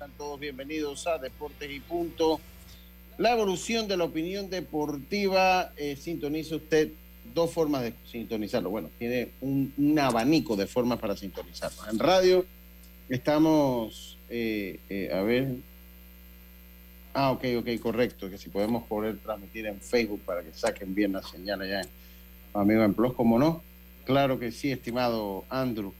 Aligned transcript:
Sean 0.00 0.12
todos 0.16 0.40
bienvenidos 0.40 1.06
a 1.06 1.18
Deportes 1.18 1.70
y 1.70 1.78
Punto. 1.78 2.40
La 3.18 3.32
evolución 3.32 3.86
de 3.86 3.98
la 3.98 4.04
opinión 4.04 4.48
deportiva, 4.48 5.72
eh, 5.76 5.94
sintoniza 5.94 6.56
usted 6.56 6.88
dos 7.34 7.50
formas 7.52 7.82
de 7.82 7.92
sintonizarlo. 8.10 8.70
Bueno, 8.70 8.88
tiene 8.98 9.28
un, 9.42 9.98
abanico 9.98 10.56
de 10.56 10.66
formas 10.66 10.98
para 10.98 11.18
sintonizarlo. 11.18 11.82
En 11.90 11.98
radio 11.98 12.46
estamos, 13.10 14.16
eh, 14.30 14.80
eh, 14.88 15.10
a 15.12 15.20
ver. 15.20 15.56
Ah, 17.12 17.32
ok, 17.32 17.44
ok, 17.58 17.68
correcto. 17.82 18.30
Que 18.30 18.38
si 18.38 18.48
podemos 18.48 18.84
poder 18.84 19.18
transmitir 19.18 19.66
en 19.66 19.82
Facebook 19.82 20.22
para 20.22 20.42
que 20.42 20.54
saquen 20.54 20.94
bien 20.94 21.12
la 21.12 21.22
señal 21.22 21.60
allá 21.60 21.82
en 21.82 21.88
Amigo 22.54 22.84
en 22.84 22.94
Plus, 22.94 23.12
como 23.12 23.38
no. 23.38 23.62
Claro 24.06 24.38
que 24.38 24.50
sí, 24.50 24.72
estimado 24.72 25.44
Andrew. 25.50 25.92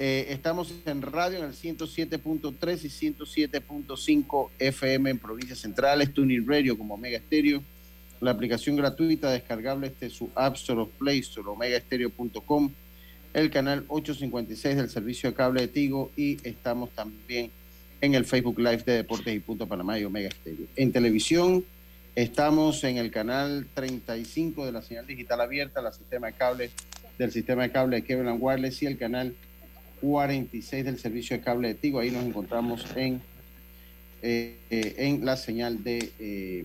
Eh, 0.00 0.26
estamos 0.32 0.72
en 0.86 1.02
radio 1.02 1.38
en 1.38 1.46
el 1.46 1.54
107.3 1.54 2.84
y 2.84 3.12
107.5 3.12 4.50
FM 4.56 5.10
en 5.10 5.18
provincias 5.18 5.58
centrales, 5.58 6.14
Tuning 6.14 6.46
Radio 6.46 6.78
como 6.78 6.94
Omega 6.94 7.18
Stereo, 7.18 7.64
la 8.20 8.30
aplicación 8.30 8.76
gratuita 8.76 9.28
descargable 9.32 9.88
este 9.88 10.08
su 10.08 10.30
App 10.36 10.54
Store 10.54 10.82
o 10.82 10.88
Play 10.88 11.18
Store, 11.18 11.48
omegastereo.com, 11.48 12.70
el 13.34 13.50
canal 13.50 13.84
856 13.88 14.76
del 14.76 14.88
servicio 14.88 15.30
de 15.30 15.34
cable 15.34 15.62
de 15.62 15.68
Tigo 15.68 16.12
y 16.16 16.38
estamos 16.46 16.90
también 16.90 17.50
en 18.00 18.14
el 18.14 18.24
Facebook 18.24 18.60
Live 18.60 18.84
de 18.86 18.92
Deportes 18.98 19.34
y 19.34 19.40
Punto 19.40 19.66
Panamá 19.66 19.98
y 19.98 20.04
Omega 20.04 20.30
Stereo. 20.30 20.66
En 20.76 20.92
televisión 20.92 21.64
estamos 22.14 22.84
en 22.84 22.98
el 22.98 23.10
canal 23.10 23.66
35 23.74 24.64
de 24.64 24.70
la 24.70 24.82
señal 24.82 25.08
digital 25.08 25.40
abierta, 25.40 25.82
la 25.82 25.92
sistema 25.92 26.28
de 26.28 26.34
cable 26.34 26.70
del 27.18 27.32
sistema 27.32 27.64
de 27.64 27.72
cable 27.72 27.96
de 27.96 28.04
Kevin 28.04 28.36
Wireless 28.38 28.80
y 28.82 28.86
el 28.86 28.96
canal 28.96 29.34
46 30.00 30.84
del 30.84 30.98
servicio 30.98 31.36
de 31.36 31.42
cable 31.42 31.68
de 31.68 31.74
Tigo. 31.74 32.00
Ahí 32.00 32.10
nos 32.10 32.24
encontramos 32.24 32.84
en, 32.96 33.20
eh, 34.22 34.56
eh, 34.70 34.94
en 34.98 35.24
la 35.24 35.36
señal 35.36 35.82
de, 35.82 36.12
eh, 36.18 36.64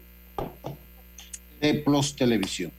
de 1.61 1.73
Plus 1.75 2.15
Televisión. 2.15 2.71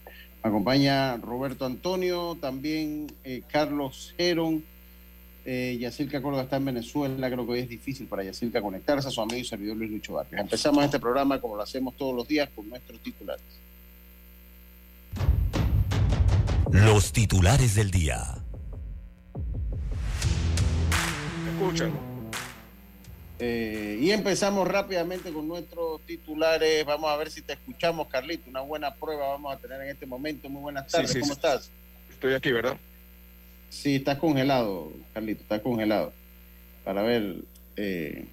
Me 0.43 0.49
acompaña 0.51 1.17
Roberto 1.17 1.65
Antonio, 1.65 2.37
también 2.41 3.07
Carlos 3.51 4.15
Geron. 4.19 4.63
Yacirca 5.47 6.23
Córdoba 6.23 6.45
está 6.45 6.57
en 6.57 6.65
Venezuela, 6.67 7.31
creo 7.31 7.45
que 7.45 7.53
hoy 7.53 7.61
es 7.61 7.69
difícil 7.69 8.07
para 8.07 8.25
Yacirca 8.25 8.63
conectarse 8.63 9.09
a 9.09 9.11
su 9.11 9.21
amigo 9.21 9.39
y 9.39 9.45
servidor 9.45 9.77
Luis 9.77 9.91
Lucho 9.91 10.15
Vargas. 10.15 10.41
Empezamos 10.41 10.85
este 10.85 10.99
programa 10.99 11.41
como 11.41 11.57
lo 11.57 11.63
hacemos 11.63 11.95
todos 11.97 12.15
los 12.15 12.27
días 12.27 12.49
con 12.55 12.69
nuestros 12.69 13.01
titulares. 13.01 13.45
Los 16.71 17.13
titulares 17.13 17.75
del 17.75 17.91
día. 17.91 18.44
Eh, 23.39 23.99
y 24.01 24.11
empezamos 24.11 24.69
rápidamente 24.69 25.33
con 25.33 25.49
nuestros 25.49 26.01
titulares. 26.03 26.85
Vamos 26.85 27.11
a 27.11 27.17
ver 27.17 27.31
si 27.31 27.43
te 27.43 27.55
escuchamos, 27.55 28.09
Carlito. 28.09 28.49
Una 28.49 28.61
buena 28.61 28.95
prueba 28.95 29.29
vamos 29.29 29.55
a 29.55 29.59
tener 29.59 29.81
en 29.83 29.89
este 29.89 30.07
momento. 30.07 30.49
Muy 30.49 30.63
buenas 30.63 30.87
tardes. 30.87 31.17
¿Cómo 31.19 31.33
estás? 31.33 31.71
Estoy 32.11 32.35
aquí, 32.35 32.53
¿verdad? 32.53 32.77
Sí, 33.71 33.97
estás 33.97 34.19
congelado, 34.19 34.93
Carlito. 35.13 35.43
Estás 35.43 35.61
congelado. 35.63 36.13
Para 36.85 37.03
ver. 37.03 37.37
Eh, 37.77 38.27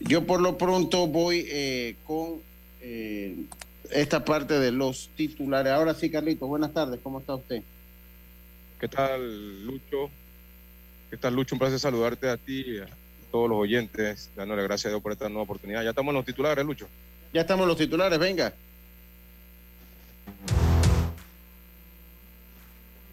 yo 0.00 0.26
por 0.26 0.40
lo 0.40 0.56
pronto 0.56 1.06
voy 1.06 1.44
eh, 1.48 1.96
con 2.06 2.40
esta 3.90 4.24
parte 4.24 4.58
de 4.58 4.72
los 4.72 5.10
titulares. 5.16 5.72
Ahora 5.72 5.94
sí, 5.94 6.10
Carlito. 6.10 6.46
Buenas 6.46 6.72
tardes. 6.72 7.00
¿Cómo 7.02 7.20
está 7.20 7.34
usted? 7.34 7.62
¿Qué 8.80 8.88
tal, 8.88 9.66
Lucho? 9.66 10.10
¿Qué 11.10 11.16
tal, 11.16 11.34
Lucho? 11.34 11.56
Un 11.56 11.58
placer 11.58 11.80
saludarte 11.80 12.28
a 12.28 12.36
ti 12.36 12.64
y 12.64 12.78
a 12.78 12.86
todos 13.32 13.50
los 13.50 13.58
oyentes, 13.58 14.30
dándole 14.36 14.62
gracias 14.62 14.86
a 14.86 14.88
Dios 14.90 15.02
por 15.02 15.10
esta 15.10 15.28
nueva 15.28 15.42
oportunidad. 15.42 15.82
Ya 15.82 15.90
estamos 15.90 16.12
en 16.12 16.16
los 16.16 16.24
titulares, 16.24 16.64
Lucho. 16.64 16.86
Ya 17.32 17.40
estamos 17.40 17.64
en 17.64 17.68
los 17.68 17.76
titulares, 17.76 18.16
venga. 18.16 18.54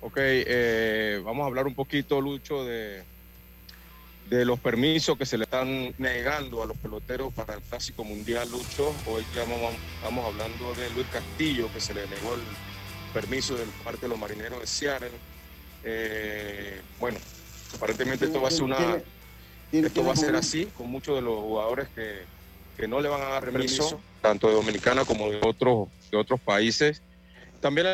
Ok, 0.01 0.13
eh, 0.15 1.19
vamos 1.25 1.43
a 1.43 1.47
hablar 1.47 1.65
un 1.65 1.73
poquito, 1.73 2.21
Lucho, 2.21 2.63
de, 2.65 3.01
de 4.29 4.45
los 4.45 4.59
permisos 4.59 5.17
que 5.17 5.25
se 5.25 5.39
le 5.39 5.45
están 5.45 5.95
negando 5.97 6.61
a 6.61 6.67
los 6.67 6.77
peloteros 6.77 7.33
para 7.33 7.55
el 7.55 7.61
Clásico 7.61 8.03
Mundial, 8.03 8.47
Lucho. 8.51 8.93
Hoy 9.07 9.23
estamos 9.23 10.23
hablando 10.23 10.73
de 10.75 10.89
Luis 10.91 11.07
Castillo, 11.11 11.67
que 11.73 11.81
se 11.81 11.95
le 11.95 12.01
negó 12.07 12.35
el 12.35 12.41
permiso 13.11 13.55
del 13.55 13.69
parte 13.83 14.01
de 14.01 14.09
los 14.09 14.19
marineros 14.19 14.61
de 14.61 14.67
Seattle. 14.67 15.11
Eh, 15.83 16.81
bueno, 16.99 17.17
Aparentemente 17.75 18.25
esto 18.25 18.41
va 18.41 18.47
a 18.47 18.51
ser 18.51 18.63
una 18.63 19.01
esto 19.71 20.03
va 20.03 20.13
a 20.13 20.15
ser 20.15 20.35
así 20.35 20.65
con 20.77 20.89
muchos 20.89 21.15
de 21.15 21.21
los 21.21 21.39
jugadores 21.39 21.89
que, 21.93 22.21
que 22.77 22.87
no 22.87 23.01
le 23.01 23.09
van 23.09 23.21
a 23.21 23.25
dar 23.25 23.43
permiso, 23.43 23.99
tanto 24.21 24.47
de 24.47 24.53
Dominicana 24.53 25.03
como 25.03 25.29
de 25.29 25.39
otros 25.43 25.89
de 26.09 26.17
otros 26.17 26.39
países. 26.39 27.01
También 27.59 27.87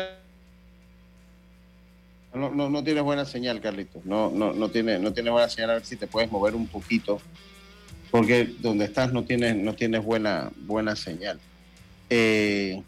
no, 2.34 2.50
no, 2.50 2.68
no 2.68 2.82
tienes 2.82 3.02
buena 3.02 3.24
señal, 3.24 3.60
Carlitos. 3.60 4.04
No, 4.04 4.30
no, 4.30 4.52
no 4.52 4.68
tiene, 4.70 4.98
no 4.98 5.12
tiene 5.12 5.30
buena 5.30 5.48
señal. 5.48 5.70
A 5.70 5.74
ver 5.74 5.86
si 5.86 5.96
te 5.96 6.06
puedes 6.06 6.30
mover 6.30 6.54
un 6.54 6.66
poquito. 6.66 7.20
Porque 8.10 8.44
donde 8.60 8.84
estás 8.84 9.12
no 9.12 9.24
tienes, 9.24 9.56
no 9.56 9.74
tienes 9.74 10.04
buena, 10.04 10.50
buena 10.56 10.96
señal. 10.96 11.40
Eh, 12.10 12.82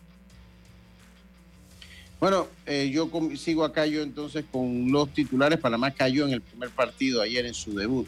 bueno, 2.19 2.49
eh, 2.67 2.91
yo 2.93 3.11
sigo 3.37 3.65
acá 3.65 3.87
yo 3.87 4.03
entonces 4.03 4.45
con 4.51 4.91
los 4.91 5.13
titulares. 5.13 5.59
Panamá 5.59 5.91
cayó 5.91 6.27
en 6.27 6.33
el 6.33 6.41
primer 6.41 6.71
partido 6.71 7.21
ayer 7.21 7.45
en 7.47 7.55
su 7.55 7.75
debut 7.75 8.07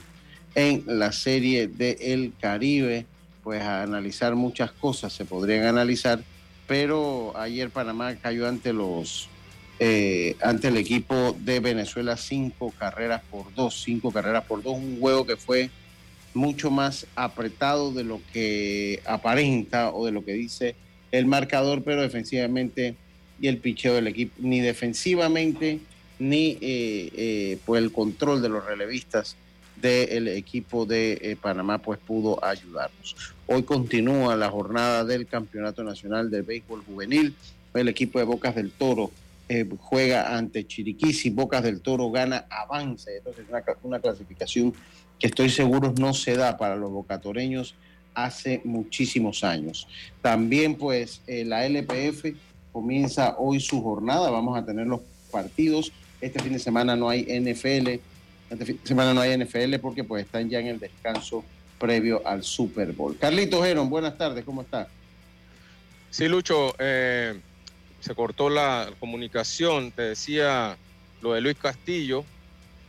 en 0.54 0.82
la 0.86 1.12
serie 1.12 1.68
de 1.68 1.96
El 2.00 2.32
Caribe. 2.40 3.06
Pues 3.42 3.62
a 3.62 3.82
analizar 3.82 4.34
muchas 4.34 4.72
cosas 4.72 5.12
se 5.12 5.24
podrían 5.24 5.64
analizar, 5.64 6.22
pero 6.66 7.32
ayer 7.36 7.70
Panamá 7.70 8.14
cayó 8.16 8.46
ante 8.46 8.72
los 8.72 9.28
eh, 9.80 10.36
ante 10.42 10.68
el 10.68 10.76
equipo 10.76 11.36
de 11.38 11.60
Venezuela 11.60 12.16
cinco 12.16 12.74
carreras 12.78 13.22
por 13.30 13.54
dos, 13.54 13.80
cinco 13.80 14.10
carreras 14.10 14.44
por 14.44 14.62
dos, 14.62 14.76
un 14.76 14.98
juego 15.00 15.24
que 15.24 15.36
fue 15.36 15.70
mucho 16.34 16.70
más 16.70 17.06
apretado 17.14 17.92
de 17.92 18.04
lo 18.04 18.20
que 18.32 19.00
aparenta 19.06 19.92
o 19.92 20.04
de 20.04 20.12
lo 20.12 20.24
que 20.24 20.32
dice 20.32 20.74
el 21.12 21.26
marcador, 21.26 21.84
pero 21.84 22.02
defensivamente 22.02 22.96
y 23.40 23.48
el 23.48 23.58
picheo 23.58 23.94
del 23.94 24.08
equipo, 24.08 24.34
ni 24.38 24.60
defensivamente 24.60 25.80
ni 26.18 26.58
por 27.64 27.78
el 27.78 27.92
control 27.92 28.42
de 28.42 28.48
los 28.48 28.64
relevistas 28.64 29.36
del 29.80 30.28
equipo 30.28 30.86
de 30.86 31.18
eh, 31.20 31.36
Panamá 31.40 31.78
pues 31.78 31.98
pudo 31.98 32.44
ayudarnos. 32.44 33.34
Hoy 33.46 33.62
continúa 33.62 34.36
la 34.36 34.50
jornada 34.50 35.04
del 35.04 35.26
Campeonato 35.26 35.84
Nacional 35.84 36.30
de 36.30 36.42
Béisbol 36.42 36.82
Juvenil. 36.84 37.34
El 37.74 37.88
equipo 37.88 38.18
de 38.18 38.24
Bocas 38.24 38.54
del 38.54 38.70
Toro 38.72 39.10
juega 39.78 40.36
ante 40.36 40.66
Chiriquí. 40.66 41.12
Si 41.12 41.30
Bocas 41.30 41.62
del 41.62 41.80
Toro 41.80 42.10
gana, 42.10 42.46
avance. 42.50 43.18
Entonces 43.18 43.46
una, 43.48 43.62
una 43.82 44.00
clasificación 44.00 44.74
que 45.18 45.28
estoy 45.28 45.48
seguro 45.48 45.94
no 45.96 46.12
se 46.12 46.36
da 46.36 46.56
para 46.56 46.76
los 46.76 46.90
bocatoreños 46.90 47.74
hace 48.14 48.60
muchísimos 48.64 49.44
años. 49.44 49.86
También 50.22 50.74
pues 50.74 51.22
la 51.26 51.64
LPF 51.66 52.34
comienza 52.78 53.34
hoy 53.38 53.58
su 53.58 53.82
jornada. 53.82 54.30
Vamos 54.30 54.56
a 54.56 54.64
tener 54.64 54.86
los 54.86 55.00
partidos. 55.32 55.90
Este 56.20 56.40
fin 56.40 56.52
de 56.52 56.60
semana 56.60 56.94
no 56.94 57.08
hay 57.08 57.22
NFL. 57.22 57.88
Este 58.50 58.64
fin 58.64 58.78
de 58.80 58.86
semana 58.86 59.12
no 59.12 59.20
hay 59.20 59.36
NFL 59.36 59.78
porque 59.82 60.04
pues 60.04 60.24
están 60.24 60.48
ya 60.48 60.60
en 60.60 60.68
el 60.68 60.78
descanso 60.78 61.44
previo 61.80 62.22
al 62.24 62.44
Super 62.44 62.92
Bowl. 62.92 63.18
Carlitos 63.18 63.66
Heron, 63.66 63.90
buenas 63.90 64.16
tardes, 64.16 64.44
¿cómo 64.44 64.62
está? 64.62 64.86
Sí, 66.10 66.28
Lucho, 66.28 66.72
eh, 66.78 67.40
se 67.98 68.14
cortó 68.14 68.48
la 68.48 68.90
comunicación. 69.00 69.90
Te 69.90 70.02
decía 70.02 70.76
lo 71.20 71.32
de 71.32 71.40
Luis 71.40 71.56
Castillo, 71.56 72.24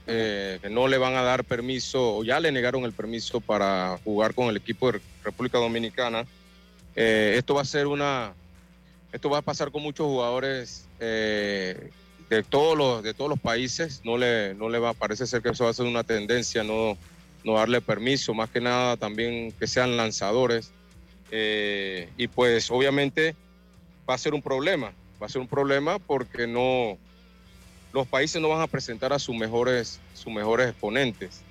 eh, 0.06 0.60
que 0.62 0.70
no 0.70 0.88
le 0.88 1.00
van 1.00 1.16
a 1.16 1.24
dar 1.24 1.44
permiso, 1.46 2.18
o 2.18 2.24
ya 2.24 2.40
le 2.40 2.52
negaron 2.52 2.84
el 2.84 2.94
permiso 2.94 3.42
para 3.42 3.98
jugar 4.04 4.36
con 4.36 4.50
el 4.50 4.58
equipo 4.58 4.92
de 4.92 5.02
República 5.24 5.58
Dominicana. 5.58 6.28
Eh, 6.96 7.34
esto 7.40 7.56
va 7.56 7.64
a 7.64 7.66
ser 7.66 7.88
una, 7.88 8.34
esto 9.12 9.30
va 9.30 9.40
a 9.40 9.42
pasar 9.42 9.72
con 9.72 9.82
muchos 9.82 10.06
jugadores 10.08 10.88
de 11.00 12.44
todos 12.48 12.78
los, 12.78 13.04
de 13.04 13.14
todos 13.14 13.30
los 13.30 13.40
países. 13.40 14.02
No 14.04 14.18
le, 14.18 14.54
no 14.54 14.70
le 14.70 14.80
va, 14.80 14.94
parece 14.94 15.26
ser 15.26 15.42
que 15.42 15.50
eso 15.50 15.64
va 15.64 15.72
a 15.72 15.74
ser 15.74 15.86
una 15.86 16.04
tendencia, 16.04 16.64
no, 16.64 16.98
no 17.44 17.54
darle 17.54 17.82
permiso, 17.82 18.34
más 18.34 18.50
que 18.50 18.62
nada 18.62 18.98
también 18.98 19.52
que 19.54 19.68
sean 19.68 19.98
lanzadores. 19.98 20.72
y 21.32 22.28
pues 22.28 22.70
obviamente 22.72 23.36
va 24.10 24.16
a 24.16 24.18
ser 24.18 24.34
un 24.34 24.42
problema, 24.42 24.92
va 25.22 25.28
a 25.28 25.30
ser 25.30 25.42
un 25.42 25.48
problema 25.48 26.00
porque 26.00 26.48
no, 26.48 26.98
los 27.94 28.08
países 28.08 28.42
no 28.42 28.50
van 28.50 28.62
a 28.62 28.68
presentar 28.68 29.14
a 29.14 29.20
sus 29.20 29.36
mejores, 29.36 30.00
sus 30.14 30.34
mejores 30.34 30.70
exponentes. 30.70 31.42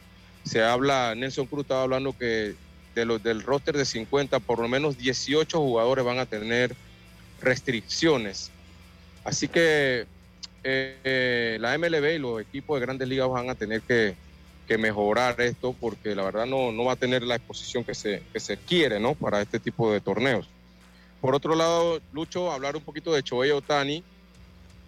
Se 0.45 0.63
habla, 0.63 1.15
Nelson 1.15 1.47
Cruz 1.47 1.63
estaba 1.63 1.83
hablando 1.83 2.17
que 2.17 2.55
de 2.95 3.05
los, 3.05 3.23
del 3.23 3.43
roster 3.43 3.77
de 3.77 3.85
50, 3.85 4.41
por 4.41 4.59
lo 4.59 4.69
menos 4.69 4.99
18 4.99 5.59
jugadores 5.59 6.05
van 6.05 6.19
a 6.19 6.27
tener 6.27 6.75
restricciones. 7.41 8.51
Así 9.25 9.49
que 9.49 10.07
eh, 10.65 11.57
la 11.61 11.77
MLB 11.79 12.15
y 12.15 12.19
los 12.19 12.41
equipos 12.41 12.79
de 12.79 12.87
grandes 12.87 13.09
ligas 13.09 13.29
van 13.29 13.51
a 13.51 13.55
tener 13.55 13.83
que, 13.83 14.15
mejorar 14.79 15.41
esto 15.41 15.75
porque 15.81 16.15
la 16.15 16.25
verdad 16.25 16.45
no, 16.45 16.73
no 16.73 16.85
va 16.85 16.93
a 16.93 16.97
tener 16.97 17.23
la 17.23 17.37
exposición 17.37 17.85
que 17.85 17.95
se, 17.95 18.23
que 18.31 18.39
se 18.39 18.59
quiere 18.59 19.01
¿no? 19.01 19.15
para 19.15 19.41
este 19.41 19.59
tipo 19.59 19.91
de 19.91 20.03
torneos. 20.03 20.47
Por 21.23 21.35
otro 21.35 21.55
lado, 21.55 22.03
Lucho, 22.13 22.53
hablar 22.53 22.77
un 22.77 22.83
poquito 22.83 23.15
de 23.15 23.23
Choey 23.23 23.51
Otani, 23.51 24.05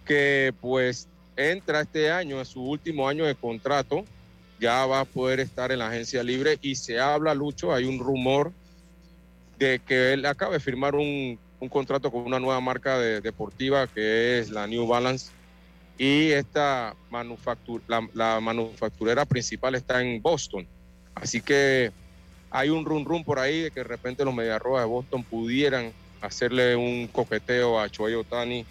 que 0.05 0.53
pues 0.61 1.07
entra 1.35 1.81
este 1.81 2.11
año, 2.11 2.37
en 2.37 2.45
su 2.45 2.61
último 2.61 3.09
año 3.09 3.25
de 3.25 3.33
contrato, 3.33 4.05
ya 4.59 4.85
va 4.85 4.99
a 4.99 5.05
poder 5.05 5.39
estar 5.39 5.71
en 5.71 5.79
la 5.79 5.87
agencia 5.87 6.21
libre 6.21 6.59
y 6.61 6.75
se 6.75 6.99
habla, 6.99 7.33
Lucho, 7.33 7.73
hay 7.73 7.85
un 7.85 7.97
rumor 7.97 8.51
de 9.57 9.79
que 9.79 10.13
él 10.13 10.25
acaba 10.27 10.53
de 10.53 10.59
firmar 10.59 10.93
un, 10.93 11.39
contrato 11.69 12.11
con 12.11 12.21
una 12.21 12.39
nueva 12.39 12.59
marca 12.59 12.97
deportiva 12.99 13.87
que 13.87 14.39
es 14.39 14.49
la 14.49 14.67
New 14.67 14.87
Balance 14.87 15.31
y 15.97 16.31
esta 16.31 16.95
manufactura, 17.09 17.83
la, 17.87 18.07
la, 18.13 18.39
manufacturera 18.39 19.25
principal 19.25 19.75
está 19.75 20.01
en 20.01 20.21
Boston. 20.21 20.67
Así 21.13 21.41
que 21.41 21.91
hay 22.49 22.69
un 22.69 22.85
rum 22.85 23.05
rum 23.05 23.23
por 23.23 23.39
ahí 23.39 23.61
de 23.61 23.71
que 23.71 23.81
de 23.81 23.85
repente 23.85 24.25
los 24.25 24.33
Mediarrojas 24.33 24.83
de 24.83 24.89
Boston 24.89 25.23
pudieran 25.23 25.91
hacerle 26.21 26.75
un 26.75 27.07
coqueteo 27.07 27.79
a 27.79 27.89
Choey 27.89 28.15
Otani 28.15 28.65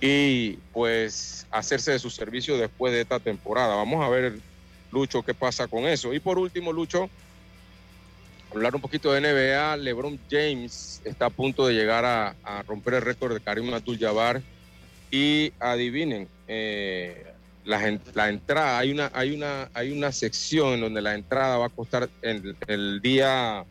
y 0.00 0.52
pues 0.72 1.46
hacerse 1.50 1.92
de 1.92 1.98
su 1.98 2.10
servicio 2.10 2.58
después 2.58 2.92
de 2.92 3.02
esta 3.02 3.18
temporada. 3.18 3.74
Vamos 3.76 4.04
a 4.04 4.08
ver, 4.08 4.38
Lucho, 4.92 5.22
qué 5.22 5.34
pasa 5.34 5.66
con 5.68 5.84
eso. 5.84 6.12
Y 6.12 6.20
por 6.20 6.38
último, 6.38 6.72
Lucho, 6.72 7.08
hablar 8.56 8.74
un 8.74 8.80
poquito 8.80 9.12
de 9.12 9.20
NBA. 9.20 9.76
LeBron 9.76 10.18
James 10.30 11.00
está 11.04 11.26
a 11.26 11.30
punto 11.30 11.66
de 11.66 11.74
llegar 11.74 12.04
a, 12.04 12.62
romper 12.66 12.94
el 12.94 13.02
récord 13.02 13.34
de 13.34 13.40
Karim 13.40 13.72
Abdul-Jabbar. 13.72 14.42
Y 15.10 15.52
adivinen, 15.60 16.26
eh, 16.48 17.32
la, 17.64 18.28
entrada, 18.28 18.78
hay 18.78 18.90
una, 18.90 19.10
hay, 19.14 19.34
una, 19.34 19.70
hay 19.72 19.92
una 19.92 20.10
sección 20.10 20.74
en 20.74 20.80
donde 20.80 21.00
la 21.00 21.14
entrada 21.14 21.58
va 21.58 21.66
a 21.66 21.68
costar 21.68 22.08
el 22.22 23.00
día 23.00 23.64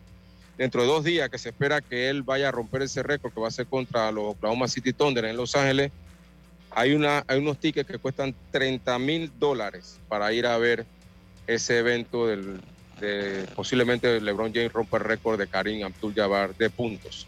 dentro 0.58 0.82
de 0.82 0.88
dos 0.88 1.04
días 1.04 1.30
que 1.30 1.38
se 1.38 1.50
espera 1.50 1.82
que 1.82 2.10
él 2.10 2.24
vaya 2.24 2.50
a 2.50 2.52
romper 2.52 2.84
ese 2.84 3.04
récord 3.04 3.34
que 3.34 3.42
va 3.42 3.50
a 3.50 3.52
ser 3.52 3.66
contra 3.66 4.12
los 4.12 4.36
Oklahoma 4.36 4.68
City 4.68 4.94
Thunder 4.94 5.26
en 5.26 5.36
Los 5.36 5.56
Ángeles, 5.56 5.92
hay, 6.72 6.94
una, 6.94 7.24
hay 7.28 7.40
unos 7.40 7.60
tickets 7.60 7.90
que 7.90 7.98
cuestan 7.98 8.34
30 8.52 8.98
mil 9.00 9.32
dólares 9.40 10.00
para 10.08 10.32
ir 10.32 10.46
a 10.46 10.58
ver 10.58 10.86
ese 11.48 11.80
evento 11.80 12.28
del, 12.28 12.62
de 13.00 13.46
posiblemente 13.56 14.20
LeBron 14.22 14.54
James 14.54 14.72
rompa 14.72 14.98
el 14.98 15.04
récord 15.04 15.40
de 15.40 15.48
Karim 15.48 15.86
Abdul-Jabbar 15.86 16.56
de 16.56 16.70
puntos. 16.70 17.28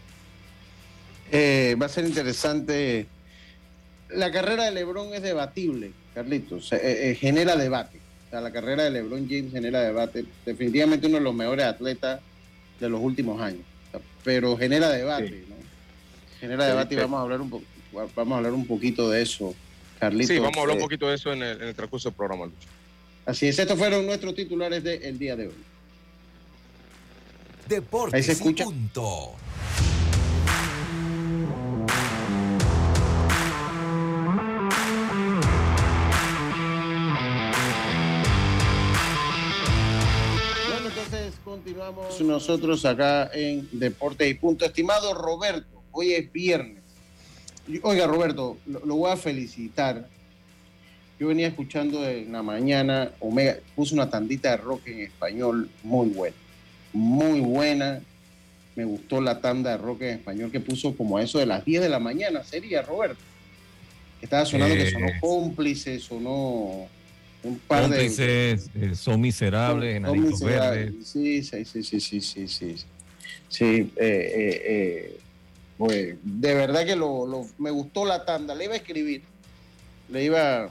Eh, 1.32 1.76
va 1.82 1.88
a 1.88 1.90
ser 1.90 2.06
interesante. 2.06 3.08
La 4.10 4.32
carrera 4.32 4.66
de 4.66 4.72
LeBron 4.72 5.14
es 5.14 5.22
debatible, 5.22 5.92
Carlitos. 6.14 6.72
Eh, 6.74 7.12
eh, 7.12 7.16
genera 7.16 7.56
debate. 7.56 8.00
O 8.28 8.30
sea, 8.30 8.42
la 8.42 8.52
carrera 8.52 8.84
de 8.84 8.92
LeBron 8.92 9.28
James 9.30 9.52
genera 9.52 9.82
debate. 9.82 10.26
Definitivamente 10.46 11.08
uno 11.08 11.18
de 11.18 11.24
los 11.24 11.36
mejores 11.36 11.66
atletas 11.66 12.22
de 12.80 12.90
los 12.90 13.02
últimos 13.02 13.42
años. 13.42 13.64
Pero 14.24 14.58
genera 14.58 14.90
debate, 14.90 15.44
¿no? 15.48 15.56
Genera 16.40 16.66
debate 16.66 16.96
y 16.96 16.98
vamos 16.98 17.20
a 17.20 17.22
hablar 17.24 17.42
un 17.42 17.50
vamos 18.16 18.36
a 18.36 18.38
hablar 18.38 18.54
un 18.54 18.66
poquito 18.68 19.10
de 19.10 19.22
eso, 19.22 19.56
Carlitos. 20.00 20.28
Sí, 20.28 20.40
vamos 20.40 20.58
a 20.58 20.62
hablar 20.62 20.76
un 20.76 20.84
poquito 20.84 21.08
de 21.08 21.16
eso 21.16 21.34
en 21.34 21.42
el, 21.42 21.74
transcurso 21.76 22.10
del 22.10 22.16
programa, 22.16 22.46
Lucho. 22.46 22.68
Así 23.28 23.48
es, 23.48 23.60
estos 23.60 23.78
fueron 23.78 24.06
nuestros 24.06 24.34
titulares 24.34 24.82
del 24.84 25.20
día 25.20 25.36
de 25.36 25.48
hoy. 25.48 25.54
Deportes 27.68 28.14
Ahí 28.14 28.24
se 28.24 28.32
escucha. 28.32 28.64
punto. 28.64 29.36
continuamos 41.44 42.22
nosotros 42.22 42.86
acá 42.86 43.30
en 43.34 43.68
Deportes 43.74 44.30
y 44.30 44.34
Punto. 44.36 44.64
Estimado 44.64 45.14
Roberto, 45.14 45.84
hoy 45.92 46.14
es 46.14 46.32
viernes. 46.32 46.84
Oiga, 47.84 48.08
Roberto, 48.08 48.58
lo, 48.66 48.96
voy 48.96 49.12
a 49.12 49.18
felicitar. 49.18 50.08
Yo 51.20 51.28
venía 51.28 51.48
escuchando 51.48 52.08
en 52.08 52.32
la 52.32 52.44
mañana, 52.44 53.12
Omega 53.20 53.58
puso 53.76 53.96
una 53.96 54.10
tandita 54.10 54.52
de 54.52 54.58
rock 54.58 54.88
en 54.88 55.02
español 55.02 55.70
muy 55.84 56.10
buena. 56.10 56.36
Muy 56.94 57.40
buena. 57.40 58.02
Me 58.76 58.86
gustó 58.86 59.20
la 59.20 59.42
tanda 59.42 59.72
de 59.72 59.78
rock 59.78 60.04
en 60.04 60.20
español 60.20 60.52
que 60.52 60.60
puso 60.60 60.96
como 60.96 61.18
a 61.18 61.24
eso 61.24 61.40
de 61.40 61.48
las 61.48 61.66
10 61.66 61.82
de 61.82 61.90
la 61.90 62.00
mañana, 62.00 62.44
sería, 62.44 62.84
Roberto. 62.84 63.18
Estaba 64.22 64.46
sonando 64.46 64.76
que 64.76 64.92
sonó 64.92 65.08
eh, 65.08 65.18
cómplice, 65.20 66.00
sonó 66.00 66.88
un 67.44 67.60
par 67.60 67.90
de. 67.90 68.58
Eh, 68.76 68.96
son 68.96 69.22
miserables, 69.22 69.96
enanitos 69.96 70.42
verdes. 70.42 70.94
Sí, 71.08 71.44
sí, 71.44 71.66
sí, 71.66 71.84
sí, 71.84 72.00
sí, 72.00 72.22
sí. 72.22 72.48
Sí, 72.48 72.86
sí 73.50 73.66
eh, 73.96 74.62
eh, 74.66 75.20
pues, 75.78 76.16
de 76.24 76.54
verdad 76.54 76.86
que 76.86 76.96
lo, 76.96 77.48
me 77.58 77.72
gustó 77.72 78.06
la 78.06 78.26
tanda. 78.26 78.56
Le 78.56 78.66
iba 78.66 78.74
a 78.74 78.78
escribir, 78.78 79.24
le 80.10 80.24
iba, 80.24 80.70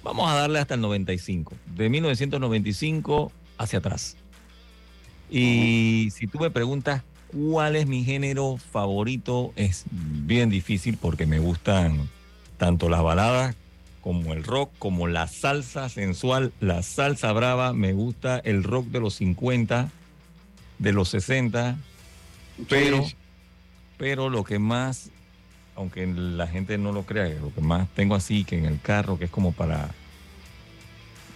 Vamos 0.04 0.30
a 0.30 0.36
darle 0.36 0.60
hasta 0.60 0.74
el 0.74 0.82
95, 0.82 1.56
de 1.78 1.90
1995 1.90 3.32
hacia 3.58 3.80
atrás. 3.80 4.18
Y 5.32 6.10
si 6.12 6.28
tú 6.28 6.40
me 6.40 6.52
preguntas 6.52 7.04
cuál 7.28 7.78
es 7.78 7.88
mi 7.88 8.04
género 8.04 8.58
favorito, 8.58 9.54
es 9.56 9.86
bien 9.92 10.50
difícil 10.50 10.98
porque 10.98 11.26
me 11.26 11.40
gustan 11.40 12.10
tanto 12.58 12.90
las 12.90 13.02
baladas 13.02 13.56
como 14.02 14.34
el 14.34 14.44
rock, 14.44 14.72
como 14.78 15.08
la 15.08 15.28
salsa 15.28 15.88
sensual, 15.88 16.52
la 16.60 16.84
salsa 16.84 17.32
brava, 17.32 17.72
me 17.72 17.94
gusta 17.94 18.40
el 18.40 18.64
rock 18.64 18.88
de 18.88 19.00
los 19.00 19.16
50, 19.16 19.90
de 20.80 20.92
los 20.92 21.08
60, 21.08 21.78
pero, 22.68 23.06
pero 23.98 24.30
lo 24.30 24.44
que 24.44 24.60
más, 24.60 25.12
aunque 25.76 26.06
la 26.06 26.48
gente 26.48 26.78
no 26.78 26.92
lo 26.92 27.04
crea, 27.04 27.28
lo 27.42 27.54
que 27.54 27.62
más 27.62 27.88
tengo 27.96 28.16
así 28.16 28.44
que 28.44 28.58
en 28.58 28.66
el 28.66 28.80
carro, 28.82 29.18
que 29.18 29.26
es 29.26 29.32
como 29.32 29.52
para 29.52 29.90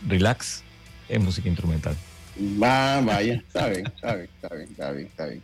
relax, 0.08 0.64
es 1.10 1.20
música 1.20 1.48
instrumental. 1.48 1.96
Va, 2.62 3.02
vaya, 3.02 3.34
está 3.34 3.68
bien, 3.68 3.88
está 3.88 4.16
bien, 4.16 4.30
está 4.36 4.56
bien, 4.56 4.70
está 4.70 4.92
bien, 4.92 5.08
está 5.08 5.26
bien, 5.26 5.42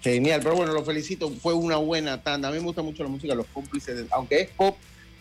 Genial, 0.00 0.40
pero 0.42 0.56
bueno, 0.56 0.72
lo 0.72 0.84
felicito, 0.84 1.30
fue 1.30 1.54
una 1.54 1.76
buena 1.76 2.20
tanda. 2.20 2.48
A 2.48 2.50
mí 2.50 2.58
me 2.58 2.64
gusta 2.64 2.82
mucho 2.82 3.04
la 3.04 3.08
música 3.08 3.32
de 3.32 3.36
los 3.36 3.46
cómplices, 3.46 4.06
aunque 4.10 4.40
es 4.40 4.48
pop, 4.48 4.76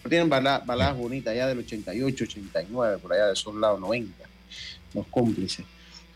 tienen 0.07 0.29
baladas, 0.29 0.97
bonitas 0.97 1.35
ya 1.35 1.45
del 1.45 1.59
88, 1.59 2.23
89, 2.23 2.97
por 2.99 3.13
allá 3.13 3.27
de 3.27 3.33
esos 3.33 3.53
lados 3.55 3.79
90, 3.79 4.25
los 4.95 5.05
cómplices. 5.07 5.65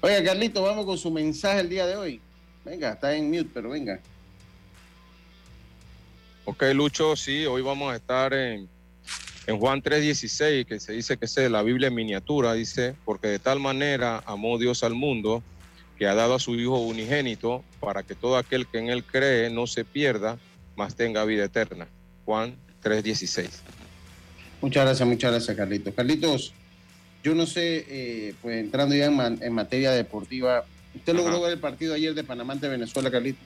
Oiga, 0.02 0.24
Carlito, 0.24 0.64
vamos 0.64 0.86
con 0.86 0.98
su 0.98 1.12
mensaje 1.12 1.60
el 1.60 1.70
día 1.70 1.86
de 1.86 1.96
hoy. 1.96 2.20
Venga, 2.66 2.94
está 2.94 3.16
en 3.16 3.30
mute, 3.30 3.50
pero 3.54 3.70
venga. 3.70 4.00
Ok, 6.46 6.64
Lucho, 6.74 7.16
sí, 7.16 7.46
hoy 7.46 7.62
vamos 7.62 7.94
a 7.94 7.96
estar 7.96 8.34
en, 8.34 8.68
en 9.48 9.60
Juan 9.60 9.82
3:16, 9.82 10.66
que 10.66 10.80
se 10.82 10.92
dice 10.92 11.16
que 11.16 11.26
es 11.26 11.38
la 11.38 11.64
Biblia 11.64 11.88
en 11.88 11.96
miniatura, 11.96 12.54
dice, 12.54 12.96
porque 13.06 13.30
de 13.30 13.40
tal 13.40 13.62
manera 13.62 14.22
amó 14.26 14.58
Dios 14.58 14.84
al 14.84 14.94
mundo 14.94 15.42
que 15.98 16.06
ha 16.06 16.16
dado 16.16 16.36
a 16.36 16.40
su 16.40 16.56
Hijo 16.56 16.80
unigénito 16.80 17.64
para 17.80 18.04
que 18.04 18.14
todo 18.14 18.36
aquel 18.36 18.68
que 18.68 18.80
en 18.80 18.90
él 18.90 19.06
cree 19.06 19.50
no 19.50 19.68
se 19.68 19.86
pierda, 19.86 20.38
mas 20.76 20.96
tenga 20.96 21.24
vida 21.24 21.46
eterna. 21.46 21.88
Juan 22.26 22.58
3:16. 22.84 23.48
Muchas 24.60 24.84
gracias, 24.84 25.08
muchas 25.08 25.32
gracias, 25.32 25.56
Carlitos. 25.56 25.94
Carlitos, 25.94 26.54
yo 27.24 27.34
no 27.36 27.46
sé, 27.46 27.86
eh, 27.88 28.36
pues 28.42 28.60
entrando 28.60 28.96
ya 28.96 29.06
en, 29.06 29.54
materia 29.54 29.92
deportiva, 29.92 30.66
¿usted 30.94 31.14
logró 31.14 31.42
ver 31.42 31.54
el 31.54 31.60
partido 31.60 31.94
ayer 31.94 32.14
de 32.14 32.26
Panamá 32.26 32.52
ante 32.52 32.68
Venezuela, 32.68 33.10
Carlitos? 33.10 33.44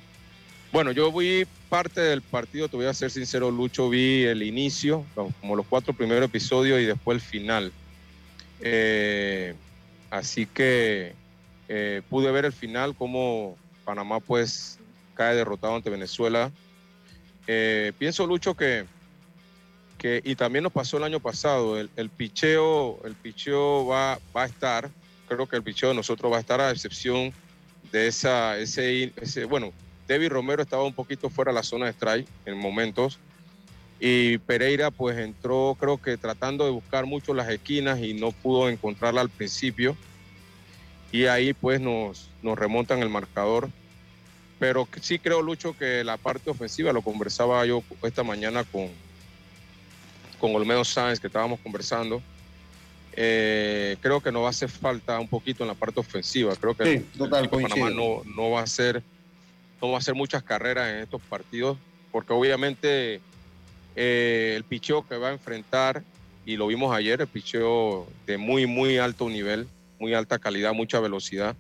Bueno, 0.71 0.91
yo 0.91 1.11
vi 1.11 1.45
parte 1.69 2.01
del 2.01 2.21
partido, 2.21 2.67
te 2.67 2.77
voy 2.77 2.85
a 2.85 2.93
ser 2.93 3.11
sincero, 3.11 3.51
Lucho, 3.51 3.89
vi 3.89 4.23
el 4.23 4.43
inicio, 4.43 5.05
como 5.41 5.55
los 5.55 5.65
cuatro 5.67 5.93
primeros 5.93 6.25
episodios 6.25 6.79
y 6.79 6.85
después 6.85 7.15
el 7.15 7.21
final. 7.21 7.71
Eh, 8.61 9.55
así 10.09 10.45
que 10.45 11.13
eh, 11.67 12.01
pude 12.09 12.31
ver 12.31 12.45
el 12.45 12.53
final, 12.53 12.95
cómo 12.95 13.57
Panamá 13.83 14.19
pues 14.19 14.79
cae 15.13 15.35
derrotado 15.35 15.75
ante 15.75 15.89
Venezuela. 15.89 16.51
pienso, 17.97 18.25
Lucho, 18.25 18.53
que 18.53 18.85
que, 19.97 20.21
y 20.23 20.35
también 20.35 20.63
nos 20.63 20.71
pasó 20.71 20.97
el 20.97 21.03
año 21.03 21.19
pasado, 21.19 21.79
el, 21.79 21.89
el 21.95 22.09
picheo, 22.09 22.99
el 23.03 23.15
picheo 23.15 23.87
va, 23.87 24.19
va 24.35 24.43
a 24.43 24.45
estar, 24.45 24.89
creo 25.27 25.47
que 25.47 25.55
el 25.55 25.63
picheo 25.63 25.89
de 25.89 25.95
nosotros 25.95 26.31
va 26.31 26.37
a 26.37 26.41
estar 26.41 26.61
a 26.61 26.71
excepción 26.71 27.33
de 27.91 28.07
esa, 28.07 28.57
ese, 28.57 29.11
ese 29.15 29.45
bueno, 29.45 29.73
David 30.07 30.29
Romero 30.29 30.61
estaba 30.61 30.83
un 30.83 30.93
poquito 30.93 31.29
fuera 31.29 31.51
de 31.51 31.55
la 31.55 31.63
zona 31.63 31.85
de 31.85 31.91
strike 31.91 32.27
en 32.45 32.57
momentos 32.57 33.19
y 33.99 34.37
Pereira 34.39 34.91
pues 34.91 35.17
entró 35.17 35.75
creo 35.79 36.01
que 36.01 36.17
tratando 36.17 36.65
de 36.65 36.71
buscar 36.71 37.05
mucho 37.05 37.33
las 37.33 37.49
esquinas 37.49 37.99
y 37.99 38.13
no 38.13 38.31
pudo 38.31 38.69
encontrarla 38.69 39.21
al 39.21 39.29
principio 39.29 39.97
y 41.11 41.25
ahí 41.25 41.53
pues 41.53 41.79
nos, 41.79 42.29
nos 42.41 42.57
remontan 42.57 42.99
el 42.99 43.09
marcador. 43.09 43.69
Pero 44.59 44.87
sí 45.01 45.19
creo, 45.19 45.41
Lucho, 45.41 45.77
que 45.77 46.03
la 46.03 46.17
parte 46.17 46.49
ofensiva, 46.49 46.91
lo 46.91 47.01
conversaba 47.01 47.65
yo 47.65 47.83
esta 48.03 48.23
mañana 48.23 48.63
con, 48.63 48.89
con 50.39 50.55
Olmedo 50.55 50.83
Sáenz 50.83 51.19
que 51.19 51.27
estábamos 51.27 51.59
conversando. 51.59 52.21
Eh, 53.13 53.97
creo 54.01 54.21
que 54.21 54.31
nos 54.31 54.43
va 54.43 54.47
a 54.47 54.49
hacer 54.51 54.69
falta 54.69 55.19
un 55.19 55.27
poquito 55.27 55.63
en 55.63 55.69
la 55.69 55.75
parte 55.75 55.99
ofensiva. 55.99 56.55
Creo 56.55 56.75
que 56.75 56.99
sí, 56.99 57.05
total, 57.17 57.49
Panamá 57.49 57.89
no, 57.89 58.23
no, 58.35 58.51
va 58.51 58.61
a 58.61 58.63
hacer, 58.63 59.03
no 59.81 59.89
va 59.89 59.95
a 59.95 59.97
hacer 59.99 60.15
muchas 60.15 60.43
carreras 60.43 60.89
en 60.89 60.99
estos 60.99 61.21
partidos, 61.21 61.77
porque 62.11 62.33
obviamente 62.33 63.21
eh, 63.95 64.53
el 64.55 64.63
picheo 64.63 65.05
que 65.07 65.17
va 65.17 65.29
a 65.29 65.33
enfrentar, 65.33 66.03
y 66.45 66.55
lo 66.55 66.67
vimos 66.67 66.95
ayer, 66.95 67.19
el 67.21 67.27
picheo 67.27 68.07
de 68.25 68.37
muy, 68.37 68.65
muy 68.65 68.97
alto 68.97 69.29
nivel, 69.29 69.67
muy 69.99 70.13
alta 70.13 70.39
calidad, 70.39 70.73
mucha 70.73 70.99
velocidad. 70.99 71.55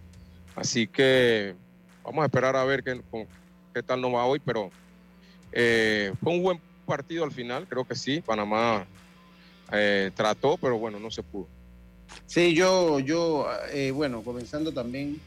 Así 0.55 0.87
que 0.87 1.55
vamos 2.03 2.23
a 2.23 2.25
esperar 2.25 2.55
a 2.55 2.63
ver 2.63 2.83
qué, 2.83 3.01
qué 3.73 3.83
tal 3.83 4.01
nos 4.01 4.13
va 4.13 4.25
hoy, 4.25 4.39
pero 4.39 4.71
eh, 5.51 6.13
fue 6.23 6.33
un 6.33 6.41
buen 6.41 6.61
partido 6.85 7.23
al 7.23 7.31
final, 7.31 7.67
creo 7.67 7.85
que 7.85 7.95
sí. 7.95 8.21
Panamá 8.21 8.87
eh, 9.71 10.11
trató, 10.15 10.57
pero 10.57 10.77
bueno, 10.77 10.99
no 10.99 11.11
se 11.11 11.21
pudo. 11.21 11.47
Sí, 12.25 12.53
yo, 12.53 12.99
yo 12.99 13.47
eh, 13.71 13.91
bueno, 13.91 14.23
comenzando 14.23 14.71
también, 14.71 15.19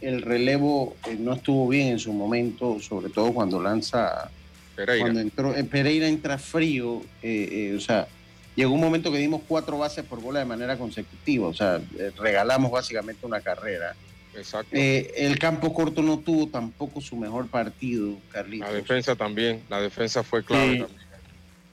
el 0.00 0.22
relevo 0.22 0.96
eh, 1.06 1.16
no 1.18 1.34
estuvo 1.34 1.68
bien 1.68 1.88
en 1.88 1.98
su 1.98 2.12
momento, 2.12 2.78
sobre 2.80 3.10
todo 3.10 3.32
cuando 3.32 3.60
lanza. 3.60 4.30
Pereira. 4.76 5.02
Cuando 5.02 5.20
entró, 5.20 5.54
Pereira 5.68 6.06
entra 6.06 6.38
frío, 6.38 7.02
o 7.02 7.80
sea, 7.80 8.06
llegó 8.54 8.72
un 8.72 8.80
momento 8.80 9.10
que 9.10 9.18
dimos 9.18 9.42
cuatro 9.48 9.78
bases 9.78 10.04
por 10.04 10.20
bola 10.20 10.38
de 10.38 10.44
manera 10.44 10.78
consecutiva, 10.78 11.48
o 11.48 11.54
sea, 11.54 11.80
regalamos 12.16 12.70
básicamente 12.70 13.26
una 13.26 13.40
carrera. 13.40 13.96
Exacto. 14.36 14.70
el 14.72 15.36
campo 15.40 15.74
corto 15.74 16.00
no 16.00 16.20
tuvo 16.20 16.46
tampoco 16.46 17.00
su 17.00 17.16
mejor 17.16 17.48
partido, 17.48 18.18
Carlitos. 18.30 18.68
La 18.68 18.74
defensa 18.74 19.16
también, 19.16 19.62
la 19.68 19.80
defensa 19.80 20.22
fue 20.22 20.44
clave 20.44 20.78
también. 20.78 21.08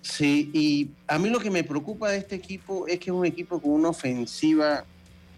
Sí, 0.06 0.52
y 0.54 0.92
a 1.08 1.18
mí 1.18 1.30
lo 1.30 1.40
que 1.40 1.50
me 1.50 1.64
preocupa 1.64 2.12
de 2.12 2.18
este 2.18 2.36
equipo 2.36 2.88
es 2.88 3.00
que 3.00 3.10
es 3.10 3.16
un 3.16 3.26
equipo 3.26 3.60
con 3.60 3.72
una 3.72 3.90
ofensiva 3.90 4.86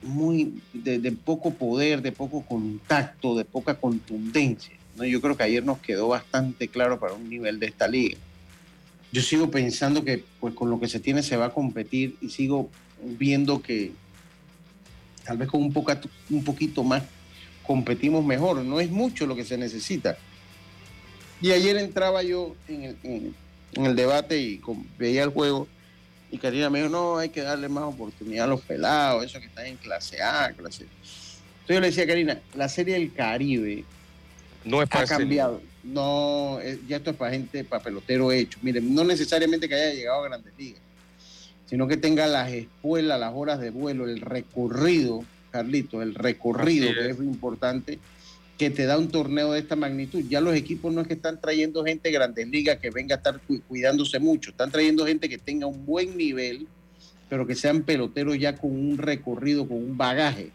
muy 0.01 0.61
de, 0.73 1.11
poco 1.11 1.51
poder, 1.51 2.01
de 2.01 2.11
poco 2.11 2.43
contacto, 2.43 3.35
de 3.35 3.45
poca 3.45 3.75
contundencia. 3.75 4.75
Yo 4.97 5.21
creo 5.21 5.37
que 5.37 5.43
ayer 5.43 5.63
nos 5.63 5.79
quedó 5.79 6.07
bastante 6.07 6.67
claro 6.67 6.99
para 6.99 7.13
un 7.13 7.29
nivel 7.29 7.59
de 7.59 7.67
esta 7.67 7.87
liga. 7.87 8.17
Yo 9.11 9.21
sigo 9.21 9.49
pensando 9.51 10.03
que 10.03 10.23
pues 10.39 10.53
con 10.53 10.69
lo 10.69 10.79
que 10.79 10.87
se 10.87 10.99
tiene 10.99 11.23
se 11.23 11.37
va 11.37 11.47
a 11.47 11.53
competir 11.53 12.17
y 12.19 12.29
sigo 12.29 12.69
viendo 13.01 13.61
que 13.61 13.91
tal 15.23 15.37
vez 15.37 15.47
con 15.47 15.61
un, 15.61 15.71
poca, 15.71 16.01
un 16.29 16.43
poquito 16.43 16.83
más 16.83 17.03
competimos 17.65 18.25
mejor. 18.25 18.63
No 18.63 18.79
es 18.79 18.89
mucho 18.89 19.27
lo 19.27 19.35
que 19.35 19.45
se 19.45 19.57
necesita. 19.57 20.17
Y 21.41 21.51
ayer 21.51 21.77
entraba 21.77 22.23
yo 22.23 22.55
en 22.67 23.35
el 23.75 23.95
debate 23.95 24.41
y 24.41 24.59
veía 24.97 25.23
el 25.23 25.29
juego 25.29 25.67
y 26.29 26.37
Karina 26.37 26.69
me 26.69 26.79
dijo, 26.79 26.89
no, 26.89 27.17
hay 27.17 27.29
que 27.29 27.41
darle 27.41 27.69
más 27.69 27.85
oportunidad 27.85 28.45
a 28.45 28.49
los 28.49 28.61
pelados, 28.61 29.23
eso 29.23 29.39
que 29.39 29.45
están 29.45 29.65
en 29.65 29.77
clase 29.77 30.21
A, 30.21 30.51
clase 30.51 30.83
Entonces 30.83 31.67
yo 31.67 31.79
le 31.79 31.87
decía 31.87 32.03
a 32.03 32.07
Karina, 32.07 32.41
la 32.55 32.67
serie 32.67 32.95
del 32.95 33.13
Caribe 33.13 33.85
no 34.65 34.81
es 34.81 34.89
para 34.89 35.05
ha 35.05 35.07
cambiado. 35.07 35.61
No, 35.83 36.59
ya 36.87 36.97
esto 36.97 37.11
es 37.11 37.15
para 37.15 37.31
gente, 37.31 37.63
para 37.63 37.81
pelotero 37.81 38.31
hecho. 38.31 38.59
Miren, 38.61 38.93
no 38.93 39.05
necesariamente 39.05 39.69
que 39.69 39.75
haya 39.75 39.93
llegado 39.93 40.23
a 40.23 40.27
grandes 40.27 40.53
ligas, 40.57 40.81
sino 41.65 41.87
que 41.87 41.95
tenga 41.95 42.27
las 42.27 42.51
escuelas, 42.51 43.19
las 43.19 43.33
horas 43.33 43.59
de 43.59 43.69
vuelo, 43.69 44.05
el 44.05 44.19
recorrido, 44.19 45.23
Carlito, 45.51 46.01
el 46.01 46.13
recorrido 46.13 46.93
que 46.93 47.09
es 47.09 47.17
importante 47.19 47.99
que 48.57 48.71
te 48.71 48.85
da 48.85 48.97
un 48.97 49.09
torneo 49.09 49.51
de 49.51 49.59
esta 49.59 49.75
magnitud. 49.75 50.23
Ya 50.27 50.41
los 50.41 50.55
equipos 50.55 50.91
no 50.93 51.01
es 51.01 51.07
que 51.07 51.13
están 51.13 51.39
trayendo 51.39 51.83
gente 51.83 52.09
de 52.09 52.13
grandes 52.13 52.47
ligas 52.47 52.77
que 52.77 52.89
venga 52.89 53.15
a 53.15 53.17
estar 53.17 53.39
cuidándose 53.67 54.19
mucho, 54.19 54.49
están 54.49 54.71
trayendo 54.71 55.05
gente 55.05 55.29
que 55.29 55.37
tenga 55.37 55.67
un 55.67 55.85
buen 55.85 56.17
nivel, 56.17 56.67
pero 57.29 57.45
que 57.45 57.55
sean 57.55 57.83
peloteros 57.83 58.37
ya 58.39 58.55
con 58.55 58.71
un 58.71 58.97
recorrido, 58.97 59.67
con 59.67 59.77
un 59.77 59.97
bagaje 59.97 60.51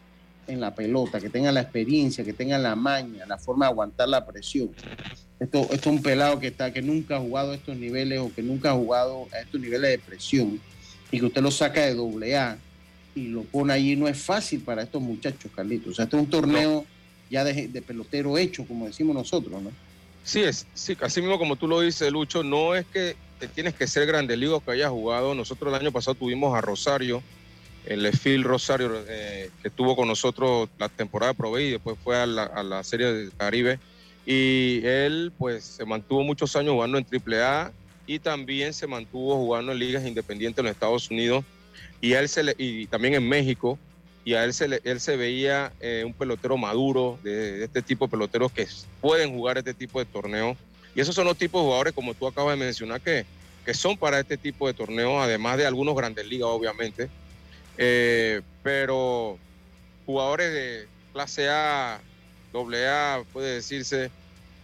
en 0.49 0.61
la 0.61 0.75
pelota, 0.75 1.21
que 1.21 1.31
tengan 1.31 1.55
la 1.55 1.61
experiencia, 1.61 2.25
que 2.25 2.33
tengan 2.33 2.65
la 2.65 2.75
maña, 2.75 3.25
la 3.27 3.39
forma 3.39 3.67
de 3.67 3.71
aguantar 3.71 4.09
la 4.09 4.27
presión. 4.27 4.71
Esto, 5.39 5.63
esto 5.71 5.75
es 5.91 5.97
un 5.97 6.03
pelado 6.03 6.41
que 6.41 6.49
está, 6.49 6.73
que 6.73 6.83
nunca 6.83 7.17
ha 7.17 7.21
jugado 7.21 7.53
a 7.53 7.55
estos 7.55 7.77
niveles 7.77 8.19
o 8.19 8.33
que 8.35 8.43
nunca 8.43 8.71
ha 8.71 8.75
jugado 8.75 9.29
a 9.33 9.41
estos 9.41 9.61
niveles 9.61 9.91
de 9.91 9.99
presión 9.99 10.61
y 11.13 11.21
que 11.21 11.27
usted 11.27 11.43
lo 11.43 11.51
saca 11.51 11.83
de 11.83 11.95
doble 11.95 12.37
A 12.37 12.59
y 13.15 13.29
lo 13.29 13.43
pone 13.43 13.73
allí, 13.73 13.95
no 13.95 14.09
es 14.09 14.19
fácil 14.19 14.61
para 14.63 14.83
estos 14.83 15.03
muchachos, 15.03 15.53
Carlitos. 15.55 15.93
O 15.93 15.95
sea, 15.95 16.05
este 16.07 16.17
es 16.17 16.23
un 16.23 16.31
torneo 16.31 16.87
ya 17.33 17.45
de, 17.45 17.83
pelotero 17.83 18.37
hecho, 18.37 18.67
como 18.67 18.87
decimos 18.87 19.15
nosotros, 19.17 19.61
¿no? 19.63 19.73
Sí, 20.23 20.43
es, 20.43 20.67
sí, 20.75 20.95
así 21.01 21.23
mismo 21.23 21.39
como 21.39 21.57
tú 21.57 21.67
lo 21.67 21.81
dices, 21.81 22.13
Lucho, 22.13 22.45
no 22.45 22.75
es 22.75 22.85
que 22.87 23.17
tienes 23.55 23.75
que 23.75 23.87
ser 23.87 24.07
grande 24.07 24.37
liga 24.37 24.61
que 24.61 24.71
hayas 24.71 24.91
jugado. 24.91 25.35
Nosotros 25.35 25.73
el 25.73 25.81
año 25.81 25.91
pasado 25.91 26.15
tuvimos 26.15 26.55
a 26.55 26.61
Rosario, 26.61 27.23
el 27.87 28.07
Phil 28.13 28.45
Rosario, 28.45 28.93
eh, 29.09 29.51
que 29.63 29.69
estuvo 29.69 29.97
con 29.97 30.07
nosotros 30.07 30.69
la 30.79 30.91
temporada 30.91 31.33
de 31.33 31.39
Provey 31.39 31.69
y 31.69 31.71
después 31.73 31.97
fue 32.05 32.19
a 32.19 32.27
la, 32.27 32.85
Serie 32.85 33.07
del 33.07 33.33
Caribe. 33.35 33.81
Y 34.27 34.83
él, 34.85 35.33
pues, 35.37 35.65
se 35.65 35.87
mantuvo 35.87 36.23
muchos 36.23 36.55
años 36.55 36.75
jugando 36.75 36.99
en 36.99 37.07
AAA 37.07 37.73
y 38.07 38.19
también 38.19 38.75
se 38.75 38.87
mantuvo 38.87 39.37
jugando 39.37 39.73
en 39.73 39.79
ligas 39.79 40.07
independientes 40.07 40.59
en 40.59 40.67
los 40.67 40.73
Estados 40.75 41.11
Unidos 41.11 41.45
Y, 42.03 42.13
él 42.13 42.29
se 42.29 42.55
y 42.59 42.87
también 42.87 43.15
en 43.15 43.27
México, 43.27 43.79
y 44.25 44.35
a 44.35 44.45
él 44.45 44.55
se, 44.55 44.81
él 44.85 45.01
se 45.01 45.17
veía 45.17 45.73
eh, 45.81 46.05
un 46.07 46.15
pelotero 46.15 46.57
maduro, 46.57 47.19
de, 47.23 47.65
este 47.65 47.83
tipo 47.83 48.07
de 48.07 48.11
peloteros 48.13 48.53
que 48.53 48.67
pueden 49.01 49.33
jugar 49.35 49.59
este 49.59 49.75
tipo 49.75 49.99
de 49.99 50.05
torneo. 50.05 50.57
Y 50.95 51.01
esos 51.01 51.15
son 51.15 51.27
los 51.27 51.37
tipos 51.37 51.61
de 51.61 51.65
jugadores, 51.65 51.93
como 51.93 52.15
tú 52.15 52.27
acabas 52.27 52.57
de 52.57 52.65
mencionar, 52.65 53.01
que, 53.01 53.25
que 53.65 53.75
son 53.75 53.97
para 53.97 54.21
este 54.21 54.37
tipo 54.37 54.67
de 54.67 54.75
torneo, 54.75 55.21
además 55.21 55.57
de 55.57 55.67
algunos 55.67 55.97
grandes 55.97 56.27
ligas, 56.27 56.49
obviamente. 56.49 57.09
Eh, 57.79 58.43
pero 58.63 59.39
jugadores 60.07 60.53
de 60.53 60.89
clase 61.13 61.49
A, 61.49 62.01
doble 62.53 62.87
A, 62.89 63.25
puede 63.33 63.55
decirse, 63.55 64.11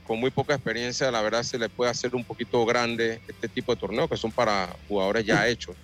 con 0.06 0.20
muy 0.20 0.30
poca 0.30 0.54
experiencia, 0.54 1.10
la 1.10 1.22
verdad 1.22 1.42
se 1.42 1.58
le 1.58 1.68
puede 1.68 1.90
hacer 1.90 2.14
un 2.14 2.24
poquito 2.24 2.64
grande 2.64 3.20
este 3.26 3.48
tipo 3.48 3.74
de 3.74 3.80
torneos 3.80 4.08
que 4.08 4.16
son 4.16 4.30
para 4.30 4.74
jugadores 4.86 5.24
ya 5.24 5.48
hechos. 5.48 5.74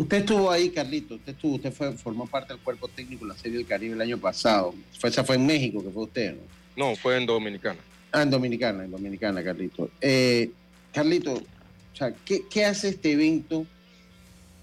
Usted 0.00 0.16
estuvo 0.16 0.50
ahí, 0.50 0.70
Carlito, 0.70 1.16
usted 1.16 1.32
estuvo, 1.32 1.56
usted 1.56 1.72
fue, 1.72 1.92
formó 1.92 2.26
parte 2.26 2.54
del 2.54 2.62
cuerpo 2.62 2.88
técnico 2.88 3.26
de 3.26 3.34
la 3.34 3.38
Serie 3.38 3.58
del 3.58 3.66
Caribe 3.66 3.92
el 3.92 4.00
año 4.00 4.16
pasado. 4.16 4.74
Fue, 4.98 5.10
esa 5.10 5.22
fue 5.24 5.36
en 5.36 5.44
México 5.44 5.84
que 5.84 5.90
fue 5.90 6.04
usted, 6.04 6.36
¿no? 6.36 6.40
No, 6.74 6.96
fue 6.96 7.18
en 7.18 7.26
Dominicana. 7.26 7.78
Ah, 8.10 8.22
en 8.22 8.30
Dominicana, 8.30 8.86
en 8.86 8.92
Dominicana, 8.92 9.44
Carlito. 9.44 9.90
Eh, 10.00 10.52
Carlito, 10.90 11.34
o 11.34 11.96
sea, 11.96 12.14
¿qué, 12.24 12.44
¿qué 12.48 12.64
hace 12.64 12.88
este 12.88 13.12
evento? 13.12 13.66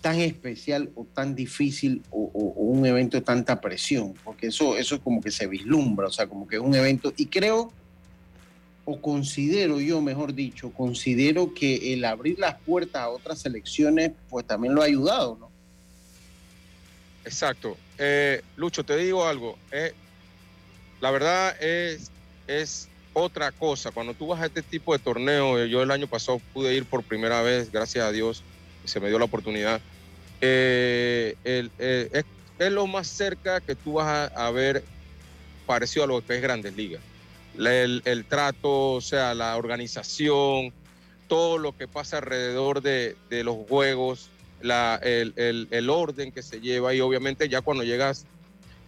tan 0.01 0.19
especial 0.21 0.89
o 0.95 1.05
tan 1.05 1.35
difícil 1.35 2.01
o, 2.11 2.29
un 2.55 2.85
evento 2.85 3.17
de 3.17 3.21
tanta 3.21 3.59
presión, 3.59 4.13
porque 4.23 4.47
eso, 4.47 4.77
eso 4.77 4.95
es 4.95 5.01
como 5.01 5.21
que 5.21 5.31
se 5.31 5.47
vislumbra, 5.47 6.07
o 6.07 6.11
sea, 6.11 6.27
como 6.27 6.47
que 6.47 6.55
es 6.55 6.61
un 6.61 6.75
evento, 6.75 7.11
y 7.17 7.25
creo, 7.25 7.73
o 8.89 9.01
considero 9.01 9.81
yo, 9.81 9.99
mejor 9.99 10.33
dicho, 10.33 10.71
considero 10.71 11.53
que 11.53 11.91
el 11.91 12.05
abrir 12.05 12.39
las 12.39 12.55
puertas 12.55 13.01
a 13.01 13.09
otras 13.09 13.45
elecciones, 13.45 14.13
pues 14.29 14.47
también 14.47 14.73
lo 14.73 14.81
ha 14.81 14.85
ayudado, 14.85 15.37
¿no? 15.37 15.51
Exacto. 17.25 17.75
Eh, 17.97 18.41
Lucho, 18.55 18.85
te 18.85 18.95
digo 18.95 19.27
algo, 19.27 19.57
eh, 19.73 19.91
la 21.01 21.11
verdad 21.11 21.61
es, 21.61 22.11
es 22.47 22.87
otra 23.11 23.51
cosa, 23.51 23.91
cuando 23.91 24.13
tú 24.13 24.27
vas 24.27 24.39
a 24.41 24.45
este 24.45 24.61
tipo 24.61 24.93
de 24.93 24.99
torneo, 24.99 25.65
yo 25.65 25.83
el 25.83 25.91
año 25.91 26.07
pasado 26.07 26.39
pude 26.53 26.73
ir 26.73 26.85
por 26.85 27.03
primera 27.03 27.41
vez, 27.41 27.69
gracias 27.69 28.05
a 28.05 28.13
Dios, 28.13 28.41
se 28.85 29.01
me 29.01 29.09
dio 29.09 29.19
la 29.19 29.25
oportunidad. 29.25 29.81
Eh, 30.39 31.35
eh, 31.43 32.23
es, 32.57 32.71
lo 32.71 32.87
más 32.87 33.07
cerca 33.07 33.59
que 33.59 33.75
tú 33.75 33.93
vas 33.93 34.31
a, 34.33 34.49
ver 34.51 34.81
parecido 35.65 36.05
a 36.05 36.07
lo 36.07 36.25
que 36.25 36.37
es 36.37 36.41
Grandes 36.41 36.73
Ligas. 36.77 37.01
El, 37.57 38.25
trato, 38.29 38.93
o 38.93 39.01
sea, 39.01 39.33
la 39.33 39.57
organización, 39.57 40.73
todo 41.27 41.57
lo 41.57 41.75
que 41.75 41.87
pasa 41.87 42.17
alrededor 42.17 42.81
de, 42.81 43.15
los 43.29 43.57
juegos, 43.67 44.29
el, 44.61 45.89
orden 45.89 46.31
que 46.31 46.43
se 46.43 46.61
lleva 46.61 46.93
y 46.93 47.01
obviamente 47.01 47.49
ya 47.49 47.61
cuando 47.61 47.83
llegas 47.83 48.25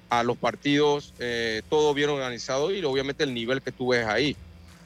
a 0.10 0.24
los 0.24 0.38
partidos, 0.38 1.14
eh, 1.20 1.62
todo 1.70 1.94
bien 1.94 2.10
organizado 2.10 2.74
y 2.74 2.84
obviamente 2.84 3.24
el 3.24 3.34
nivel 3.34 3.62
que 3.62 3.72
tú 3.72 3.90
ves 3.90 4.06
ahí. 4.06 4.36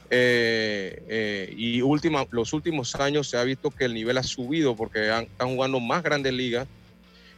Eh, 0.10 1.02
eh, 1.08 1.54
y 1.58 1.82
última, 1.82 2.26
los 2.32 2.54
últimos 2.54 2.94
años 2.96 3.30
se 3.30 3.38
ha 3.38 3.44
visto 3.44 3.72
que 3.72 3.86
el 3.86 3.94
nivel 3.94 4.18
ha 4.18 4.24
subido 4.24 4.76
porque 4.76 5.08
están 5.08 5.50
jugando 5.50 5.80
más 5.80 6.04
grandes 6.04 6.34
ligas 6.34 6.68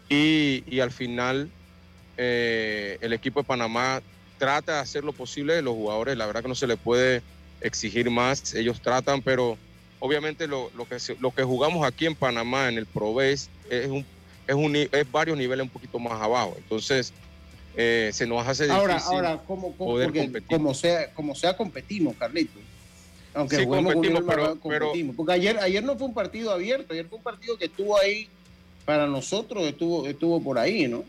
y, 0.10 0.80
al 0.80 0.92
final 0.92 1.50
el 2.18 3.14
equipo 3.14 3.42
de 3.42 3.48
Panamá 3.48 4.02
trata 4.38 4.76
de 4.76 4.80
hacer 4.80 5.04
lo 5.04 5.14
posible. 5.14 5.62
Los 5.62 5.76
jugadores, 5.76 6.18
la 6.18 6.26
verdad 6.26 6.42
que 6.42 6.50
no 6.50 6.56
se 6.56 6.68
les 6.68 6.78
puede 6.78 7.22
exigir 7.62 8.10
más, 8.10 8.54
ellos 8.54 8.82
tratan, 8.82 9.22
pero 9.22 9.58
obviamente 10.00 10.48
lo, 10.48 10.70
que, 10.88 10.98
lo 11.20 11.32
que 11.32 11.44
jugamos 11.44 11.86
aquí 11.86 12.06
en 12.06 12.16
Panamá, 12.16 12.70
en 12.70 12.78
el 12.78 12.86
Pro 12.86 13.22
es, 13.22 13.50
un, 13.90 14.06
es, 14.48 14.56
un, 14.56 14.76
es 14.76 15.12
varios 15.12 15.38
niveles 15.38 15.64
un 15.64 15.70
poquito 15.70 15.98
más 16.00 16.22
abajo. 16.22 16.54
Entonces, 16.58 17.14
eh, 17.76 18.12
se 18.14 18.26
nos 18.26 18.46
hace 18.48 18.64
difícil 18.64 18.80
ahora, 18.80 18.98
ahora 18.98 19.42
¿cómo, 19.46 19.74
poder 19.74 20.14
competir. 20.14 20.48
Como 20.48 20.74
sea, 20.74 21.14
como 21.14 21.36
sea, 21.36 21.58
competimos, 21.58 22.16
Carlitos. 22.18 22.62
Aunque 23.34 23.58
sí, 23.58 23.66
competimos, 23.66 24.24
pero, 24.26 24.60
competimos. 24.60 25.16
Porque 25.16 25.34
ayer, 25.34 25.58
ayer 25.60 25.84
no 25.84 25.98
fue 25.98 26.08
un 26.08 26.14
partido 26.14 26.52
abierto, 26.52 26.94
ayer 26.94 27.06
fue 27.08 27.18
un 27.18 27.24
partido 27.24 27.58
que 27.58 27.66
estuvo 27.66 28.00
ahí 28.00 28.30
para 28.86 29.08
nosotros, 29.08 29.64
estuvo, 29.64 30.08
estuvo 30.08 30.42
por 30.42 30.58
ahí, 30.58 30.88
¿no? 30.88 31.04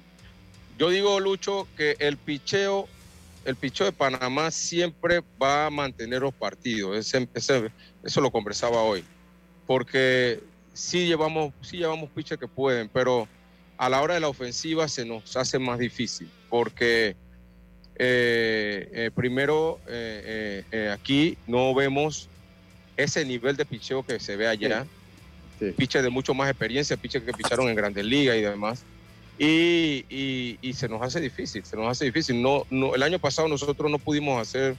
Yo 0.79 0.91
digo, 0.91 1.21
Lucho, 1.21 1.69
que 1.77 1.97
el 2.01 2.17
picheo, 2.17 2.89
el 3.47 3.57
picheo 3.57 3.87
de 3.87 3.93
Panamá 3.93 4.51
siempre 4.51 5.23
va 5.41 5.67
a 5.67 5.71
mantener 5.71 6.23
los 6.23 6.35
partidos. 6.35 6.97
Ese, 6.97 7.29
eso 8.03 8.21
lo 8.21 8.31
conversaba 8.31 8.83
hoy. 8.83 9.05
Porque 9.67 10.41
sí 10.75 11.07
llevamos, 11.07 11.53
sí 11.63 11.79
llevamos 11.79 12.11
piches 12.11 12.39
que 12.39 12.49
pueden, 12.49 12.89
pero 12.89 13.29
a 13.79 13.89
la 13.89 14.03
hora 14.03 14.15
de 14.15 14.21
la 14.21 14.29
ofensiva 14.29 14.89
se 14.89 15.05
nos 15.05 15.37
hace 15.37 15.59
más 15.59 15.79
difícil 15.79 16.29
porque 16.49 17.17
eh, 17.97 18.89
eh, 18.93 19.11
primero 19.15 19.81
eh, 19.87 20.91
aquí 20.93 21.37
no 21.47 21.75
vemos 21.75 22.29
ese 22.97 23.25
nivel 23.25 23.57
de 23.57 23.65
picheo 23.65 24.05
que 24.05 24.19
se 24.21 24.37
ve 24.37 24.47
allá. 24.47 24.87
Sí. 25.59 25.75
de 25.75 26.11
mucho 26.11 26.35
más 26.35 26.51
experiencia, 26.51 26.99
piches 26.99 27.23
que 27.23 27.33
picharon 27.33 27.69
en 27.69 27.77
grandes 27.77 28.05
ligas 28.05 28.37
y 28.37 28.43
demás. 28.43 28.85
Y, 29.39 30.73
se 30.75 30.89
nos 30.89 31.03
hace 31.03 31.21
difícil, 31.21 31.65
se 31.65 31.77
nos 31.77 31.89
hace 31.89 32.07
difícil. 32.07 32.41
No, 32.41 32.65
no, 32.71 32.95
el 32.95 33.03
año 33.03 33.19
pasado 33.19 33.49
nosotros 33.49 33.91
no 33.91 33.99
pudimos 33.99 34.41
hacer 34.41 34.77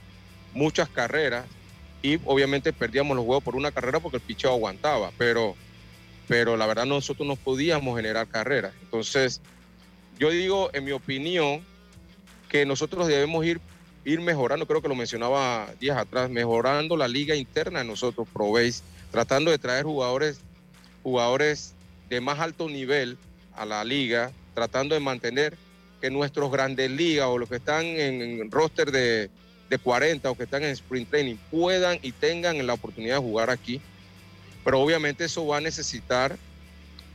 muchas 0.52 0.88
carreras 0.88 1.46
y 2.02 2.18
obviamente 2.24 2.72
perdíamos 2.72 3.16
los 3.16 3.26
huevos 3.26 3.42
por 3.42 3.56
una 3.56 3.72
carrera 3.72 4.00
porque 4.00 4.18
el 4.18 4.22
picheo 4.22 4.52
aguantaba, 4.52 5.10
pero, 5.18 5.54
pero 6.26 6.56
la 6.56 6.66
verdad 6.66 6.86
nosotros 6.86 7.26
no 7.26 7.36
podíamos 7.36 7.96
generar 7.96 8.26
carreras. 8.28 8.72
Entonces, 8.82 9.40
yo 10.18 10.30
digo, 10.30 10.70
en 10.72 10.84
mi 10.84 10.92
opinión, 10.92 11.64
que 12.48 12.64
nosotros 12.66 13.06
debemos 13.06 13.44
ir, 13.44 13.60
ir 14.04 14.20
mejorando, 14.20 14.66
creo 14.66 14.82
que 14.82 14.88
lo 14.88 14.94
mencionaba 14.94 15.68
días 15.80 15.98
atrás, 15.98 16.30
mejorando 16.30 16.96
la 16.96 17.08
liga 17.08 17.34
interna 17.34 17.80
de 17.80 17.84
nosotros, 17.84 18.26
Probéis, 18.32 18.82
tratando 19.10 19.50
de 19.50 19.58
traer 19.58 19.84
jugadores, 19.84 20.40
jugadores 21.02 21.74
de 22.08 22.20
más 22.20 22.38
alto 22.40 22.68
nivel 22.68 23.18
a 23.54 23.64
la 23.64 23.84
liga, 23.84 24.32
tratando 24.58 24.96
de 24.96 25.00
mantener 25.00 25.56
que 26.00 26.10
nuestros 26.10 26.50
grandes 26.50 26.90
ligas 26.90 27.26
o 27.26 27.38
los 27.38 27.48
que 27.48 27.56
están 27.56 27.84
en, 27.84 28.50
roster 28.50 28.90
de, 28.90 29.30
de 29.70 29.78
40 29.78 30.28
o 30.28 30.34
que 30.34 30.44
están 30.44 30.64
en 30.64 30.70
sprint 30.70 31.08
training 31.08 31.36
puedan 31.50 31.98
y 32.02 32.10
tengan 32.10 32.64
la 32.66 32.74
oportunidad 32.74 33.16
de 33.16 33.20
jugar 33.20 33.50
aquí. 33.50 33.80
Pero 34.64 34.80
obviamente 34.80 35.24
eso 35.24 35.46
va 35.46 35.58
a 35.58 35.60
necesitar 35.60 36.36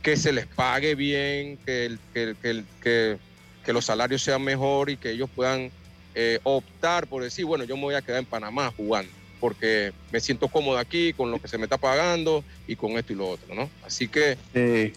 que 0.02 0.16
se 0.16 0.32
les 0.32 0.46
pague 0.46 0.94
bien, 0.94 1.58
que, 1.66 1.84
el, 1.86 1.98
que, 2.12 3.18
que, 3.62 3.72
los 3.72 3.84
salarios 3.84 4.22
sean 4.22 4.42
mejor 4.42 4.88
y 4.88 4.96
que 4.96 5.10
ellos 5.10 5.28
puedan 5.34 5.70
eh, 6.14 6.38
optar 6.44 7.06
por 7.06 7.22
decir, 7.22 7.44
bueno, 7.44 7.64
yo 7.64 7.76
me 7.76 7.82
voy 7.82 7.94
a 7.94 8.02
quedar 8.02 8.20
en 8.20 8.26
Panamá 8.26 8.72
jugando, 8.74 9.10
porque 9.38 9.92
me 10.12 10.20
siento 10.20 10.48
cómodo 10.48 10.78
aquí 10.78 11.12
con 11.12 11.30
lo 11.30 11.40
que 11.40 11.48
se 11.48 11.58
me 11.58 11.64
está 11.64 11.76
pagando 11.76 12.42
y 12.66 12.76
con 12.76 12.92
esto 12.92 13.12
y 13.12 13.16
lo 13.16 13.28
otro, 13.28 13.54
¿no? 13.54 13.68
Así 13.84 14.08
que 14.08 14.38
eh, 14.54 14.92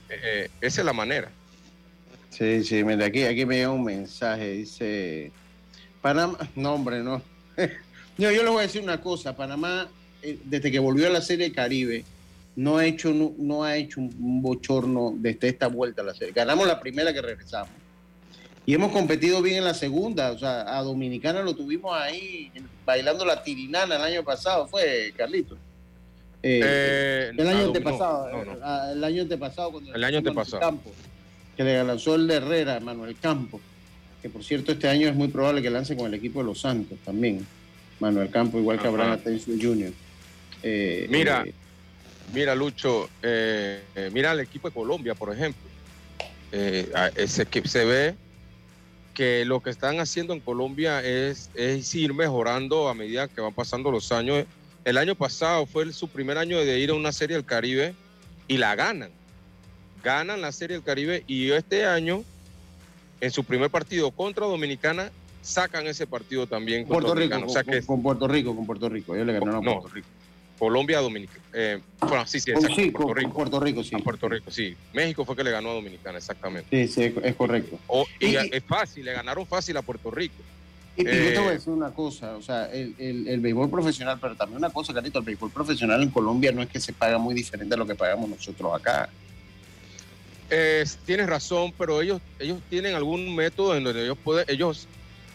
esa 0.61 0.81
es 0.81 0.85
la 0.85 0.93
manera. 0.93 1.29
Sí, 2.37 2.63
sí, 2.63 2.83
mira, 2.83 3.07
aquí, 3.07 3.23
aquí 3.23 3.47
me 3.47 3.55
llega 3.55 3.71
un 3.71 3.83
mensaje, 3.83 4.51
dice, 4.51 5.31
Panamá, 6.01 6.37
no 6.55 6.75
hombre, 6.75 7.01
no. 7.01 7.21
yo, 8.17 8.31
yo 8.31 8.43
les 8.43 8.47
voy 8.51 8.59
a 8.59 8.61
decir 8.61 8.83
una 8.83 9.01
cosa, 9.01 9.35
Panamá, 9.35 9.89
eh, 10.21 10.37
desde 10.43 10.71
que 10.71 10.77
volvió 10.77 11.07
a 11.07 11.09
la 11.09 11.21
Serie 11.21 11.51
Caribe, 11.51 12.03
no 12.55 12.77
ha 12.77 12.85
hecho, 12.85 13.11
no, 13.11 13.63
ha 13.63 13.75
hecho 13.75 14.01
un, 14.01 14.41
bochorno 14.41 15.13
desde 15.15 15.49
esta 15.49 15.67
vuelta 15.67 16.03
a 16.03 16.05
la 16.05 16.13
serie. 16.13 16.33
Ganamos 16.33 16.67
la 16.67 16.79
primera 16.79 17.13
que 17.13 17.21
regresamos. 17.21 17.69
Y 18.65 18.73
hemos 18.73 18.91
competido 18.91 19.41
bien 19.41 19.57
en 19.57 19.63
la 19.63 19.75
segunda. 19.75 20.31
O 20.31 20.37
sea, 20.39 20.77
a 20.77 20.81
Dominicana 20.81 21.41
lo 21.41 21.55
tuvimos 21.55 21.95
ahí 21.95 22.51
bailando 22.85 23.25
la 23.25 23.43
tirinana 23.43 23.95
el 23.95 24.01
año 24.01 24.23
pasado, 24.23 24.67
fue 24.67 25.13
Carlito. 25.15 25.55
Eh, 26.41 26.61
eh, 26.63 27.31
el 27.37 27.47
año 27.47 27.65
antepasado. 27.65 28.29
El 28.91 29.03
año 29.03 29.21
antepasado. 29.21 29.71
Cuando 29.71 29.93
el 29.93 30.03
año 30.03 30.17
antepasado. 30.17 30.59
Campo, 30.59 30.91
que 31.57 31.63
le 31.63 31.83
lanzó 31.83 32.15
el 32.15 32.27
de 32.27 32.35
Herrera, 32.35 32.79
Manuel 32.79 33.17
Campo. 33.19 33.59
Que 34.21 34.29
por 34.29 34.43
cierto, 34.43 34.71
este 34.71 34.87
año 34.87 35.09
es 35.09 35.15
muy 35.15 35.27
probable 35.27 35.61
que 35.61 35.69
lance 35.69 35.97
con 35.97 36.05
el 36.05 36.13
equipo 36.13 36.39
de 36.39 36.45
los 36.45 36.61
Santos 36.61 36.97
también. 37.03 37.45
Manuel 37.99 38.29
Campo, 38.29 38.59
igual 38.59 38.79
que 38.79 38.87
Abraham 38.87 39.13
Atencio 39.13 39.55
Jr. 39.59 39.91
Eh, 40.63 41.07
Mira. 41.09 41.43
Mira, 42.33 42.55
Lucho, 42.55 43.09
eh, 43.23 43.81
eh, 43.95 44.09
mira 44.11 44.33
el 44.33 44.41
equipo 44.41 44.67
de 44.67 44.73
Colombia, 44.73 45.15
por 45.15 45.33
ejemplo. 45.33 45.61
Eh, 46.51 46.91
ese 47.15 47.43
equipo 47.43 47.67
se 47.67 47.85
ve 47.85 48.15
que 49.13 49.45
lo 49.45 49.61
que 49.61 49.69
están 49.69 49.99
haciendo 49.99 50.33
en 50.33 50.41
Colombia 50.41 51.01
es, 51.03 51.49
ir 51.55 52.13
mejorando 52.13 52.89
a 52.89 52.93
medida 52.93 53.27
que 53.27 53.41
van 53.41 53.53
pasando 53.53 53.91
los 53.91 54.11
años. 54.11 54.45
El 54.83 54.97
año 54.97 55.15
pasado 55.15 55.65
fue 55.65 55.91
su 55.93 56.07
primer 56.09 56.37
año 56.37 56.59
de 56.59 56.79
ir 56.79 56.91
a 56.91 56.93
una 56.93 57.11
serie 57.11 57.35
del 57.35 57.45
Caribe 57.45 57.95
y 58.47 58.57
la 58.57 58.75
ganan. 58.75 59.11
Ganan 60.03 60.41
la 60.41 60.51
serie 60.51 60.77
del 60.77 60.83
Caribe 60.83 61.23
y 61.27 61.51
este 61.51 61.85
año, 61.85 62.23
en 63.21 63.31
su 63.31 63.43
primer 63.43 63.69
partido 63.69 64.11
contra 64.11 64.45
Dominicana, 64.45 65.11
sacan 65.41 65.87
ese 65.87 66.05
partido 66.07 66.45
también 66.47 66.83
con 66.85 67.01
Puerto 67.01 67.15
Rico. 67.15 67.35
con, 67.85 68.03
Puerto 68.03 68.27
Rico, 68.27 68.55
con 68.55 68.65
Puerto 68.65 68.89
Rico. 68.89 69.15
Ellos 69.15 69.27
le 69.27 69.33
ganaron 69.33 69.55
a 69.55 69.61
Puerto 69.73 69.87
Rico. 69.89 70.07
Colombia, 70.59 70.99
Dominicana. 71.01 71.39
Eh, 71.53 71.79
bueno, 72.01 72.25
sí, 72.25 72.39
sí, 72.39 72.51
Con- 72.51 72.63
exacto, 72.63 72.81
sí, 72.81 72.89
Puerto 72.91 73.07
con- 73.07 73.15
Rico. 73.17 73.29
con 73.29 73.35
Puerto 73.43 73.59
Rico, 73.59 73.83
sí. 73.83 73.95
A 73.95 73.99
Puerto 73.99 74.27
Rico, 74.29 74.51
sí. 74.51 74.75
México 74.93 75.23
fue 75.23 75.35
que 75.35 75.43
le 75.43 75.51
ganó 75.51 75.69
a 75.69 75.73
Dominicana, 75.75 76.17
exactamente. 76.17 76.87
Sí, 76.87 76.91
sí, 76.93 77.13
es, 77.23 77.35
correcto. 77.35 77.79
O- 77.87 78.05
y, 78.19 78.27
Y- 78.27 78.35
es 78.51 78.63
fácil, 78.63 79.05
le 79.05 79.13
ganaron 79.13 79.45
fácil 79.45 79.77
a 79.77 79.81
Puerto 79.83 80.09
Rico. 80.11 80.35
Y, 80.95 81.01
y 81.01 81.05
yo 81.05 81.11
te 81.33 81.37
voy 81.39 81.47
a 81.49 81.51
Eh, 81.51 81.53
decir 81.53 81.73
una 81.73 81.91
cosa, 81.91 82.35
o 82.37 82.41
sea, 82.41 82.71
el, 82.71 82.95
el, 82.97 83.27
el 83.27 83.39
béisbol 83.39 83.69
profesional, 83.69 84.17
pero 84.19 84.35
también 84.35 84.57
una 84.57 84.71
cosa, 84.71 84.95
Carito, 84.95 85.19
el 85.19 85.25
béisbol 85.25 85.51
profesional 85.51 86.01
en 86.01 86.09
Colombia 86.09 86.51
no 86.51 86.63
es 86.63 86.69
que 86.69 86.79
se 86.79 86.91
paga 86.91 87.19
muy 87.19 87.35
diferente 87.35 87.75
a 87.75 87.77
lo 87.77 87.85
que 87.85 87.93
pagamos 87.93 88.27
nosotros 88.27 88.73
acá. 88.75 89.07
Eh, 90.49 90.85
tienes 91.05 91.27
razón, 91.27 91.73
pero 91.77 92.01
ellos, 92.01 92.21
ellos 92.39 92.61
tienen 92.69 92.95
algún 92.95 93.35
método 93.35 93.75
en 93.75 93.83
donde 93.83 94.03
ellos 94.03 94.17
pueden, 94.23 94.45
ellos 94.47 94.89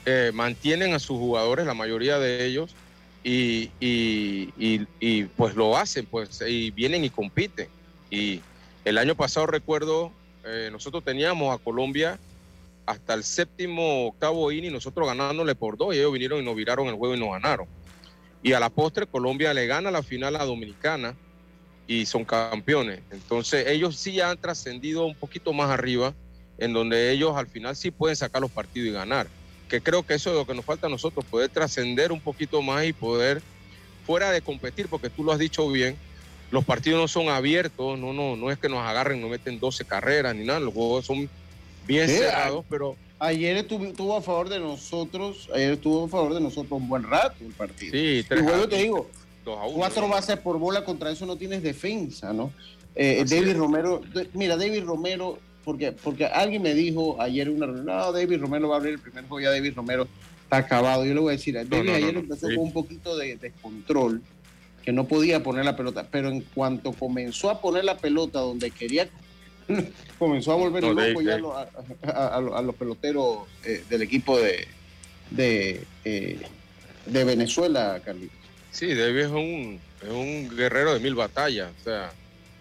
eh, 0.06 0.30
mantienen 0.32 0.94
a 0.94 0.98
sus 0.98 1.18
jugadores, 1.18 1.66
la 1.66 1.74
mayoría 1.74 2.18
de 2.18 2.46
ellos, 2.46 2.78
y, 3.22 3.72
y- 3.78 4.86
y- 4.98 5.24
pues 5.36 5.54
lo 5.54 5.76
hacen, 5.76 6.06
pues, 6.10 6.40
y 6.46 6.70
vienen 6.70 7.04
y 7.04 7.10
compiten. 7.10 7.68
Y 8.10 8.42
el 8.84 8.98
año 8.98 9.14
pasado 9.14 9.46
recuerdo, 9.46 10.16
eh, 10.44 10.70
nosotros 10.72 11.04
teníamos 11.04 11.54
a 11.54 11.58
Colombia 11.58 12.18
hasta 12.86 13.14
el 13.14 13.22
séptimo, 13.22 14.08
octavo 14.08 14.50
inning, 14.50 14.72
nosotros 14.72 15.06
ganándole 15.06 15.54
por 15.54 15.76
dos, 15.76 15.94
y 15.94 15.98
ellos 15.98 16.12
vinieron 16.12 16.40
y 16.40 16.44
nos 16.44 16.56
viraron 16.56 16.88
el 16.88 16.94
juego 16.94 17.14
y 17.14 17.20
nos 17.20 17.30
ganaron. 17.30 17.66
Y 18.42 18.54
a 18.54 18.60
la 18.60 18.70
postre, 18.70 19.06
Colombia 19.06 19.54
le 19.54 19.66
gana 19.66 19.90
la 19.90 20.02
final 20.02 20.36
a 20.36 20.44
Dominicana 20.44 21.16
y 21.86 22.06
son 22.06 22.24
campeones. 22.24 23.00
Entonces, 23.10 23.66
ellos 23.68 23.96
sí 23.96 24.20
han 24.20 24.38
trascendido 24.38 25.04
un 25.04 25.14
poquito 25.14 25.52
más 25.52 25.70
arriba, 25.70 26.14
en 26.58 26.72
donde 26.72 27.10
ellos 27.10 27.36
al 27.36 27.46
final 27.46 27.74
sí 27.76 27.90
pueden 27.90 28.16
sacar 28.16 28.40
los 28.40 28.50
partidos 28.50 28.88
y 28.88 28.92
ganar. 28.92 29.26
Que 29.68 29.80
creo 29.80 30.02
que 30.04 30.14
eso 30.14 30.30
es 30.30 30.36
lo 30.36 30.46
que 30.46 30.54
nos 30.54 30.64
falta 30.64 30.86
a 30.86 30.90
nosotros, 30.90 31.24
poder 31.24 31.48
trascender 31.50 32.12
un 32.12 32.20
poquito 32.20 32.62
más 32.62 32.84
y 32.84 32.92
poder, 32.92 33.42
fuera 34.06 34.30
de 34.30 34.42
competir, 34.42 34.88
porque 34.88 35.10
tú 35.10 35.24
lo 35.24 35.32
has 35.32 35.38
dicho 35.38 35.68
bien, 35.70 35.96
los 36.50 36.64
partidos 36.64 37.00
no 37.00 37.08
son 37.08 37.28
abiertos, 37.28 37.98
no, 37.98 38.12
no, 38.12 38.36
no 38.36 38.50
es 38.50 38.58
que 38.58 38.68
nos 38.68 38.80
agarren, 38.80 39.20
nos 39.20 39.30
meten 39.30 39.58
12 39.58 39.84
carreras 39.84 40.34
ni 40.34 40.44
nada, 40.44 40.60
los 40.60 40.74
juegos 40.74 41.06
son 41.06 41.28
bien 41.86 42.08
Sí, 42.08 42.16
cerrados, 42.16 42.64
pero 42.68 42.96
Ayer 43.18 43.56
estuvo, 43.56 43.84
estuvo 43.84 44.16
a 44.16 44.20
favor 44.20 44.48
de 44.48 44.58
nosotros, 44.58 45.48
ayer 45.54 45.74
estuvo 45.74 46.06
a 46.06 46.08
favor 46.08 46.34
de 46.34 46.40
nosotros 46.40 46.72
un 46.72 46.88
buen 46.88 47.04
rato 47.04 47.36
el 47.40 47.52
partido. 47.52 47.92
sí, 47.92 48.18
y 48.18 48.22
3 48.24 48.42
luego 48.42 48.64
a, 48.64 48.68
te 48.68 48.76
digo, 48.78 49.08
2 49.44 49.58
a 49.58 49.64
1. 49.66 49.74
cuatro 49.76 50.08
bases 50.08 50.38
por 50.38 50.58
bola 50.58 50.84
contra 50.84 51.10
eso 51.10 51.26
no 51.26 51.36
tienes 51.36 51.62
defensa, 51.62 52.32
¿no? 52.32 52.52
Eh, 52.94 53.24
David 53.28 53.48
es. 53.48 53.56
Romero, 53.56 54.02
mira, 54.34 54.56
David 54.56 54.84
Romero, 54.84 55.38
porque, 55.64 55.92
porque 55.92 56.26
alguien 56.26 56.62
me 56.62 56.74
dijo 56.74 57.20
ayer 57.20 57.48
en 57.48 57.56
una 57.56 57.66
reunión, 57.66 57.86
no, 57.86 58.12
David 58.12 58.40
Romero 58.40 58.68
va 58.68 58.76
a 58.76 58.78
abrir 58.78 58.94
el 58.94 59.00
primer 59.00 59.24
juego, 59.26 59.40
ya 59.40 59.50
David 59.50 59.72
Romero 59.74 60.06
está 60.44 60.58
acabado. 60.58 61.04
Yo 61.04 61.14
le 61.14 61.20
voy 61.20 61.30
a 61.34 61.36
decir, 61.36 61.54
David 61.54 61.70
no, 61.70 61.84
no, 61.84 61.92
ayer 61.94 62.14
no, 62.14 62.20
empezó 62.20 62.48
sí. 62.48 62.54
con 62.54 62.64
un 62.64 62.72
poquito 62.72 63.16
de 63.16 63.36
descontrol, 63.36 64.22
que 64.84 64.92
no 64.92 65.04
podía 65.08 65.42
poner 65.42 65.64
la 65.64 65.76
pelota, 65.76 66.06
pero 66.10 66.28
en 66.28 66.42
cuanto 66.42 66.92
comenzó 66.92 67.50
a 67.50 67.60
poner 67.60 67.84
la 67.84 67.96
pelota 67.96 68.40
donde 68.40 68.70
quería, 68.70 69.08
comenzó 70.18 70.52
a 70.52 70.56
volver 70.56 70.84
loco 70.84 71.22
ya 71.22 71.34
a, 71.36 71.68
a- 72.08 72.10
a- 72.10 72.36
a 72.36 72.40
lo- 72.40 72.56
a 72.56 72.62
los 72.62 72.74
peloteros 72.74 73.38
eh, 73.64 73.84
del 73.88 74.02
equipo 74.02 74.38
de, 74.38 74.66
de, 75.30 75.84
eh, 76.04 76.40
de 77.06 77.24
Venezuela, 77.24 78.00
Carlitos. 78.04 78.36
Sí, 78.72 78.94
David 78.94 79.20
es 79.20 79.30
un, 79.30 79.80
es 80.02 80.08
un 80.08 80.56
guerrero 80.56 80.94
de 80.94 81.00
mil 81.00 81.14
batallas. 81.14 81.70
O 81.80 81.84
sea, 81.84 82.10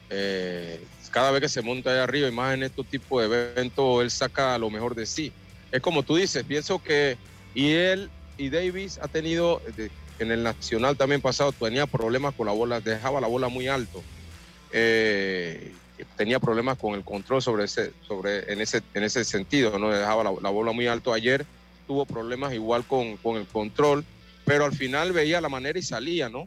eh, 0.10 0.80
cada 1.10 1.32
vez 1.32 1.42
que 1.42 1.50
se 1.50 1.62
monta 1.62 1.90
allá 1.90 2.04
arriba, 2.04 2.28
y 2.28 2.32
más 2.32 2.54
en 2.54 2.64
estos 2.64 2.86
tipos 2.86 3.22
de 3.22 3.52
eventos, 3.52 4.04
él 4.04 4.12
saca 4.12 4.58
lo 4.58 4.70
mejor 4.70 4.94
de 4.94 5.06
sí. 5.06 5.32
Es 5.72 5.82
como 5.82 6.04
tú 6.04 6.18
dices, 6.18 6.44
pienso 6.44 6.84
que 6.84 7.18
y 7.56 7.72
él 7.72 8.10
y 8.38 8.50
Davis 8.50 9.00
ha 9.02 9.08
tenido, 9.08 9.62
en 10.20 10.32
el 10.32 10.44
Nacional 10.44 10.98
también 10.98 11.22
pasado, 11.22 11.54
tenía 11.54 11.88
problemas 11.88 12.36
con 12.36 12.46
la 12.46 12.54
bola, 12.54 12.82
dejaba 12.82 13.22
la 13.22 13.28
bola 13.28 13.48
muy 13.48 13.68
alto. 13.68 14.04
Eh, 14.74 15.72
tenía 16.18 16.40
problemas 16.40 16.78
con 16.78 16.94
el 16.96 17.04
control 17.04 17.42
sobre 17.42 17.66
ese, 17.66 17.94
sobre, 18.06 18.52
en, 18.52 18.60
ese, 18.60 18.82
en 18.94 19.04
ese 19.04 19.24
sentido, 19.24 19.78
¿no? 19.80 19.90
Dejaba 19.90 20.24
la, 20.24 20.34
la 20.42 20.50
bola 20.50 20.72
muy 20.74 20.88
alto. 20.88 21.14
Ayer 21.14 21.46
tuvo 21.88 22.06
problemas 22.06 22.54
igual 22.54 22.84
con, 22.86 23.18
con 23.18 23.38
el 23.38 23.46
control 23.48 24.04
pero 24.52 24.66
al 24.66 24.74
final 24.76 25.14
veía 25.14 25.40
la 25.40 25.48
manera 25.48 25.80
y 25.80 25.82
salía, 25.82 26.28
¿no? 26.28 26.46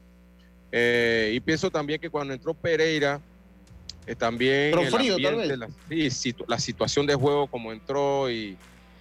Eh, 0.70 1.32
y 1.34 1.40
pienso 1.40 1.70
también 1.70 1.98
que 1.98 2.10
cuando 2.10 2.34
entró 2.34 2.52
Pereira, 2.52 3.18
eh, 4.06 4.14
también 4.14 4.72
Pero 4.72 4.82
el 4.82 4.90
frío, 4.90 5.16
tal 5.16 5.34
ambiente, 5.40 5.56
vez. 5.56 5.58
La, 5.58 5.68
sí, 5.88 6.10
situ- 6.10 6.44
la 6.46 6.58
situación 6.58 7.06
de 7.06 7.14
juego 7.14 7.46
como 7.46 7.72
entró 7.72 8.30
y 8.30 8.58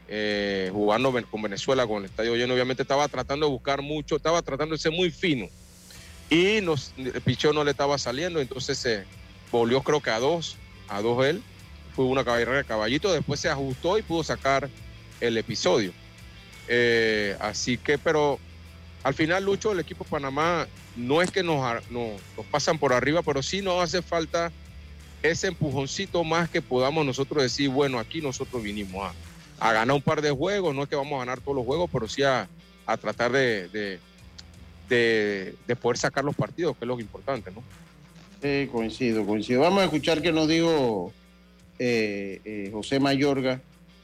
eh, 0.08 0.70
jugando 0.72 1.13
con 1.30 1.42
Venezuela, 1.42 1.86
con 1.86 1.98
el 1.98 2.06
estadio 2.06 2.34
lleno, 2.38 2.54
obviamente 2.54 2.84
estaba 2.84 3.10
tratando 3.10 3.46
de 3.46 3.52
buscar 3.52 3.82
mucho, 3.82 4.16
estaba 4.16 4.42
tratando 4.42 4.76
de 4.76 4.80
ser 4.80 4.94
muy 4.94 5.12
fino. 5.12 5.50
Y 6.30 6.62
nos, 6.62 6.94
el 6.96 7.20
picheo 7.22 7.52
no 7.52 7.66
le 7.66 7.72
estaba 7.72 7.98
saliendo, 7.98 8.39
entonces 8.39 8.78
se 8.78 9.04
volvió 9.52 9.82
creo 9.82 10.00
que 10.00 10.12
a 10.12 10.20
dos, 10.20 10.56
a 10.88 11.02
dos 11.02 11.26
él, 11.26 11.44
fue 11.94 12.06
una 12.06 12.24
carrera 12.24 12.56
de 12.56 12.63
caballito, 12.63 13.12
después 13.12 13.42
se 13.42 13.50
ajustó 13.50 13.98
y 13.98 14.02
pudo 14.02 14.24
sacar 14.24 14.70
el 15.20 15.38
episodio. 15.38 15.92
Así 17.42 17.78
que, 17.78 17.98
pero 17.98 18.39
al 19.04 19.13
final, 19.13 19.44
Lucho, 19.44 19.72
el 19.72 19.80
equipo 19.80 20.04
de 20.04 20.10
Panamá 20.10 20.68
no 20.96 21.22
es 21.22 21.30
que 21.32 21.44
nos, 21.44 21.62
nos 21.92 22.12
pasan 22.52 22.78
por 22.80 22.94
arriba, 22.94 23.22
pero 23.22 23.44
sí 23.44 23.62
nos 23.62 23.82
hace 23.84 24.02
falta 24.02 24.52
ese 25.22 25.48
empujoncito 25.48 26.24
más 26.24 26.50
que 26.50 26.62
podamos 26.62 27.06
nosotros 27.06 27.44
decir, 27.44 27.70
bueno, 27.70 28.00
aquí 28.00 28.22
nosotros 28.22 28.62
vinimos 28.63 29.10
a, 29.60 29.70
a 29.70 29.74
ganar 29.74 29.96
un 29.96 30.02
par 30.02 30.22
de 30.22 30.32
juegos, 30.32 30.74
no 30.76 30.84
es 30.84 30.89
que 30.89 30.96
vamos 30.96 31.16
a 31.16 31.20
ganar 31.20 31.39
todos 31.42 31.56
los 31.58 31.66
juegos, 31.66 31.89
pero 31.92 32.08
sí 32.08 32.24
a, 32.24 32.48
a 32.86 32.98
tratar 32.98 33.32
de, 33.32 33.68
de, 33.70 34.00
de- 34.89 35.56
de 35.66 35.76
poder 35.76 35.98
sacar 35.98 36.24
los 36.24 36.36
partidos, 36.36 36.76
que 36.78 36.86
es 36.86 36.88
lo 36.88 37.00
importante, 37.00 37.52
¿no? 37.52 37.63
Sí, 38.42 38.68
coincido, 38.72 39.26
coincido. 39.26 39.62
Vamos 39.62 39.82
a 39.82 39.86
escuchar 39.86 40.22
qué 40.22 40.32
nos 40.34 40.48
dijo 40.50 41.13
eh, 41.80 42.42
eh, 42.44 42.70
José 42.74 43.00
Mayorga, 43.00 43.62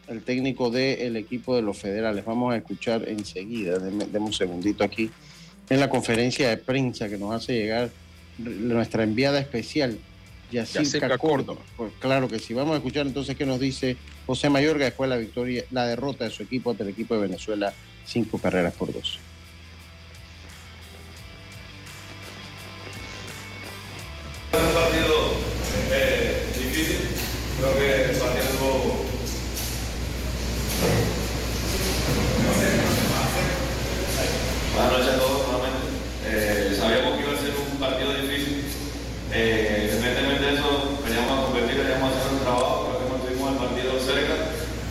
el 0.10 0.24
técnico 0.24 0.69
del 0.69 1.15
equipo 1.15 1.56
de 1.56 1.62
los 1.62 1.78
federales. 1.78 2.26
Vamos 2.26 2.54
a 2.54 2.58
escuchar 2.58 3.08
enseguida, 3.08 3.80
deme, 3.80 4.06
deme 4.06 4.26
un 4.26 4.34
segundito 4.34 4.84
aquí, 4.84 5.10
en 5.69 5.80
la 5.80 5.89
conferencia 5.89 6.50
de 6.50 6.58
prensa 6.58 7.08
que 7.08 7.17
nos 7.17 7.34
hace 7.34 7.54
llegar 7.54 7.91
nuestra 8.38 9.04
enviada 9.04 9.39
especial, 9.39 10.00
Yacirca 10.52 11.17
Córdoba. 11.17 11.62
Pues 11.78 11.91
claro 12.00 12.28
que 12.28 12.39
sí. 12.39 12.54
Vamos 12.54 12.74
a 12.74 12.78
escuchar 12.78 13.06
entonces 13.06 13.36
qué 13.36 13.45
nos 13.45 13.60
dice 13.60 13.98
José 14.26 14.50
Mayorga 14.50 14.86
después 14.86 15.10
de 15.10 15.15
la 15.15 15.19
victoria, 15.22 15.63
la 15.72 15.86
derrota 15.86 16.26
de 16.26 16.32
su 16.32 16.43
equipo 16.43 16.72
ante 16.72 16.84
el 16.84 16.89
equipo 16.89 17.13
de 17.13 17.22
Venezuela, 17.22 17.74
cinco 18.06 18.39
carreras 18.39 18.74
por 18.74 18.91
dos. 18.91 19.19
un 24.52 24.74
partido 24.74 25.34
eh, 25.91 26.45
difícil. 26.58 26.98
Creo 27.60 27.74
que 27.78 28.12
el 28.12 28.17
partido 28.17 28.43
estuvo. 28.43 29.06
Buenas 34.74 34.91
noches 34.93 35.13
a 35.13 35.19
todos 35.19 35.48
nuevamente. 35.48 35.88
Eh, 36.26 36.76
sabíamos 36.78 37.17
que 37.17 37.24
iba 37.24 37.34
a 37.34 37.38
ser 37.38 37.52
un 37.52 37.80
partido 37.80 38.13
difícil. 38.13 38.63
Eh, 39.32 39.91
independientemente 39.93 40.45
de 40.45 40.54
eso, 40.56 41.00
veníamos 41.04 41.32
a 41.32 41.43
competir, 41.45 41.78
veníamos 41.78 42.10
a 42.10 42.17
hacer 42.17 42.32
un 42.34 42.39
trabajo. 42.39 42.88
Creo 42.88 42.98
que 43.00 43.12
mantuvimos 43.12 43.45
el 43.54 43.58
partido 43.60 43.91
cerca. 44.00 44.36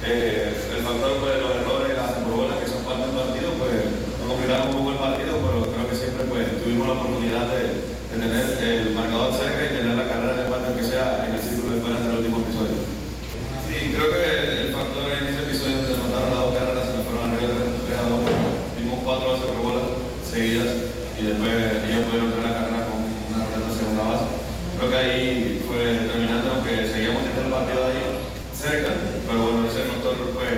Eh, 0.05 0.55
el 0.77 0.83
factor 0.85 1.11
pues, 1.19 1.35
de 1.35 1.41
los 1.41 1.51
errores 1.57 1.89
y 1.89 1.97
las 1.99 2.21
bolas 2.21 2.57
que 2.63 2.71
son 2.71 2.85
parte 2.87 3.09
del 3.09 3.17
partido, 3.19 3.49
pues 3.59 3.75
nos 4.21 4.27
complicaron 4.29 4.69
un 4.69 4.77
poco 4.79 4.91
el 4.93 5.01
partido, 5.03 5.33
pero 5.43 5.59
creo 5.73 5.85
que 5.91 5.97
siempre 5.97 6.23
pues, 6.29 6.45
tuvimos 6.63 6.87
la 6.87 6.95
oportunidad 7.01 7.45
de, 7.51 7.63
de 7.83 8.17
tener 8.17 8.45
el 8.63 8.95
marcador 8.95 9.33
cerca 9.35 9.61
y 9.65 9.73
tener 9.73 9.97
la 9.97 10.07
carrera 10.07 10.37
de 10.37 10.43
empate 10.47 10.69
que 10.77 10.85
sea 10.85 11.27
en 11.27 11.35
el 11.35 11.43
círculo 11.43 11.75
de 11.75 11.79
espera 11.81 11.99
del 11.99 12.21
último 12.21 12.45
episodio. 12.45 12.77
Sí, 13.67 13.77
creo 13.91 14.09
que 14.13 14.25
el 14.65 14.71
factor 14.73 15.05
en 15.13 15.33
ese 15.33 15.49
episodio 15.49 15.81
donde 15.81 15.93
se 15.93 16.01
mataron 16.01 16.29
las 16.29 16.41
dos 16.45 16.55
carreras 16.57 16.85
se 16.89 16.93
nos 16.93 17.05
fueron 17.09 17.25
arriba 17.33 17.57
3 17.89 17.99
a 17.99 18.05
2. 18.05 18.21
Vimos 18.79 18.99
cuatro 19.05 19.25
bases 19.35 19.51
por 19.51 19.61
bolas 19.61 19.87
seguidas 20.25 20.71
y 21.19 21.23
después 21.27 21.53
ellos 21.85 22.07
pudieron 22.09 22.31
tener 22.33 22.47
la 22.49 22.57
carrera 22.57 22.87
con 22.89 22.99
una 23.03 23.45
roleta 23.45 23.71
segunda 23.77 24.03
base. 24.09 24.27
Creo 24.79 24.89
que 24.89 24.97
ahí 24.97 25.61
fue 25.67 25.79
determinante, 26.07 26.47
aunque 26.49 26.73
seguíamos 26.87 27.27
teniendo 27.27 27.51
el 27.51 27.55
partido 27.59 27.81
ahí 27.85 28.03
cerca, 28.55 28.91
pero 29.27 29.39
bueno, 29.39 29.69
ese 29.71 29.87
factor 29.87 30.15
fue, 30.35 30.49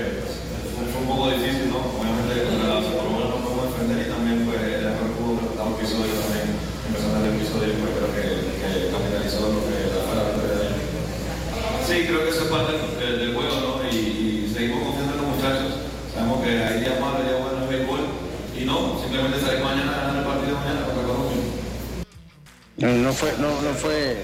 fue, 0.73 0.85
fue 0.89 1.01
un 1.05 1.09
poco 1.09 1.25
difícil, 1.37 1.69
¿no? 1.73 1.81
Obviamente 1.97 2.49
con 2.49 2.57
la 2.61 2.81
base 2.81 2.93
por 2.97 3.09
bolas 3.13 3.29
no 3.29 3.41
podemos 3.45 3.69
defender 3.73 3.99
y 4.01 4.09
también 4.09 4.37
pues 4.49 4.61
el 4.61 4.85
error 4.89 5.09
que 5.13 5.21
hubo 5.21 5.33
en 5.37 5.41
el 5.41 5.49
octavo 5.53 5.77
episodio 5.77 6.13
también, 6.17 6.49
empezando 6.89 7.17
el 7.21 7.29
episodio, 7.37 7.73
pues 7.81 7.93
creo 7.97 8.11
que, 8.17 8.25
que 8.57 8.71
capitalizó 8.93 9.41
lo 9.53 9.61
que 9.65 9.77
fue 9.91 10.15
la 10.17 10.25
victoria 10.29 10.57
de 10.57 10.65
ellos. 10.69 10.89
Sí, 11.89 11.97
creo 12.09 12.21
que 12.25 12.31
eso 12.31 12.43
es 12.45 12.51
parte 12.53 12.73
del, 13.01 13.15
del 13.21 13.33
juego, 13.35 13.57
¿no? 13.61 13.73
Y, 13.89 13.97
y 13.97 14.53
seguimos 14.53 14.85
confiando 14.85 15.13
en 15.13 15.21
los 15.21 15.29
muchachos. 15.37 15.71
Sabemos 16.13 16.41
que 16.45 16.51
hay 16.61 16.81
días 16.81 17.01
malos, 17.01 17.25
días 17.25 17.41
buenos 17.41 17.57
en 17.57 17.63
el 17.65 17.69
béisbol. 17.69 18.01
Y 18.57 18.65
no, 18.65 19.01
simplemente 19.01 19.41
salir 19.41 19.65
mañana 19.65 19.93
a 19.93 20.01
ganar 20.07 20.17
el 20.21 20.25
partido 20.25 20.57
mañana 20.57 20.85
contra 20.85 21.05
Colombia. 21.05 21.37
No, 22.77 22.89
no 22.93 23.13
fue, 23.13 23.33
no, 23.39 23.49
no 23.61 23.73
fue, 23.75 24.17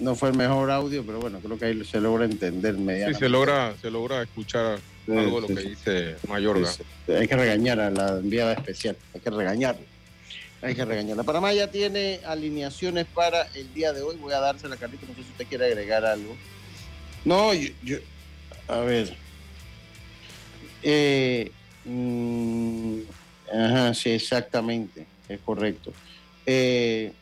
no, 0.00 0.14
fue 0.14 0.30
el 0.30 0.36
mejor 0.36 0.70
audio, 0.70 1.04
pero 1.04 1.20
bueno, 1.20 1.40
creo 1.40 1.58
que 1.58 1.66
ahí 1.66 1.84
se 1.84 2.00
logra 2.00 2.24
entender 2.24 2.76
Sí, 2.76 3.14
se 3.18 3.28
logra, 3.28 3.74
se 3.80 3.90
logra 3.90 4.22
escuchar 4.22 4.78
Sí, 5.06 5.12
algo 5.12 5.40
de 5.40 5.48
lo 5.48 5.60
que 5.60 5.68
dice 5.68 6.16
Mayorga. 6.28 6.70
Hay 7.08 7.28
que 7.28 7.36
regañar 7.36 7.80
a 7.80 7.90
la 7.90 8.18
enviada 8.18 8.52
especial, 8.52 8.96
hay 9.14 9.20
que 9.20 9.30
regañarla. 9.30 9.82
Hay 10.62 10.74
que 10.74 10.84
regañarla. 10.84 11.22
Panamá 11.22 11.54
ya 11.54 11.68
tiene 11.70 12.20
alineaciones 12.26 13.06
para 13.06 13.42
el 13.54 13.72
día 13.72 13.92
de 13.92 14.02
hoy. 14.02 14.16
Voy 14.16 14.32
a 14.34 14.40
dársela, 14.40 14.76
Carlito. 14.76 15.06
No 15.06 15.14
sé 15.14 15.22
si 15.22 15.30
usted 15.30 15.46
quiere 15.46 15.66
agregar 15.66 16.04
algo. 16.04 16.36
No, 17.24 17.52
yo. 17.54 17.96
a 18.68 18.80
ver. 18.80 19.16
Eh, 20.82 21.50
mm, 21.84 23.00
ajá, 23.52 23.94
sí, 23.94 24.10
exactamente. 24.10 25.06
Es 25.28 25.40
correcto. 25.40 25.92
Eh, 26.44 27.12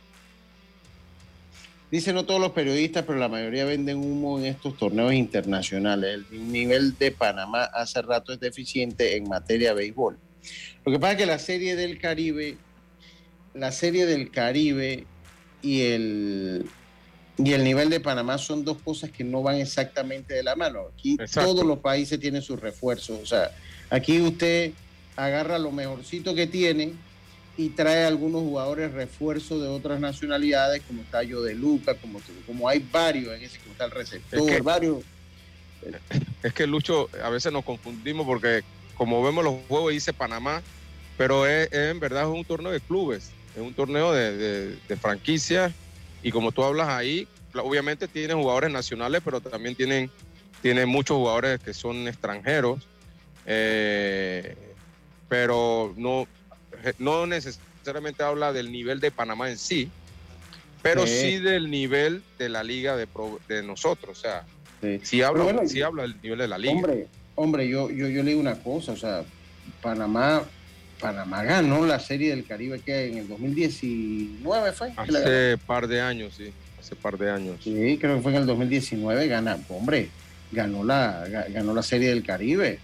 Dice 1.90 2.12
no 2.12 2.26
todos 2.26 2.40
los 2.40 2.52
periodistas, 2.52 3.04
pero 3.06 3.18
la 3.18 3.28
mayoría 3.28 3.64
venden 3.64 3.96
humo 3.96 4.38
en 4.38 4.44
estos 4.44 4.76
torneos 4.76 5.14
internacionales. 5.14 6.20
El 6.30 6.52
nivel 6.52 6.98
de 6.98 7.12
Panamá 7.12 7.64
hace 7.64 8.02
rato 8.02 8.32
es 8.32 8.40
deficiente 8.40 9.16
en 9.16 9.26
materia 9.26 9.70
de 9.70 9.76
béisbol. 9.76 10.18
Lo 10.84 10.92
que 10.92 10.98
pasa 10.98 11.12
es 11.12 11.18
que 11.18 11.26
la 11.26 11.38
serie 11.38 11.76
del 11.76 11.98
Caribe, 11.98 12.56
la 13.54 13.72
serie 13.72 14.04
del 14.04 14.30
Caribe 14.30 15.06
y 15.62 15.80
el, 15.82 16.66
y 17.38 17.52
el 17.52 17.64
nivel 17.64 17.88
de 17.88 18.00
Panamá 18.00 18.36
son 18.36 18.66
dos 18.66 18.76
cosas 18.82 19.10
que 19.10 19.24
no 19.24 19.42
van 19.42 19.56
exactamente 19.56 20.34
de 20.34 20.42
la 20.42 20.56
mano. 20.56 20.88
Aquí 20.92 21.16
todos 21.32 21.64
los 21.64 21.78
países 21.78 22.20
tienen 22.20 22.42
sus 22.42 22.60
refuerzos. 22.60 23.18
O 23.22 23.26
sea, 23.26 23.50
aquí 23.88 24.20
usted 24.20 24.72
agarra 25.16 25.58
lo 25.58 25.72
mejorcito 25.72 26.34
que 26.34 26.46
tiene 26.46 26.92
y 27.58 27.70
trae 27.70 28.04
algunos 28.04 28.42
jugadores 28.42 28.92
refuerzos 28.92 29.60
de 29.60 29.66
otras 29.66 29.98
nacionalidades, 29.98 30.80
como 30.86 31.02
está 31.02 31.24
Yo 31.24 31.42
de 31.42 31.56
Luca, 31.56 31.94
como, 31.94 32.20
como 32.46 32.68
hay 32.68 32.78
varios 32.78 33.34
en 33.36 33.42
ese, 33.42 33.58
como 33.58 33.72
está 33.72 33.86
el 33.86 33.90
receptor, 33.90 34.48
es 34.48 34.62
varios. 34.62 34.98
Es 36.44 36.52
que 36.52 36.68
Lucho, 36.68 37.10
a 37.20 37.28
veces 37.30 37.52
nos 37.52 37.64
confundimos 37.64 38.24
porque 38.26 38.62
como 38.94 39.24
vemos 39.24 39.42
los 39.42 39.56
juegos 39.66 39.92
dice 39.92 40.12
Panamá, 40.12 40.62
pero 41.16 41.48
es, 41.48 41.68
en 41.72 41.98
verdad 41.98 42.22
es 42.22 42.28
un 42.28 42.44
torneo 42.44 42.70
de 42.70 42.80
clubes, 42.80 43.32
es 43.56 43.60
un 43.60 43.74
torneo 43.74 44.12
de, 44.12 44.76
de, 44.76 44.96
franquicias 44.96 45.72
y 46.22 46.30
como 46.30 46.52
tú 46.52 46.62
hablas 46.62 46.88
ahí, 46.88 47.26
obviamente 47.54 48.06
tiene 48.06 48.34
jugadores 48.34 48.70
nacionales, 48.70 49.20
pero 49.24 49.40
también 49.40 49.74
tienen, 49.74 50.12
tienen 50.62 50.88
muchos 50.88 51.16
jugadores 51.16 51.58
que 51.58 51.74
son 51.74 52.06
extranjeros. 52.06 52.86
Eh, 53.46 54.54
pero 55.28 55.92
no, 55.96 56.26
no 56.98 57.26
necesariamente 57.26 58.22
habla 58.22 58.52
del 58.52 58.70
nivel 58.72 59.00
de 59.00 59.10
Panamá 59.10 59.50
en 59.50 59.58
sí, 59.58 59.90
pero 60.82 61.06
sí, 61.06 61.38
del 61.38 61.70
nivel 61.70 62.22
de 62.38 62.48
la 62.48 62.62
liga 62.62 62.96
de, 62.96 63.08
de 63.48 63.62
nosotros. 63.62 64.18
O 64.18 64.20
sea, 64.20 64.44
sí, 65.02 65.22
habla, 65.22 65.44
habla 65.84 66.02
del 66.02 66.20
nivel 66.22 66.38
de 66.38 66.48
la 66.48 66.58
liga. 66.58 66.74
Hombre, 66.74 67.06
hombre 67.34 67.68
yo, 67.68 67.90
yo, 67.90 68.08
yo 68.08 68.22
le 68.22 68.30
digo 68.30 68.40
una 68.40 68.56
cosa, 68.56 68.92
o 68.92 68.96
sea, 68.96 69.24
Panamá, 69.82 70.42
Panamá 71.00 71.44
ganó 71.44 71.86
la 71.86 72.00
Serie 72.00 72.30
del 72.30 72.44
Caribe 72.44 72.80
que 72.80 73.06
en 73.06 73.18
el 73.18 73.28
2019 73.28 74.72
fue. 74.72 74.92
Hace 74.96 75.58
par 75.66 75.88
de 75.88 76.00
años, 76.00 76.34
sí, 76.36 76.52
hace 76.78 76.96
par 76.96 77.18
de 77.18 77.30
años. 77.30 77.56
Sí, 77.62 77.98
creo 78.00 78.16
que 78.16 78.22
fue 78.22 78.32
en 78.32 78.38
el 78.38 78.46
2019, 78.46 79.28
gana, 79.28 79.58
hombre, 79.68 80.10
ganó 80.52 80.84
la, 80.84 81.26
ganó 81.50 81.74
la 81.74 81.82
Serie 81.82 82.08
del 82.08 82.24
Caribe. 82.24 82.78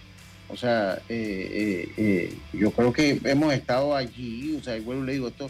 O 0.47 0.57
sea, 0.57 1.01
eh, 1.09 1.49
eh, 1.89 1.91
eh, 1.97 2.37
yo 2.53 2.71
creo 2.71 2.93
que 2.93 3.19
hemos 3.23 3.53
estado 3.53 3.95
allí, 3.95 4.55
o 4.59 4.63
sea, 4.63 4.77
igual 4.77 5.05
le 5.05 5.13
digo 5.13 5.27
esto, 5.27 5.49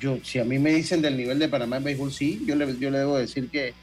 yo, 0.00 0.18
si 0.22 0.38
a 0.38 0.44
mí 0.44 0.58
me 0.58 0.72
dicen 0.74 1.02
del 1.02 1.16
nivel 1.16 1.38
de 1.38 1.48
Panamá 1.48 1.78
en 1.78 1.84
béisbol, 1.84 2.12
sí, 2.12 2.42
yo 2.46 2.54
le, 2.54 2.78
yo 2.78 2.90
le 2.90 2.98
debo 2.98 3.16
decir 3.16 3.48
que 3.48 3.74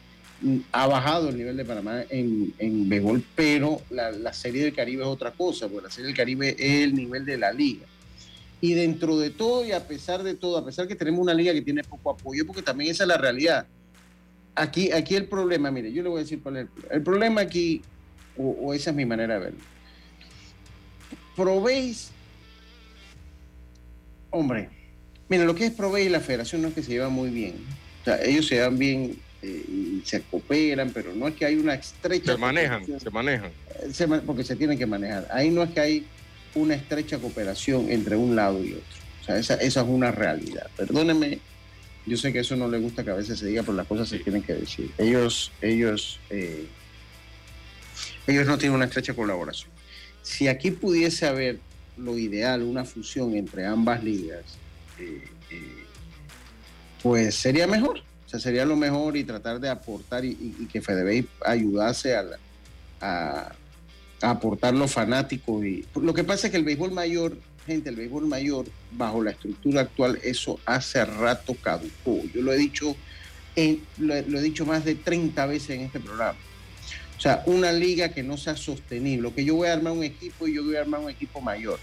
mm, 0.41 0.57
ha 0.71 0.87
bajado 0.87 1.29
el 1.29 1.37
nivel 1.37 1.57
de 1.57 1.65
Panamá 1.65 2.03
en, 2.09 2.53
en 2.59 2.87
béisbol, 2.87 3.23
pero 3.35 3.81
la, 3.89 4.31
Serie 4.31 4.63
del 4.63 4.73
Caribe 4.73 5.01
es 5.01 5.07
otra 5.07 5.31
cosa, 5.31 5.67
porque 5.67 5.87
la 5.87 5.91
Serie 5.91 6.07
del 6.07 6.15
Caribe 6.15 6.55
es 6.57 6.83
el 6.83 6.95
nivel 6.95 7.25
de 7.25 7.37
la 7.37 7.51
liga. 7.51 7.85
Y 8.61 8.73
dentro 8.75 9.17
de 9.17 9.29
todo 9.29 9.65
y 9.65 9.73
a 9.73 9.85
pesar 9.85 10.23
de 10.23 10.35
todo, 10.35 10.57
a 10.57 10.63
pesar 10.63 10.87
que 10.87 10.95
tenemos 10.95 11.19
una 11.19 11.33
liga 11.33 11.51
que 11.51 11.61
tiene 11.61 11.83
poco 11.83 12.11
apoyo, 12.11 12.45
porque 12.47 12.61
también 12.61 12.91
esa 12.91 13.03
es 13.03 13.09
la 13.09 13.17
realidad. 13.17 13.67
Aquí, 14.55 14.91
aquí 14.91 15.15
el 15.15 15.25
problema, 15.25 15.71
mire, 15.71 15.91
yo 15.91 16.01
le 16.03 16.09
voy 16.09 16.19
a 16.19 16.23
decir 16.23 16.41
cuál 16.41 16.57
es 16.57 16.67
el, 16.67 16.69
el 16.91 17.03
problema 17.03 17.41
aquí, 17.41 17.81
o 18.37 18.73
esa 18.73 18.91
es 18.91 18.95
mi 18.95 19.05
manera 19.05 19.33
de 19.33 19.39
verlo 19.41 19.72
Proveis, 21.35 22.11
hombre, 24.29 24.69
mira, 25.29 25.45
lo 25.45 25.55
que 25.55 25.65
es 25.65 25.71
Proveis 25.71 26.07
y 26.07 26.09
la 26.09 26.19
federación 26.19 26.61
no 26.61 26.67
es 26.67 26.73
que 26.73 26.83
se 26.83 26.91
llevan 26.91 27.13
muy 27.13 27.29
bien. 27.29 27.55
O 28.01 28.05
sea, 28.05 28.21
ellos 28.23 28.47
se 28.47 28.55
llevan 28.55 28.77
bien 28.77 29.17
eh, 29.41 29.65
y 29.67 30.01
se 30.05 30.21
cooperan, 30.21 30.91
pero 30.91 31.13
no 31.13 31.27
es 31.27 31.35
que 31.35 31.45
hay 31.45 31.55
una 31.55 31.73
estrecha... 31.73 32.33
Se 32.33 32.37
manejan, 32.37 32.99
se 32.99 33.09
manejan. 33.09 33.51
Eh, 33.81 34.21
porque 34.25 34.43
se 34.43 34.55
tienen 34.55 34.77
que 34.77 34.85
manejar. 34.85 35.27
Ahí 35.31 35.49
no 35.49 35.63
es 35.63 35.71
que 35.71 35.79
hay 35.79 36.07
una 36.55 36.75
estrecha 36.75 37.17
cooperación 37.17 37.89
entre 37.89 38.15
un 38.15 38.35
lado 38.35 38.63
y 38.63 38.73
otro. 38.73 38.83
O 39.21 39.25
sea, 39.25 39.37
esa, 39.37 39.55
esa 39.55 39.81
es 39.81 39.87
una 39.87 40.11
realidad. 40.11 40.69
Perdónenme, 40.77 41.39
yo 42.05 42.17
sé 42.17 42.31
que 42.31 42.39
eso 42.39 42.55
no 42.55 42.67
le 42.67 42.77
gusta 42.77 43.03
que 43.03 43.11
a 43.11 43.15
veces 43.15 43.39
se 43.39 43.47
diga, 43.47 43.63
pero 43.63 43.73
las 43.73 43.87
cosas 43.87 44.09
se 44.09 44.19
tienen 44.19 44.43
que 44.43 44.53
decir. 44.53 44.91
Ellos, 44.97 45.51
ellos, 45.61 46.19
eh, 46.29 46.67
ellos 48.27 48.45
no 48.45 48.57
tienen 48.57 48.75
una 48.75 48.85
estrecha 48.85 49.13
colaboración 49.13 49.72
si 50.23 50.47
aquí 50.47 50.71
pudiese 50.71 51.27
haber 51.27 51.59
lo 51.97 52.17
ideal, 52.17 52.63
una 52.63 52.85
fusión 52.85 53.35
entre 53.35 53.65
ambas 53.65 54.03
ligas, 54.03 54.43
eh, 54.97 55.21
eh, 55.51 55.85
pues 57.03 57.35
sería 57.35 57.67
mejor. 57.67 57.99
O 57.99 58.29
sea, 58.29 58.39
sería 58.39 58.65
lo 58.65 58.75
mejor 58.75 59.15
y 59.15 59.23
tratar 59.23 59.59
de 59.59 59.69
aportar 59.69 60.25
y, 60.25 60.35
que 60.71 60.81
FedeBay 60.81 61.27
ayudase 61.45 62.15
a, 62.15 62.25
a, 62.99 63.51
aportar 64.21 64.73
los 64.73 64.91
fanáticos. 64.91 65.63
Y, 65.63 65.85
lo 66.01 66.13
que 66.13 66.23
pasa 66.23 66.47
es 66.47 66.51
que 66.51 66.57
el 66.57 66.63
béisbol 66.63 66.91
mayor, 66.91 67.37
gente, 67.67 67.89
el 67.89 67.97
béisbol 67.97 68.25
mayor, 68.25 68.65
bajo 68.93 69.21
la 69.21 69.31
estructura 69.31 69.81
actual, 69.81 70.19
eso 70.23 70.59
hace 70.65 71.05
rato 71.05 71.53
caducó. 71.61 72.23
Yo 72.33 72.41
lo 72.41 72.53
he 72.53 72.57
dicho, 72.57 72.95
lo 73.99 74.15
he 74.15 74.41
dicho 74.41 74.65
más 74.65 74.83
de 74.85 74.95
30 74.95 75.45
veces 75.45 75.69
en 75.71 75.81
este 75.81 75.99
programa 75.99 76.39
o 77.17 77.21
sea, 77.21 77.43
una 77.45 77.71
liga 77.71 78.09
que 78.09 78.23
no 78.23 78.37
sea 78.37 78.55
sostenible, 78.55 79.31
que 79.31 79.45
yo 79.45 79.55
voy 79.55 79.67
a 79.67 79.73
armar 79.73 79.93
un 79.93 80.03
equipo 80.03 80.47
y 80.47 80.55
yo 80.55 80.63
voy 80.63 80.75
a 80.75 80.81
armar 80.81 80.99
un 80.99 81.09
equipo 81.09 81.41
mayor. 81.41 81.79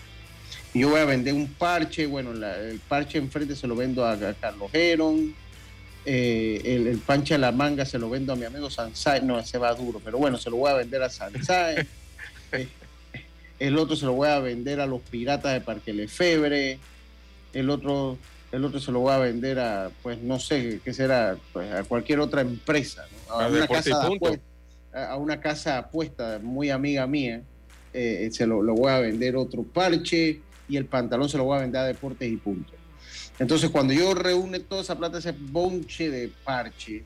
Y 0.72 0.80
yo 0.80 0.90
voy 0.90 1.00
a 1.00 1.04
vender 1.04 1.34
un 1.34 1.48
parche, 1.48 2.06
bueno, 2.06 2.32
el 2.32 2.78
parche 2.80 3.18
enfrente 3.18 3.56
se 3.56 3.66
lo 3.66 3.74
vendo 3.74 4.06
a, 4.06 4.16
Carlos 4.34 4.70
Heron, 4.72 5.34
eh, 6.04 6.60
el, 6.64 6.86
el, 6.86 6.98
panche 6.98 7.34
a 7.34 7.38
la 7.38 7.52
manga 7.52 7.84
se 7.84 7.98
lo 7.98 8.08
vendo 8.08 8.32
a 8.32 8.36
mi 8.36 8.44
amigo 8.44 8.70
Sansai, 8.70 9.22
no, 9.22 9.38
ese 9.38 9.58
va 9.58 9.74
duro, 9.74 10.00
pero 10.02 10.18
bueno, 10.18 10.38
se 10.38 10.48
lo 10.48 10.56
voy 10.56 10.70
a 10.70 10.74
vender 10.74 11.02
a 11.02 11.10
Sansai. 11.10 11.86
Eh, 12.52 12.66
el 13.60 13.78
otro 13.78 13.94
se 13.94 14.06
lo 14.06 14.14
voy 14.14 14.28
a 14.28 14.40
vender 14.40 14.80
a 14.80 14.86
los 14.86 15.00
piratas 15.02 15.52
de 15.52 15.60
Parque 15.60 15.92
Lefebre, 15.92 16.80
el 17.52 17.70
otro, 17.70 18.18
el 18.50 18.64
otro 18.64 18.80
se 18.80 18.90
lo 18.90 19.00
voy 19.00 19.12
a 19.12 19.18
vender 19.18 19.60
a, 19.60 19.90
pues 20.02 20.18
no 20.18 20.40
sé, 20.40 20.80
qué 20.82 20.92
será, 20.92 21.36
pues, 21.52 21.72
a 21.72 21.84
cualquier 21.84 22.20
otra 22.20 22.40
empresa, 22.40 23.06
a, 23.28 23.46
una 23.46 23.68
casa 23.68 24.08
de 24.08 24.40
a 24.92 25.16
una 25.16 25.40
casa 25.40 25.78
apuesta 25.78 26.40
muy 26.42 26.70
amiga 26.70 27.06
mía, 27.06 27.42
eh, 27.92 28.28
se 28.32 28.46
lo, 28.46 28.62
voy 28.62 28.90
a 28.90 28.98
vender 28.98 29.36
otro 29.36 29.62
parche 29.62 30.40
y 30.68 30.76
el 30.76 30.86
pantalón 30.86 31.28
se 31.28 31.38
lo 31.38 31.44
voy 31.44 31.58
a 31.58 31.60
vender 31.62 31.80
a 31.80 31.84
deportes 31.84 32.30
y 32.30 32.36
punto. 32.36 32.72
Entonces, 33.38 33.70
cuando 33.70 33.92
yo 33.92 34.14
reúne 34.14 34.60
toda 34.60 34.82
esa 34.82 34.96
plata, 34.98 35.18
ese 35.18 35.32
bonche 35.32 36.10
de 36.10 36.30
parche 36.44 37.04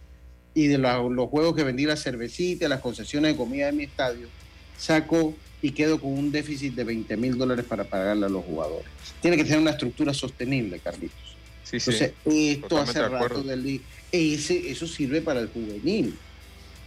y 0.53 0.67
de 0.67 0.79
los 0.79 1.29
juegos 1.29 1.55
que 1.55 1.65
vendí, 1.65 1.85
la 1.85 1.97
cervecita, 1.97 2.69
las 2.69 2.81
concesiones 2.81 3.33
de 3.33 3.37
comida 3.37 3.67
de 3.67 3.73
mi 3.73 3.85
estadio, 3.85 4.29
saco 4.77 5.35
y 5.63 5.71
quedo 5.71 6.01
con 6.01 6.13
un 6.13 6.31
déficit 6.31 6.75
de 6.75 6.85
20 6.85 7.17
mil 7.17 7.39
dólares 7.39 7.65
para 7.65 7.85
pagarle 7.85 8.27
a 8.27 8.29
los 8.29 8.45
jugadores. 8.45 8.87
Tiene 9.23 9.37
que 9.37 9.45
tener 9.45 9.61
una 9.61 9.71
estructura 9.71 10.13
sostenible, 10.13 10.79
Carlitos. 10.81 11.37
Sí, 11.63 11.77
Entonces, 11.77 12.13
esto 12.27 12.79
hace 12.79 13.09
rato 13.09 13.43
del 13.43 13.81
ese, 14.13 14.71
eso 14.71 14.87
sirve 14.87 15.23
para 15.23 15.41
el 15.41 15.49
juvenil 15.49 16.15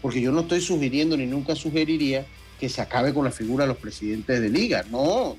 porque 0.01 0.21
yo 0.21 0.31
no 0.31 0.41
estoy 0.41 0.61
sugiriendo 0.61 1.17
ni 1.17 1.25
nunca 1.25 1.55
sugeriría 1.55 2.25
que 2.59 2.69
se 2.69 2.81
acabe 2.81 3.13
con 3.13 3.25
la 3.25 3.31
figura 3.31 3.65
de 3.65 3.69
los 3.69 3.77
presidentes 3.77 4.41
de 4.41 4.49
liga. 4.49 4.83
No, 4.89 5.35
no 5.35 5.37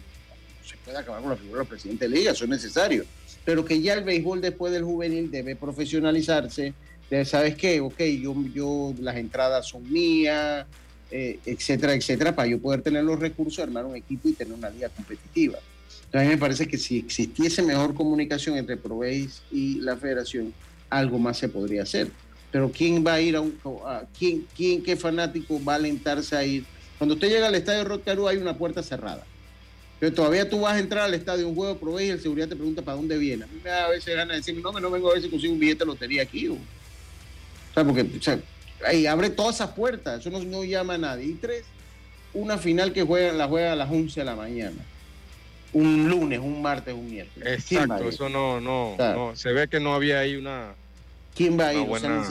se 0.65 0.77
puede 0.79 0.99
acabar 0.99 1.21
con 1.21 1.31
la 1.31 1.37
figura 1.37 1.59
de 1.59 1.63
los 1.63 1.69
presidentes 1.69 2.11
de 2.11 2.17
liga, 2.17 2.33
eso 2.33 2.45
es 2.45 2.51
necesario. 2.51 3.05
Pero 3.45 3.65
que 3.65 3.81
ya 3.81 3.95
el 3.95 4.05
béisbol 4.05 4.41
después 4.41 4.73
del 4.73 4.85
juvenil 4.85 5.31
debe 5.31 5.57
profesionalizarse. 5.57 6.75
¿Sabes 7.25 7.57
qué? 7.57 7.81
Ok, 7.81 8.01
yo, 8.21 8.35
yo 8.53 8.95
las 9.01 9.17
entradas 9.17 9.67
son 9.67 9.91
mías, 9.91 10.67
eh, 11.11 11.39
etcétera, 11.47 11.95
etcétera, 11.95 12.37
para 12.37 12.49
yo 12.49 12.59
poder 12.59 12.83
tener 12.83 13.03
los 13.03 13.19
recursos, 13.19 13.61
armar 13.61 13.87
un 13.87 13.97
equipo 13.97 14.29
y 14.29 14.33
tener 14.33 14.53
una 14.53 14.69
liga 14.69 14.91
competitiva. 14.91 15.59
Entonces, 16.05 16.29
me 16.29 16.37
parece 16.37 16.69
que 16.69 16.77
si 16.77 16.99
existiese 16.99 17.63
mejor 17.63 17.95
comunicación 17.95 18.59
entre 18.59 18.77
Proveis 18.77 19.41
y 19.51 19.77
la 19.81 19.97
federación, 19.97 20.53
algo 20.91 21.19
más 21.19 21.39
se 21.39 21.49
podría 21.49 21.83
hacer 21.83 22.11
pero 22.51 22.71
¿quién 22.71 23.05
va 23.07 23.15
a 23.15 23.21
ir 23.21 23.37
a 23.37 23.41
un... 23.41 23.59
¿quién, 24.19 24.47
quién, 24.57 24.83
qué 24.83 24.97
fanático 24.97 25.63
va 25.63 25.75
a 25.75 25.77
alentarse 25.77 26.37
a 26.37 26.45
ir? 26.45 26.65
Cuando 26.97 27.15
usted 27.15 27.29
llega 27.29 27.47
al 27.47 27.55
estadio 27.55 27.85
Rotarú 27.85 28.29
hay 28.29 28.39
una 28.39 28.57
puerta 28.57 28.83
cerrada. 28.83 29.25
Pero 30.01 30.15
todavía 30.15 30.49
tú 30.49 30.61
vas 30.61 30.75
a 30.75 30.79
entrar 30.79 31.05
al 31.05 31.15
estadio 31.15 31.49
un 31.49 31.55
juego, 31.55 31.77
probé 31.77 32.07
y 32.07 32.09
el 32.11 32.21
seguridad 32.21 32.49
te 32.49 32.57
pregunta 32.57 32.83
para 32.83 32.97
dónde 32.97 33.19
viene. 33.19 33.45
A 33.45 33.47
mí 33.49 33.61
me 33.63 33.71
da 33.71 33.87
a 33.87 33.89
veces 33.89 34.15
ganas 34.15 34.29
de 34.29 34.37
decir, 34.37 34.63
no, 34.63 34.73
no 34.73 34.91
vengo 34.91 35.11
a 35.11 35.15
ver 35.15 35.23
si 35.23 35.29
consigo 35.29 35.53
un 35.53 35.59
billete 35.59 35.81
de 35.81 35.87
lotería 35.87 36.23
aquí. 36.23 36.49
O, 36.49 36.57
sea, 37.75 37.85
porque 37.85 38.03
o 38.03 38.23
sea, 38.23 38.39
ahí 38.87 39.07
abre 39.07 39.31
todas 39.31 39.57
esas 39.57 39.71
puertas, 39.71 40.21
eso 40.21 40.31
no, 40.31 40.65
llama 40.65 40.95
a 40.95 40.99
nadie. 40.99 41.27
Y 41.27 41.33
tres, 41.35 41.65
una 42.33 42.59
final 42.59 42.93
que 42.93 43.03
juega, 43.03 43.33
la 43.33 43.49
juega 43.49 43.73
a 43.73 43.77
las 43.77 43.91
11 43.91 44.21
de 44.21 44.25
la 44.25 44.37
mañana. 44.37 44.77
un 45.73 46.09
lunes, 46.09 46.39
un 46.39 46.63
martes, 46.63 46.95
un 46.95 47.11
miércoles. 47.11 47.49
Exacto, 47.49 48.09
eso 48.09 48.29
no, 48.29 48.61
no, 48.61 48.97
no, 48.97 49.35
se 49.35 49.53
ve 49.53 49.67
que 49.69 49.81
no 49.81 49.95
había 49.95 50.21
ahí 50.21 50.37
una, 50.37 50.75
¿Quién 51.39 51.57
va 51.57 51.69
a 51.69 51.75
ir? 51.75 51.87
buena 51.87 52.29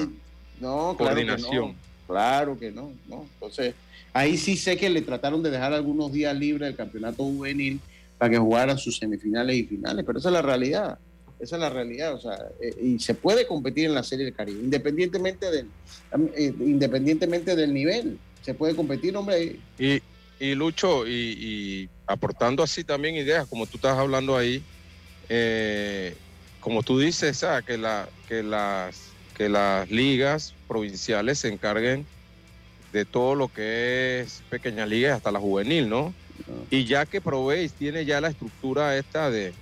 no, 0.60 0.96
coordinación. 0.98 1.76
Claro 2.06 2.60
que 2.60 2.72
no, 2.72 2.92
no. 3.08 3.26
Entonces, 3.36 3.74
ahí 4.12 4.38
sí 4.38 4.58
sé 4.58 4.76
que 4.76 4.90
le 4.90 5.02
trataron 5.02 5.42
de 5.42 5.50
dejar 5.50 5.72
algunos 5.72 6.12
días 6.12 6.36
libres 6.36 6.68
del 6.68 6.76
campeonato 6.76 7.24
juvenil 7.24 7.80
para 8.18 8.32
que 8.32 8.38
jugaran 8.38 8.78
sus 8.78 8.98
semifinales 8.98 9.56
y 9.56 9.64
finales, 9.64 10.04
pero 10.06 10.20
esa 10.20 10.28
es 10.28 10.34
la 10.34 10.42
realidad. 10.42 11.00
Esa 11.40 11.56
es 11.56 11.62
la 11.62 11.70
realidad, 11.70 12.16
o 12.16 12.20
sea, 12.20 12.36
eh, 12.60 12.76
y 12.82 13.00
se 13.00 13.14
puede 13.14 13.46
competir 13.46 13.86
en 13.86 13.94
la 13.94 14.02
Serie 14.02 14.26
del 14.26 14.34
Caribe, 14.34 14.60
independientemente 14.60 15.52
del, 15.52 15.68
eh, 16.36 16.54
independientemente 16.60 17.56
del 17.56 17.74
nivel, 17.74 18.18
se 18.42 18.56
puede 18.56 18.76
competir, 18.76 19.16
hombre. 19.16 19.56
Y, 19.78 20.02
y 20.40 20.56
Lucho, 20.56 21.08
y, 21.08 21.88
aportando 22.08 22.64
así 22.64 22.84
también 22.84 23.16
ideas, 23.16 23.48
como 23.48 23.68
tú 23.68 23.78
estás 23.78 23.98
hablando 23.98 24.36
ahí, 24.36 24.64
eh, 25.30 26.16
como 26.68 26.84
tú 26.84 27.00
dices, 27.00 27.46
ah, 27.46 27.62
que, 27.62 27.78
la, 27.78 28.10
que, 28.28 28.44
las, 28.44 28.98
que 29.38 29.48
las 29.48 29.90
ligas 29.90 30.54
provinciales 30.68 31.40
se 31.40 31.48
encarguen 31.48 32.06
de 32.92 33.06
todo 33.06 33.36
lo 33.36 33.48
que 33.48 34.20
es 34.20 34.44
pequeña 34.50 34.86
liga 34.86 35.16
hasta 35.16 35.32
la 35.32 35.40
juvenil, 35.40 35.88
¿no? 35.88 36.14
Y 36.70 36.84
ya 36.84 37.06
que 37.06 37.22
Proveis 37.22 37.72
tiene 37.72 38.04
ya 38.04 38.20
la 38.20 38.28
estructura 38.28 38.98
esta 38.98 39.32
de, 39.32 39.54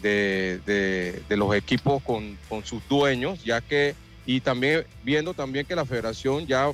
de, 0.00 1.36
los 1.36 1.54
equipos 1.54 2.02
con, 2.02 2.38
sus 2.64 2.88
dueños, 2.88 3.44
ya 3.44 3.60
que, 3.60 3.94
y 4.24 4.40
también 4.40 4.86
viendo 5.04 5.34
también 5.34 5.66
que 5.66 5.76
la 5.76 5.84
federación 5.84 6.46
ya 6.46 6.72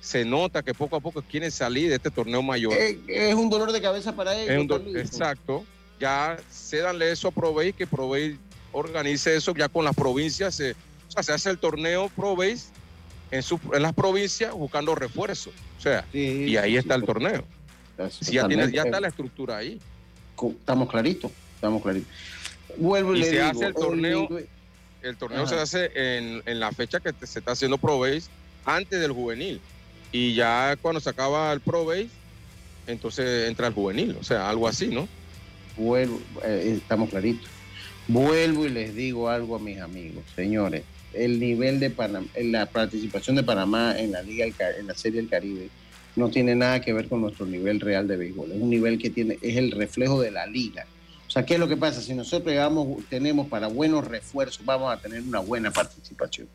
se 0.00 0.24
nota 0.24 0.64
que 0.64 0.74
poco 0.74 0.96
a 0.96 1.00
poco 1.00 1.22
quieren 1.22 1.52
salir 1.52 1.90
de 1.90 1.94
este 1.94 2.10
torneo 2.10 2.42
mayor. 2.42 2.72
Es, 3.06 3.36
un 3.36 3.50
dolor 3.50 3.70
de 3.70 3.80
cabeza 3.80 4.16
para 4.16 4.36
ellos. 4.36 4.82
exacto. 4.96 5.64
Ya 6.00 6.36
cédanle 6.50 7.12
eso 7.12 7.28
a 7.28 7.30
Proveis, 7.30 7.72
que 7.72 7.86
Proveis 7.86 8.36
organice 8.76 9.36
eso 9.36 9.54
ya 9.54 9.68
con 9.68 9.84
las 9.84 9.94
provincias. 9.94 10.54
Se, 10.54 10.72
o 10.72 11.10
sea, 11.10 11.22
se 11.22 11.32
hace 11.32 11.50
el 11.50 11.58
torneo 11.58 12.10
Proveis 12.14 12.70
en, 13.30 13.42
en 13.72 13.82
las 13.82 13.94
provincias 13.94 14.52
buscando 14.52 14.94
refuerzos. 14.94 15.52
O 15.78 15.80
sea, 15.80 16.04
y 16.12 16.56
ahí 16.56 16.76
está 16.76 16.94
el 16.94 17.04
torneo. 17.04 17.44
Si 18.10 18.34
ya, 18.34 18.46
tiene, 18.46 18.70
ya 18.70 18.82
está 18.82 19.00
la 19.00 19.08
estructura 19.08 19.56
ahí. 19.56 19.80
Estamos 20.42 20.90
claritos, 20.90 21.30
estamos 21.54 21.82
claritos. 21.82 22.10
Vuelvo 22.76 23.16
y, 23.16 23.20
y 23.20 23.24
se 23.24 23.40
hace 23.40 23.66
el 23.66 23.74
torneo, 23.74 24.28
el, 25.02 25.16
torneo 25.16 25.46
se 25.46 25.54
hace 25.54 25.90
en, 25.94 26.42
en, 26.44 26.60
la 26.60 26.72
fecha 26.72 27.00
que 27.00 27.14
se 27.26 27.38
está 27.38 27.52
haciendo 27.52 27.78
Pro 27.78 27.98
Base 27.98 28.24
antes 28.66 29.00
del 29.00 29.12
juvenil. 29.12 29.60
Y 30.12 30.34
ya 30.34 30.76
cuando 30.82 31.00
se 31.00 31.08
acaba 31.08 31.50
el 31.52 31.60
Pro 31.60 31.86
Base, 31.86 32.08
entonces 32.86 33.48
entra 33.48 33.68
el 33.68 33.72
juvenil, 33.72 34.16
o 34.20 34.24
sea, 34.24 34.48
algo 34.48 34.68
así, 34.68 34.88
¿no? 34.88 35.08
Vuelvo, 35.76 36.20
eh, 36.44 36.74
estamos 36.76 37.08
claritos. 37.08 37.48
Vuelvo 38.08 38.66
y 38.66 38.68
les 38.68 38.94
digo 38.94 39.28
algo 39.28 39.56
a 39.56 39.58
mis 39.58 39.80
amigos, 39.80 40.24
señores. 40.34 40.84
El 41.12 41.40
nivel 41.40 41.80
de 41.80 41.90
Panamá, 41.90 42.26
la 42.40 42.66
participación 42.66 43.36
de 43.36 43.42
Panamá 43.42 43.98
en 43.98 44.12
la 44.12 44.22
Liga, 44.22 44.46
en 44.78 44.86
la 44.86 44.94
Serie 44.94 45.20
del 45.20 45.30
Caribe, 45.30 45.70
no 46.14 46.30
tiene 46.30 46.54
nada 46.54 46.80
que 46.80 46.92
ver 46.92 47.08
con 47.08 47.20
nuestro 47.20 47.46
nivel 47.46 47.80
real 47.80 48.06
de 48.06 48.16
béisbol. 48.16 48.52
Es 48.52 48.60
un 48.60 48.70
nivel 48.70 48.98
que 48.98 49.10
tiene, 49.10 49.38
es 49.42 49.56
el 49.56 49.72
reflejo 49.72 50.20
de 50.20 50.30
la 50.30 50.46
liga. 50.46 50.86
O 51.26 51.30
sea, 51.30 51.44
¿qué 51.44 51.54
es 51.54 51.60
lo 51.60 51.68
que 51.68 51.76
pasa? 51.76 52.00
Si 52.00 52.14
nosotros 52.14 52.54
tenemos 53.08 53.48
para 53.48 53.66
buenos 53.66 54.06
refuerzos, 54.06 54.64
vamos 54.64 54.92
a 54.92 55.00
tener 55.00 55.22
una 55.22 55.40
buena 55.40 55.70
participación. 55.70 56.48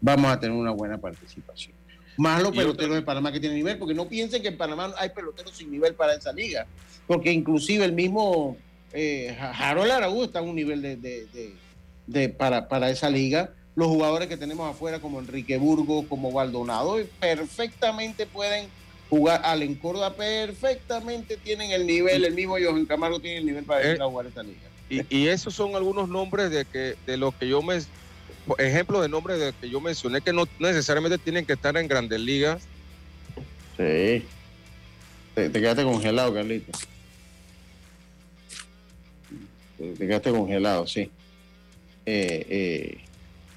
Vamos 0.00 0.30
a 0.30 0.40
tener 0.40 0.56
una 0.56 0.72
buena 0.72 0.98
participación. 0.98 1.74
Más 2.16 2.42
los 2.42 2.50
peloteros 2.50 2.96
de 2.96 3.02
Panamá 3.02 3.30
que 3.30 3.38
tienen 3.38 3.58
nivel, 3.58 3.78
porque 3.78 3.94
no 3.94 4.08
piensen 4.08 4.42
que 4.42 4.48
en 4.48 4.58
Panamá 4.58 4.92
hay 4.98 5.10
peloteros 5.10 5.56
sin 5.56 5.70
nivel 5.70 5.94
para 5.94 6.14
esa 6.14 6.32
liga. 6.32 6.66
Porque 7.06 7.30
inclusive 7.30 7.84
el 7.84 7.92
mismo 7.92 8.56
eh, 8.92 9.36
Harold 9.38 9.90
Araújo 9.90 10.24
está 10.24 10.40
en 10.40 10.48
un 10.48 10.56
nivel 10.56 10.82
de, 10.82 12.28
para, 12.30 12.68
para 12.68 12.90
esa 12.90 13.10
liga. 13.10 13.50
Los 13.74 13.88
jugadores 13.88 14.28
que 14.28 14.36
tenemos 14.36 14.68
afuera, 14.68 15.00
como 15.00 15.20
Enrique 15.20 15.56
Burgos, 15.56 16.06
como 16.08 16.32
Baldonado, 16.32 16.98
perfectamente 17.20 18.26
pueden 18.26 18.68
jugar 19.08 19.40
Allen 19.44 19.74
Córdoba 19.76 20.14
perfectamente 20.14 21.36
tienen 21.36 21.70
el 21.70 21.86
nivel, 21.86 22.24
el 22.24 22.34
mismo 22.34 22.56
Johan 22.62 22.84
Camargo 22.86 23.20
tiene 23.20 23.38
el 23.38 23.46
nivel 23.46 23.64
para 23.64 23.94
ir 23.94 24.02
a 24.02 24.06
jugar 24.06 24.26
esta 24.26 24.42
liga. 24.42 24.58
Y, 24.90 25.28
esos 25.28 25.54
son 25.54 25.76
algunos 25.76 26.08
nombres 26.08 26.50
de 26.50 26.64
que 26.64 26.96
de 27.06 27.16
los 27.18 27.34
que 27.34 27.48
yo 27.48 27.60
me 27.62 27.78
ejemplos 28.56 29.02
de 29.02 29.08
nombres 29.08 29.38
de 29.38 29.52
que 29.52 29.68
yo 29.68 29.80
mencioné 29.80 30.22
que 30.22 30.32
no 30.32 30.48
necesariamente 30.58 31.18
tienen 31.18 31.44
que 31.44 31.52
estar 31.52 31.76
en 31.76 31.86
grandes 31.86 32.18
ligas. 32.20 32.62
Sí. 33.76 34.24
Te, 35.34 35.52
quedaste 35.52 35.84
congelado, 35.84 36.32
Carlito. 36.32 36.72
Te, 39.78 39.94
quedaste 39.94 40.30
congelado, 40.30 40.86
sí. 40.86 41.10
Eh, 42.04 42.46
eh, 42.48 42.98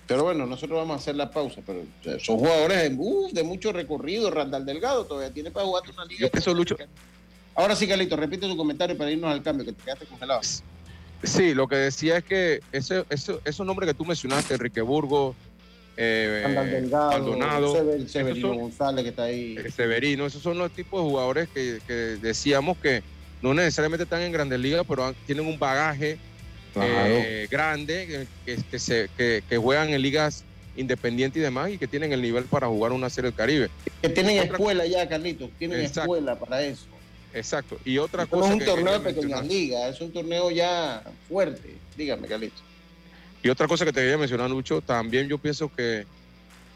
pero 0.08 0.24
bueno, 0.24 0.46
nosotros 0.46 0.78
vamos 0.78 0.96
a 0.96 1.00
hacer 1.00 1.16
la 1.16 1.32
pausa, 1.32 1.62
pero 1.66 1.84
son 2.20 2.38
jugadores 2.38 2.92
de, 3.34 3.44
mucho 3.44 3.72
recorrido. 3.72 4.30
Randall 4.30 4.66
Delgado 4.66 5.06
todavía 5.06 5.34
tiene 5.34 5.52
para 5.52 5.66
jugar 5.66 5.84
una 5.92 6.06
liga. 6.06 6.30
Yo 6.38 6.54
Lucho. 6.54 6.76
Ahora 7.56 7.76
sí, 7.76 7.88
Carlito, 7.88 8.16
repite 8.16 8.48
tu 8.48 8.58
comentario 8.58 8.98
para 8.98 9.12
irnos 9.12 9.32
al 9.32 9.42
cambio, 9.42 9.66
que 9.66 9.74
te 9.74 9.84
quedaste 9.84 10.06
congelado. 10.06 10.42
Sí, 11.24 11.54
lo 11.54 11.68
que 11.68 11.76
decía 11.76 12.18
es 12.18 12.24
que 12.24 12.62
ese, 12.72 13.06
esos 13.10 13.66
nombres 13.66 13.88
que 13.88 13.94
tú 13.94 14.06
mencionaste, 14.06 14.56
Enrique 14.56 14.82
Burgo, 14.82 15.36
eh, 15.98 16.44
Delgado, 16.72 17.12
Maldonado, 17.12 18.08
Severino 18.08 18.56
González 18.56 19.04
que 19.04 19.10
está 19.10 19.24
ahí. 19.24 19.58
Severino, 19.76 20.26
esos 20.26 20.42
son 20.42 20.58
los 20.58 20.72
tipos 20.72 21.04
de 21.04 21.10
jugadores 21.10 21.50
que, 21.50 22.18
decíamos 22.22 22.78
que 22.78 23.04
no 23.42 23.54
necesariamente 23.54 24.04
están 24.04 24.22
en 24.22 24.32
grandes 24.32 24.60
ligas, 24.60 24.86
pero 24.88 25.14
tienen 25.26 25.46
un 25.46 25.58
bagaje 25.58 26.18
eh, 26.76 27.48
grande, 27.50 28.28
que, 28.46 28.80
se, 28.80 29.10
que, 29.18 29.58
juegan 29.58 29.90
en 29.90 30.02
ligas 30.02 30.44
independientes 30.78 31.40
y 31.40 31.44
demás 31.44 31.70
y 31.72 31.78
que 31.78 31.88
tienen 31.88 32.14
el 32.14 32.22
nivel 32.22 32.46
para 32.46 32.68
jugar 32.68 32.92
una 32.92 33.10
serie 33.10 33.32
del 33.32 33.38
Caribe. 33.38 33.70
Que 34.02 34.10
tienen 34.10 34.38
escuela 34.38 34.86
ya, 34.86 35.08
Carlitos, 35.08 35.50
tienen 35.58 35.82
escuela 35.82 36.38
para 36.38 36.62
eso. 36.64 36.86
Exacto. 37.34 37.78
Y 37.86 37.98
otra 37.98 38.26
cosa. 38.26 38.50
No 38.50 38.56
es 38.56 38.60
un 38.62 38.66
torneo 38.66 39.00
de 39.00 39.14
pequeñas 39.14 39.46
ligas, 39.46 39.96
es 39.96 40.02
un 40.02 40.12
torneo 40.12 40.52
ya 40.52 41.04
fuerte. 41.28 41.76
Dígame, 41.98 42.28
Carlitos. 42.28 42.64
Y 43.44 43.50
otra 43.50 43.68
cosa 43.68 43.86
que 43.86 43.92
te 43.92 44.02
quería 44.02 44.18
mencionar, 44.18 44.50
Lucho, 44.50 44.82
también 44.82 45.28
yo 45.28 45.38
pienso 45.38 45.74
que 45.74 46.06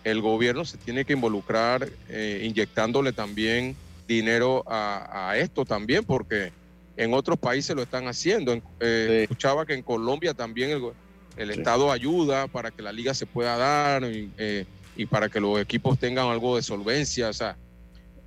el 0.04 0.22
gobierno 0.22 0.66
se 0.66 0.78
tiene 0.78 1.06
que 1.06 1.14
involucrar 1.14 1.90
eh, 2.10 2.42
inyectándole 2.44 3.12
también 3.12 3.76
dinero 4.08 4.64
a, 4.68 5.30
a 5.30 5.38
esto 5.38 5.66
también, 5.66 6.04
porque 6.04 6.52
en 6.98 7.14
otros 7.14 7.38
países 7.38 7.76
lo 7.76 7.84
están 7.84 8.08
haciendo. 8.08 8.54
Eh, 8.80 9.22
escuchaba 9.24 9.66
que 9.66 9.74
en 9.74 9.82
Colombia 9.82 10.34
también 10.34 10.82
el, 11.38 11.52
Estado 11.52 11.92
ayuda 11.92 12.48
para 12.48 12.72
que 12.72 12.82
la 12.82 12.92
liga 12.92 13.14
se 13.14 13.26
pueda 13.26 13.58
dar 13.58 14.04
eh, 14.06 14.66
y, 14.96 15.06
para 15.06 15.30
que 15.30 15.40
los 15.40 15.60
equipos 15.60 16.00
tengan 16.00 16.28
algo 16.28 16.56
de 16.56 16.62
solvencia. 16.62 17.30
O 17.30 17.34
sea, 17.34 17.58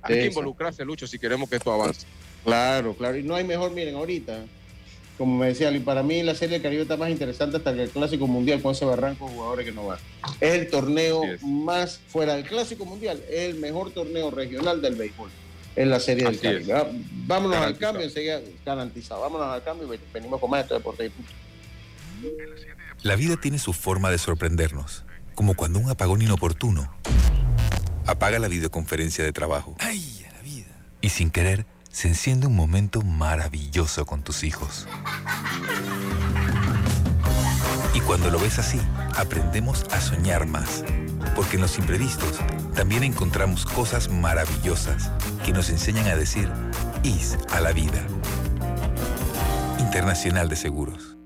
hay 0.01 0.19
que 0.19 0.25
involucrarse, 0.27 0.85
Lucho, 0.85 1.07
si 1.07 1.17
queremos 1.17 1.49
que 1.49 1.55
esto 1.55 1.71
avance. 1.71 2.05
Claro, 2.43 2.93
claro. 2.93 3.17
Y 3.17 3.23
no 3.23 3.35
hay 3.35 3.43
mejor, 3.43 3.71
miren, 3.71 3.95
ahorita, 3.95 4.45
como 5.17 5.37
me 5.37 5.47
decía, 5.47 5.71
y 5.71 5.79
para 5.79 6.03
mí 6.03 6.23
la 6.23 6.35
Serie 6.35 6.53
del 6.53 6.61
Caribe 6.61 6.83
está 6.83 6.95
más 6.95 7.09
interesante 7.09 7.57
hasta 7.57 7.73
que 7.73 7.83
el 7.83 7.89
Clásico 7.89 8.27
Mundial 8.27 8.61
con 8.61 8.71
ese 8.71 8.85
barranco 8.85 9.27
de 9.27 9.33
jugadores 9.33 9.65
que 9.65 9.71
no 9.71 9.87
van. 9.87 9.99
Es 10.39 10.53
el 10.53 10.69
torneo 10.69 11.23
más, 11.41 11.99
fuera 12.07 12.35
del 12.35 12.45
Clásico 12.45 12.85
Mundial, 12.85 13.21
es 13.29 13.49
el 13.49 13.55
mejor 13.55 13.91
torneo 13.91 14.29
regional 14.31 14.81
del 14.81 14.95
béisbol 14.95 15.31
en 15.79 15.89
la 15.89 15.99
serie 16.01 16.25
del 16.25 16.39
Caribe. 16.39 16.73
Ah, 16.73 16.87
vámonos 17.25 17.57
al 17.57 17.77
cambio, 17.77 18.03
enseguida 18.03 18.41
garantizado. 18.65 19.21
Vámonos 19.21 19.47
al 19.47 19.63
cambio 19.63 19.91
y 19.93 19.99
venimos 20.13 20.41
con 20.41 20.49
más 20.49 20.67
de 20.67 20.75
deporte 20.75 21.09
La 23.01 23.15
vida 23.15 23.37
tiene 23.37 23.59
su 23.59 23.71
forma 23.71 24.11
de 24.11 24.17
sorprendernos, 24.17 25.05
como 25.35 25.53
cuando 25.53 25.79
un 25.79 25.89
apagón 25.89 26.21
inoportuno 26.21 26.93
apaga 28.05 28.39
la 28.39 28.49
videoconferencia 28.49 29.23
de 29.23 29.31
trabajo. 29.31 29.75
¡Ay, 29.79 30.25
la 30.33 30.41
vida! 30.41 30.67
Y 30.99 31.09
sin 31.09 31.31
querer, 31.31 31.65
se 31.89 32.09
enciende 32.09 32.47
un 32.47 32.57
momento 32.57 33.01
maravilloso 33.01 34.05
con 34.05 34.21
tus 34.21 34.43
hijos. 34.43 34.85
Y 37.93 38.01
cuando 38.01 38.29
lo 38.29 38.39
ves 38.39 38.59
así, 38.59 38.81
aprendemos 39.15 39.85
a 39.91 40.01
soñar 40.01 40.45
más 40.45 40.83
porque 41.35 41.55
en 41.55 41.61
los 41.61 41.77
imprevistos 41.77 42.39
también 42.75 43.03
encontramos 43.03 43.65
cosas 43.65 44.09
maravillosas 44.09 45.11
que 45.45 45.51
nos 45.51 45.69
enseñan 45.69 46.07
a 46.07 46.15
decir 46.15 46.49
IS 47.03 47.37
a 47.51 47.61
la 47.61 47.71
vida. 47.71 48.05
Internacional 49.79 50.49
de 50.49 50.55
Seguros. 50.55 51.17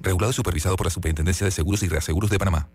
Regulado 0.00 0.30
y 0.30 0.34
supervisado 0.34 0.76
por 0.76 0.86
la 0.86 0.90
Superintendencia 0.90 1.44
de 1.44 1.50
Seguros 1.50 1.82
y 1.82 1.88
Reaseguros 1.88 2.30
de 2.30 2.38
Panamá. 2.38 2.68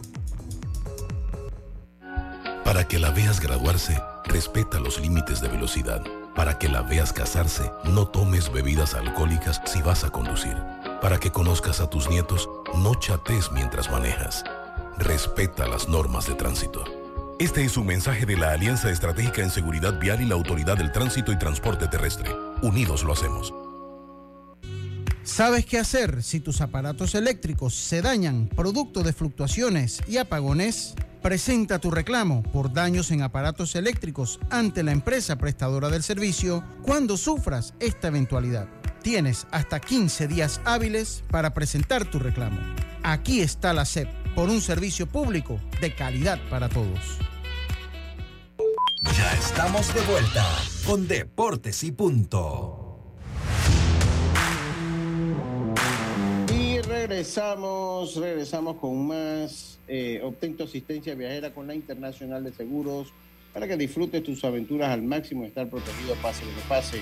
Para 2.63 2.87
que 2.87 2.99
la 2.99 3.09
veas 3.11 3.41
graduarse, 3.41 3.97
respeta 4.25 4.79
los 4.79 4.99
límites 4.99 5.41
de 5.41 5.47
velocidad. 5.49 6.01
Para 6.35 6.57
que 6.57 6.69
la 6.69 6.81
veas 6.81 7.13
casarse, 7.13 7.71
no 7.83 8.07
tomes 8.07 8.51
bebidas 8.51 8.93
alcohólicas 8.93 9.61
si 9.65 9.81
vas 9.81 10.03
a 10.03 10.09
conducir. 10.09 10.55
Para 11.01 11.19
que 11.19 11.31
conozcas 11.31 11.81
a 11.81 11.89
tus 11.89 12.09
nietos, 12.09 12.49
no 12.77 12.95
chates 12.95 13.51
mientras 13.51 13.91
manejas. 13.91 14.43
Respeta 14.97 15.67
las 15.67 15.89
normas 15.89 16.27
de 16.27 16.35
tránsito. 16.35 16.83
Este 17.39 17.65
es 17.65 17.75
un 17.75 17.87
mensaje 17.87 18.25
de 18.25 18.37
la 18.37 18.51
Alianza 18.51 18.91
Estratégica 18.91 19.41
en 19.41 19.49
Seguridad 19.49 19.99
Vial 19.99 20.21
y 20.21 20.25
la 20.25 20.35
Autoridad 20.35 20.77
del 20.77 20.91
Tránsito 20.91 21.31
y 21.31 21.39
Transporte 21.39 21.87
Terrestre. 21.87 22.29
Unidos 22.61 23.03
lo 23.03 23.13
hacemos. 23.13 23.53
¿Sabes 25.23 25.65
qué 25.65 25.79
hacer 25.79 26.23
si 26.23 26.39
tus 26.39 26.61
aparatos 26.61 27.15
eléctricos 27.15 27.73
se 27.73 28.01
dañan 28.01 28.47
producto 28.47 29.01
de 29.01 29.13
fluctuaciones 29.13 30.01
y 30.07 30.17
apagones? 30.17 30.93
Presenta 31.21 31.77
tu 31.77 31.91
reclamo 31.91 32.41
por 32.41 32.73
daños 32.73 33.11
en 33.11 33.21
aparatos 33.21 33.75
eléctricos 33.75 34.39
ante 34.49 34.81
la 34.81 34.91
empresa 34.91 35.35
prestadora 35.35 35.89
del 35.89 36.01
servicio 36.01 36.63
cuando 36.81 37.15
sufras 37.15 37.75
esta 37.79 38.07
eventualidad. 38.07 38.67
Tienes 39.03 39.45
hasta 39.51 39.79
15 39.79 40.27
días 40.27 40.61
hábiles 40.65 41.23
para 41.29 41.53
presentar 41.53 42.05
tu 42.05 42.17
reclamo. 42.17 42.59
Aquí 43.03 43.41
está 43.41 43.71
la 43.71 43.85
SEP 43.85 44.09
por 44.33 44.49
un 44.49 44.61
servicio 44.61 45.07
público 45.07 45.59
de 45.79 45.93
calidad 45.93 46.39
para 46.49 46.69
todos. 46.69 47.19
Ya 49.15 49.33
estamos 49.33 49.93
de 49.93 50.01
vuelta 50.01 50.45
con 50.87 51.07
Deportes 51.07 51.83
y 51.83 51.91
Punto. 51.91 53.15
Y 56.51 56.79
regresamos, 56.81 58.15
regresamos 58.15 58.77
con 58.77 59.07
más. 59.07 59.70
Eh, 59.93 60.21
obtén 60.23 60.55
tu 60.55 60.63
asistencia 60.63 61.15
viajera 61.15 61.51
con 61.51 61.67
la 61.67 61.75
Internacional 61.75 62.41
de 62.45 62.53
Seguros 62.53 63.11
para 63.51 63.67
que 63.67 63.75
disfrutes 63.75 64.23
tus 64.23 64.41
aventuras 64.45 64.87
al 64.87 65.01
máximo 65.01 65.43
y 65.43 65.47
estar 65.47 65.67
protegido 65.67 66.15
pase 66.21 66.45
lo 66.45 66.55
que 66.55 66.61
pase. 66.69 67.01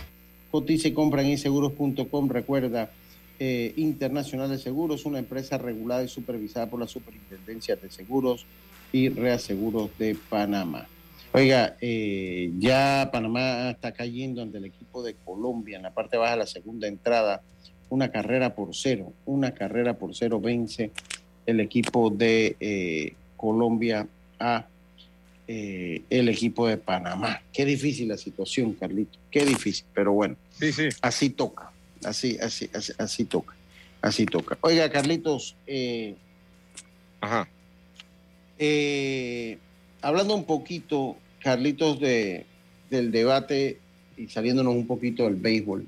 Cotice 0.50 0.92
compra 0.92 1.22
en 1.22 1.30
inseguros.com. 1.30 2.30
Recuerda, 2.30 2.90
eh, 3.38 3.74
Internacional 3.78 4.50
de 4.50 4.58
Seguros, 4.58 5.06
una 5.06 5.20
empresa 5.20 5.60
regulada 5.60 6.04
y 6.04 6.08
supervisada 6.08 6.68
por 6.68 6.80
la 6.80 6.88
Superintendencia 6.88 7.76
de 7.76 7.92
Seguros 7.92 8.48
y 8.92 9.10
Reaseguros 9.10 9.92
de 10.00 10.18
Panamá. 10.28 10.88
Oiga, 11.32 11.78
eh, 11.82 12.52
ya 12.58 13.08
Panamá 13.14 13.70
está 13.70 13.92
cayendo 13.92 14.42
ante 14.42 14.58
el 14.58 14.66
equipo 14.66 15.04
de 15.04 15.14
Colombia 15.14 15.78
en 15.78 15.84
la 15.84 15.94
parte 15.94 16.18
baja 16.18 16.32
de 16.32 16.40
la 16.40 16.48
segunda 16.48 16.88
entrada. 16.88 17.44
Una 17.92 18.10
carrera 18.10 18.56
por 18.56 18.70
cero, 18.74 19.14
una 19.28 19.54
carrera 19.54 19.94
por 19.94 20.16
cero 20.16 20.42
vence 20.42 20.92
el 21.50 21.60
equipo 21.60 22.10
de 22.10 22.56
eh, 22.60 23.14
Colombia 23.38 24.08
a 24.40 24.66
eh, 25.48 26.04
el 26.10 26.30
equipo 26.30 26.68
de 26.68 26.78
Panamá. 26.78 27.42
Qué 27.52 27.66
difícil 27.66 28.08
la 28.10 28.18
situación, 28.18 28.74
Carlito, 28.74 29.18
qué 29.32 29.46
difícil, 29.46 29.86
pero 29.94 30.14
bueno, 30.14 30.36
Sí, 30.60 30.72
sí. 30.72 30.90
así 31.02 31.30
toca, 31.32 31.72
así, 32.04 32.38
así, 32.42 32.70
así, 32.74 32.94
así 32.98 33.26
toca, 33.26 33.56
así 34.02 34.26
toca. 34.26 34.58
Oiga, 34.62 34.90
Carlitos, 34.92 35.56
eh, 35.66 36.16
Ajá. 37.22 37.48
eh, 38.60 39.58
hablando 40.02 40.36
un 40.36 40.46
poquito, 40.46 41.18
Carlitos, 41.42 42.00
de, 42.00 42.46
del 42.90 43.12
debate 43.12 43.80
y 44.18 44.28
saliéndonos 44.28 44.76
un 44.76 44.86
poquito 44.86 45.24
del 45.24 45.36
béisbol, 45.36 45.86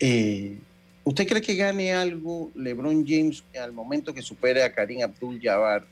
eh, 0.00 0.56
¿usted 1.04 1.28
cree 1.28 1.42
que 1.42 1.54
gane 1.54 1.92
algo 1.92 2.50
LeBron 2.54 3.04
James 3.06 3.44
al 3.60 3.72
momento 3.72 4.12
que 4.12 4.22
supere 4.22 4.62
a 4.62 4.72
Karim 4.72 5.02
Abdul-Jabbar 5.02 5.86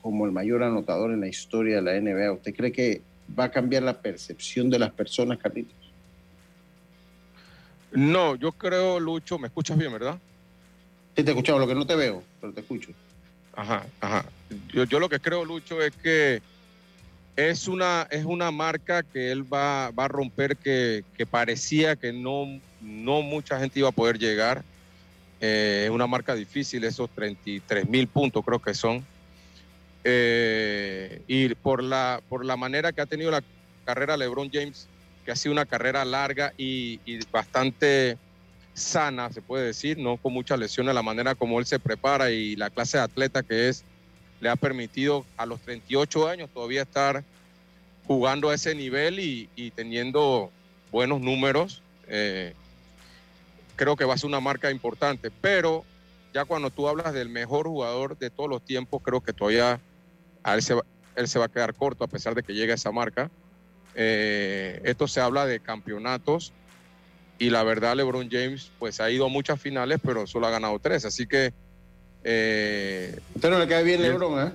como 0.00 0.24
el 0.26 0.32
mayor 0.32 0.62
anotador 0.62 1.12
en 1.12 1.20
la 1.20 1.28
historia 1.28 1.76
de 1.76 1.82
la 1.82 2.00
NBA? 2.00 2.32
¿Usted 2.32 2.54
cree 2.54 2.72
que 2.72 3.02
va 3.38 3.44
a 3.44 3.50
cambiar 3.50 3.82
la 3.82 4.00
percepción 4.00 4.70
de 4.70 4.78
las 4.78 4.92
personas, 4.92 5.38
Carlitos? 5.38 5.76
No, 7.92 8.34
yo 8.34 8.52
creo, 8.52 8.98
Lucho, 8.98 9.38
me 9.38 9.46
escuchas 9.46 9.78
bien, 9.78 9.92
¿verdad? 9.92 10.18
Sí, 11.16 11.22
te 11.22 11.30
escuchaba, 11.30 11.60
lo 11.60 11.68
que 11.68 11.74
no 11.74 11.86
te 11.86 11.94
veo, 11.94 12.24
pero 12.40 12.52
te 12.52 12.60
escucho. 12.60 12.90
Ajá, 13.54 13.86
ajá. 14.00 14.24
Yo, 14.72 14.84
yo 14.84 14.98
lo 14.98 15.08
que 15.08 15.20
creo, 15.20 15.44
Lucho, 15.44 15.80
es 15.80 15.94
que 15.94 16.42
es 17.36 17.68
una, 17.68 18.06
es 18.10 18.24
una 18.24 18.50
marca 18.50 19.02
que 19.02 19.30
él 19.30 19.42
va, 19.52 19.90
va 19.90 20.06
a 20.06 20.08
romper 20.08 20.56
que, 20.56 21.04
que 21.16 21.24
parecía 21.24 21.94
que 21.94 22.12
no, 22.12 22.46
no 22.84 23.22
mucha 23.22 23.58
gente 23.58 23.78
iba 23.80 23.88
a 23.88 23.92
poder 23.92 24.18
llegar. 24.18 24.62
Eh, 25.40 25.84
es 25.86 25.90
una 25.90 26.06
marca 26.06 26.34
difícil, 26.34 26.84
esos 26.84 27.10
33 27.10 27.88
mil 27.88 28.06
puntos 28.06 28.44
creo 28.44 28.60
que 28.60 28.74
son. 28.74 29.04
Eh, 30.04 31.22
y 31.26 31.54
por 31.54 31.82
la, 31.82 32.20
por 32.28 32.44
la 32.44 32.56
manera 32.56 32.92
que 32.92 33.00
ha 33.00 33.06
tenido 33.06 33.30
la 33.30 33.42
carrera 33.84 34.16
LeBron 34.16 34.50
James, 34.52 34.86
que 35.24 35.32
ha 35.32 35.36
sido 35.36 35.52
una 35.52 35.64
carrera 35.64 36.04
larga 36.04 36.52
y, 36.58 37.00
bastante 37.32 38.18
sana, 38.74 39.32
se 39.32 39.40
puede 39.40 39.66
decir, 39.66 39.98
no 39.98 40.16
con 40.16 40.32
muchas 40.32 40.58
lesiones, 40.58 40.94
la 40.94 41.02
manera 41.02 41.34
como 41.34 41.58
él 41.58 41.66
se 41.66 41.78
prepara 41.78 42.30
y 42.30 42.56
la 42.56 42.70
clase 42.70 42.98
de 42.98 43.04
atleta 43.04 43.42
que 43.42 43.68
es, 43.68 43.84
le 44.40 44.48
ha 44.50 44.56
permitido 44.56 45.24
a 45.36 45.46
los 45.46 45.60
38 45.60 46.28
años 46.28 46.50
todavía 46.52 46.82
estar 46.82 47.24
jugando 48.06 48.50
a 48.50 48.54
ese 48.54 48.74
nivel 48.74 49.20
y, 49.20 49.48
y 49.56 49.70
teniendo 49.70 50.50
buenos 50.90 51.20
números. 51.20 51.82
Eh, 52.08 52.54
creo 53.76 53.96
que 53.96 54.04
va 54.04 54.14
a 54.14 54.18
ser 54.18 54.28
una 54.28 54.40
marca 54.40 54.70
importante, 54.70 55.30
pero 55.30 55.84
ya 56.32 56.44
cuando 56.44 56.70
tú 56.70 56.88
hablas 56.88 57.12
del 57.12 57.28
mejor 57.28 57.66
jugador 57.66 58.18
de 58.18 58.30
todos 58.30 58.50
los 58.50 58.62
tiempos, 58.62 59.02
creo 59.02 59.20
que 59.20 59.32
todavía 59.32 59.80
a 60.42 60.54
él 60.54 60.62
se 60.62 60.74
va, 60.74 60.82
él 61.14 61.28
se 61.28 61.38
va 61.38 61.46
a 61.46 61.48
quedar 61.48 61.74
corto 61.74 62.04
a 62.04 62.08
pesar 62.08 62.34
de 62.34 62.42
que 62.42 62.54
llegue 62.54 62.72
a 62.72 62.74
esa 62.76 62.92
marca. 62.92 63.30
Eh, 63.94 64.80
esto 64.84 65.06
se 65.06 65.20
habla 65.20 65.46
de 65.46 65.60
campeonatos 65.60 66.52
y 67.38 67.50
la 67.50 67.62
verdad 67.62 67.96
LeBron 67.96 68.28
James 68.30 68.70
pues 68.78 69.00
ha 69.00 69.10
ido 69.10 69.26
a 69.26 69.28
muchas 69.28 69.60
finales, 69.60 70.00
pero 70.04 70.26
solo 70.26 70.46
ha 70.46 70.50
ganado 70.50 70.78
tres, 70.78 71.04
así 71.04 71.26
que... 71.26 71.52
Eh, 72.24 73.18
¿Usted 73.34 73.50
no 73.50 73.58
le 73.58 73.68
cae 73.68 73.84
bien 73.84 74.02
LeBron, 74.02 74.48
eh? 74.48 74.52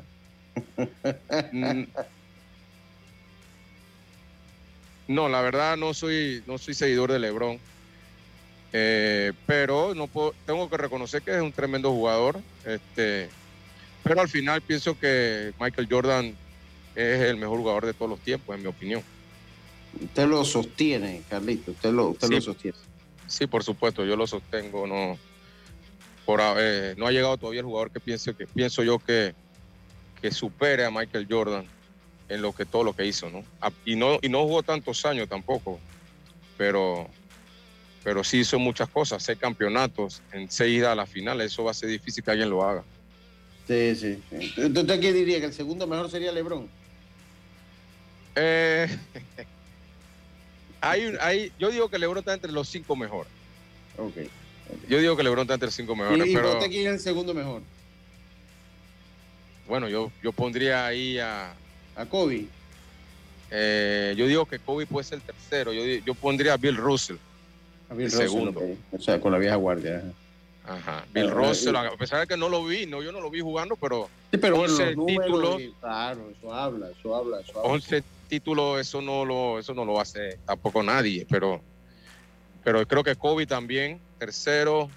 mm, 1.52 1.84
no, 5.08 5.30
la 5.30 5.42
verdad 5.42 5.78
no 5.78 5.94
soy, 5.94 6.44
no 6.46 6.58
soy 6.58 6.74
seguidor 6.74 7.12
de 7.12 7.20
LeBron. 7.20 7.60
Eh, 8.72 9.34
pero 9.46 9.96
no 9.96 10.08
puedo, 10.08 10.34
tengo 10.46 10.70
que 10.70 10.78
reconocer 10.78 11.22
que 11.22 11.36
es 11.36 11.42
un 11.42 11.52
tremendo 11.52 11.92
jugador. 11.92 12.40
Este, 12.66 13.30
pero 14.04 14.22
al 14.22 14.30
final 14.30 14.62
pienso 14.62 14.98
que 14.98 15.54
Michael 15.60 15.88
Jordan 15.90 16.36
es 16.96 17.22
el 17.22 17.38
mejor 17.38 17.60
jugador 17.60 17.86
de 17.86 17.94
todos 17.94 18.10
los 18.12 18.20
tiempos, 18.20 18.56
en 18.56 18.62
mi 18.62 18.68
opinión. 18.68 19.02
Usted 20.02 20.28
lo 20.28 20.46
sostiene, 20.46 21.24
Carlito, 21.30 21.72
usted 21.72 21.92
lo, 21.92 22.10
usted 22.10 22.28
Sí. 22.28 22.36
lo 22.36 22.42
sostiene. 22.42 22.78
Sí, 23.28 23.48
por 23.48 23.64
supuesto, 23.64 24.06
yo 24.06 24.16
lo 24.16 24.28
sostengo. 24.28 24.86
No, 24.88 25.18
por, 26.26 26.42
eh, 26.58 26.94
no 26.98 27.08
ha 27.08 27.12
llegado 27.12 27.38
todavía 27.38 27.62
el 27.62 27.66
jugador 27.66 27.92
que 27.92 28.00
pienso, 28.00 28.36
que 28.36 28.46
pienso 28.48 28.84
yo 28.84 29.00
que, 29.00 29.34
que 30.22 30.32
supere 30.32 30.86
a 30.86 30.92
Michael 30.92 31.28
Jordan 31.30 31.66
en 32.28 32.42
lo 32.44 32.54
que 32.54 32.66
todo 32.66 32.84
lo 32.84 32.94
que 32.94 33.06
hizo, 33.06 33.30
¿no? 33.32 33.44
Y 33.86 33.96
no, 33.96 34.20
y 34.22 34.30
no 34.30 34.44
jugó 34.44 34.62
tantos 34.62 35.04
años 35.06 35.28
tampoco, 35.28 35.80
pero, 36.58 37.10
pero 38.10 38.24
sí 38.24 38.40
hizo 38.40 38.58
muchas 38.58 38.90
cosas, 38.90 39.22
seis 39.22 39.38
campeonatos, 39.38 40.24
en 40.32 40.50
seis 40.50 40.80
idas 40.80 40.94
a 40.94 40.96
la 40.96 41.06
final, 41.06 41.40
eso 41.42 41.64
va 41.64 41.70
a 41.70 41.74
ser 41.76 41.90
difícil 41.90 42.24
que 42.24 42.32
alguien 42.32 42.50
lo 42.50 42.64
haga. 42.64 42.84
Sí, 43.68 43.96
sí. 43.96 44.20
Entonces, 44.32 44.82
¿usted 44.82 45.00
qué 45.00 45.14
diría? 45.14 45.40
¿Que 45.40 45.46
el 45.46 45.54
segundo 45.54 45.86
mejor 45.86 46.10
sería 46.10 46.32
LeBron? 46.32 46.68
Eh, 48.36 48.98
hay, 50.82 51.14
hay, 51.22 51.52
yo 51.60 51.70
digo 51.70 51.88
que 51.88 52.00
LeBron 52.00 52.18
está 52.18 52.34
entre 52.34 52.52
los 52.52 52.68
cinco 52.68 52.96
mejores. 52.96 53.32
Ok. 53.96 54.28
Yo 54.88 54.98
digo 54.98 55.16
que 55.16 55.22
LeBron 55.22 55.44
está 55.44 55.54
entre 55.54 55.68
los 55.68 55.76
cinco 55.76 55.94
¿Y, 55.94 55.98
mejores, 55.98 56.28
y 56.28 56.34
para 56.34 56.46
pero 56.46 56.58
usted 56.58 56.72
quién 56.72 56.88
es 56.88 56.94
el 56.94 57.00
segundo 57.00 57.36
mejor? 57.36 57.62
bueno, 59.68 59.88
yo, 59.88 60.12
yo 60.24 60.32
pondría 60.32 60.88
ahí 60.88 61.20
a, 61.20 61.54
¿A 61.96 62.08
Kobe? 62.08 62.48
Eh, 63.52 64.16
yo 64.18 64.26
digo 64.26 64.48
que 64.48 64.58
Kobe 64.58 64.88
puede 64.88 65.04
ser 65.04 65.20
el 65.20 65.22
tercero. 65.22 65.74
Yo, 65.74 65.84
yo 66.04 66.16
pondría 66.16 66.54
a 66.54 66.58
Bill 66.58 66.76
Russell. 66.76 67.18
A 67.90 67.94
Bill 67.94 68.06
El 68.06 68.12
Russell, 68.12 68.28
segundo. 68.30 68.62
O 68.92 69.00
sea, 69.00 69.20
con 69.20 69.32
la 69.32 69.38
vieja 69.40 69.56
guardia. 69.56 70.04
ajá. 70.66 71.06
Bill 71.14 71.28
Ah, 71.30 71.34
Russell, 71.34 71.74
y- 71.74 71.78
a 71.78 71.92
pesar 71.98 72.20
de 72.22 72.28
que 72.28 72.38
no 72.38 72.48
lo 72.50 72.64
vi, 72.64 72.86
no, 72.86 73.02
yo 73.02 73.12
no 73.12 73.20
lo 73.22 73.30
vi 73.32 73.40
jugando, 73.40 73.76
pero 73.76 74.08
Sí, 74.32 74.38
pero 74.38 74.58
bueno, 74.58 74.72
11 74.74 74.86
los 74.88 74.96
números, 74.98 75.26
títulos. 75.26 75.62
y- 75.62 75.72
claro, 75.80 76.30
eso 76.30 76.54
habla, 76.54 76.90
eso 76.92 77.16
habla, 77.16 77.40
eso 77.42 77.58
habla. 77.60 77.72
11 77.72 78.04
títulos, 78.28 78.80
eso 78.80 79.02
no 79.02 79.26
lo, 79.26 79.58
eso 79.58 79.74
no 79.74 79.84
lo 79.86 80.00
hace 80.00 80.38
tampoco 80.46 80.84
nadie, 80.84 81.26
pero, 81.28 81.60
pero 82.64 82.86
creo 82.86 83.04
que 83.04 83.16
Kobe 83.16 83.48
también, 83.48 84.00
tercero. 84.20 84.90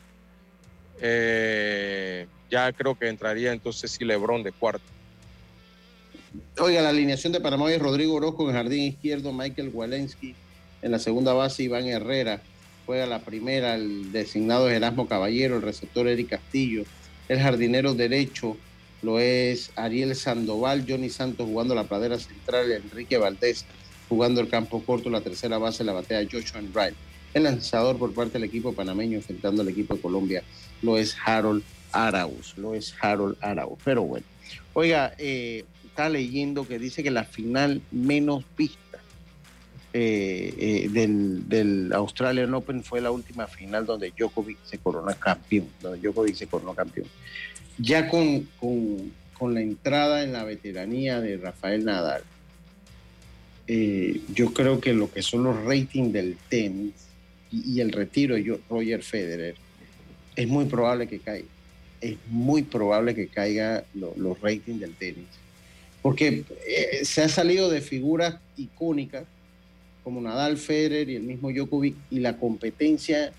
Eh, 1.00 2.26
ya 2.50 2.70
creo 2.72 2.94
que 2.94 3.08
entraría 3.08 3.52
entonces 3.52 3.90
sí 3.90 4.04
Lebron 4.04 4.42
de 4.42 4.52
cuarto. 4.52 4.84
Oiga, 6.60 6.82
la 6.82 6.90
alineación 6.90 7.32
de 7.32 7.40
Panamá 7.40 7.72
es 7.72 7.80
Rodrigo 7.80 8.14
Orozco 8.14 8.42
en 8.44 8.50
el 8.50 8.62
jardín 8.62 8.82
izquierdo, 8.82 9.32
Michael 9.32 9.70
Walensky 9.72 10.34
en 10.82 10.90
la 10.90 10.98
segunda 10.98 11.32
base, 11.32 11.62
Iván 11.62 11.86
Herrera. 11.86 12.42
Juega 12.86 13.06
la 13.06 13.20
primera, 13.20 13.74
el 13.74 14.12
designado 14.12 14.68
es 14.68 14.76
Erasmo 14.76 15.06
Caballero, 15.06 15.56
el 15.56 15.62
receptor 15.62 16.08
Eric 16.08 16.30
Castillo. 16.30 16.84
El 17.28 17.40
jardinero 17.40 17.94
derecho 17.94 18.56
lo 19.02 19.18
es 19.18 19.70
Ariel 19.76 20.14
Sandoval, 20.14 20.84
Johnny 20.88 21.10
Santos 21.10 21.46
jugando 21.46 21.74
la 21.74 21.84
pradera 21.84 22.18
central, 22.18 22.70
Enrique 22.72 23.18
Valdés 23.18 23.64
jugando 24.08 24.40
el 24.40 24.48
campo 24.48 24.82
corto, 24.82 25.10
la 25.10 25.20
tercera 25.20 25.58
base 25.58 25.84
la 25.84 25.92
batea 25.92 26.26
Joshua 26.30 26.60
Wright. 26.72 26.94
El 27.34 27.44
lanzador 27.44 27.98
por 27.98 28.12
parte 28.12 28.34
del 28.34 28.44
equipo 28.44 28.74
panameño 28.74 29.16
enfrentando 29.16 29.62
al 29.62 29.68
equipo 29.68 29.94
de 29.94 30.00
Colombia 30.02 30.42
lo 30.82 30.98
es 30.98 31.16
Harold 31.24 31.62
Arauz, 31.92 32.58
lo 32.58 32.74
es 32.74 32.94
Harold 33.00 33.36
Arauz. 33.40 33.78
Pero 33.84 34.02
bueno, 34.02 34.26
oiga, 34.74 35.14
eh, 35.18 35.64
está 35.86 36.08
leyendo 36.08 36.66
que 36.66 36.78
dice 36.78 37.02
que 37.02 37.10
la 37.10 37.24
final 37.24 37.80
menos 37.90 38.44
vista 38.56 38.81
eh, 39.94 40.88
del, 40.90 41.48
del, 41.48 41.92
Australian 41.92 42.54
Open 42.54 42.82
fue 42.82 43.00
la 43.00 43.10
última 43.10 43.46
final 43.46 43.84
donde 43.84 44.12
Djokovic 44.16 44.58
se 44.64 44.78
coronó 44.78 45.14
campeón, 45.18 45.68
donde 45.80 45.98
Djokovic 45.98 46.34
se 46.34 46.46
coronó 46.46 46.74
campeón. 46.74 47.06
Ya 47.78 48.08
con, 48.08 48.48
con, 48.58 49.12
con 49.38 49.54
la 49.54 49.60
entrada 49.60 50.22
en 50.22 50.32
la 50.32 50.44
veteranía 50.44 51.20
de 51.20 51.36
Rafael 51.36 51.84
Nadal, 51.84 52.22
eh, 53.66 54.20
yo 54.34 54.52
creo 54.52 54.80
que 54.80 54.92
lo 54.92 55.10
que 55.10 55.22
son 55.22 55.44
los 55.44 55.62
ratings 55.64 56.12
del 56.12 56.36
tenis 56.48 56.94
y, 57.50 57.74
y 57.74 57.80
el 57.80 57.92
retiro 57.92 58.34
de 58.34 58.60
Roger 58.68 59.02
Federer, 59.02 59.54
es 60.36 60.48
muy 60.48 60.64
probable 60.64 61.06
que 61.06 61.18
caiga. 61.18 61.46
Es 62.00 62.16
muy 62.28 62.62
probable 62.62 63.14
que 63.14 63.28
caiga 63.28 63.84
lo, 63.94 64.12
los 64.16 64.40
ratings 64.40 64.80
del 64.80 64.94
tenis. 64.94 65.26
Porque 66.00 66.44
eh, 66.66 67.04
se 67.04 67.22
ha 67.22 67.28
salido 67.28 67.70
de 67.70 67.80
figuras 67.80 68.36
icónicas 68.56 69.24
como 70.04 70.20
Nadal, 70.20 70.56
Federer 70.56 71.08
y 71.08 71.16
el 71.16 71.22
mismo 71.22 71.50
Djokovic, 71.50 71.96
y 72.10 72.20
la 72.20 72.36
competencia 72.36 73.32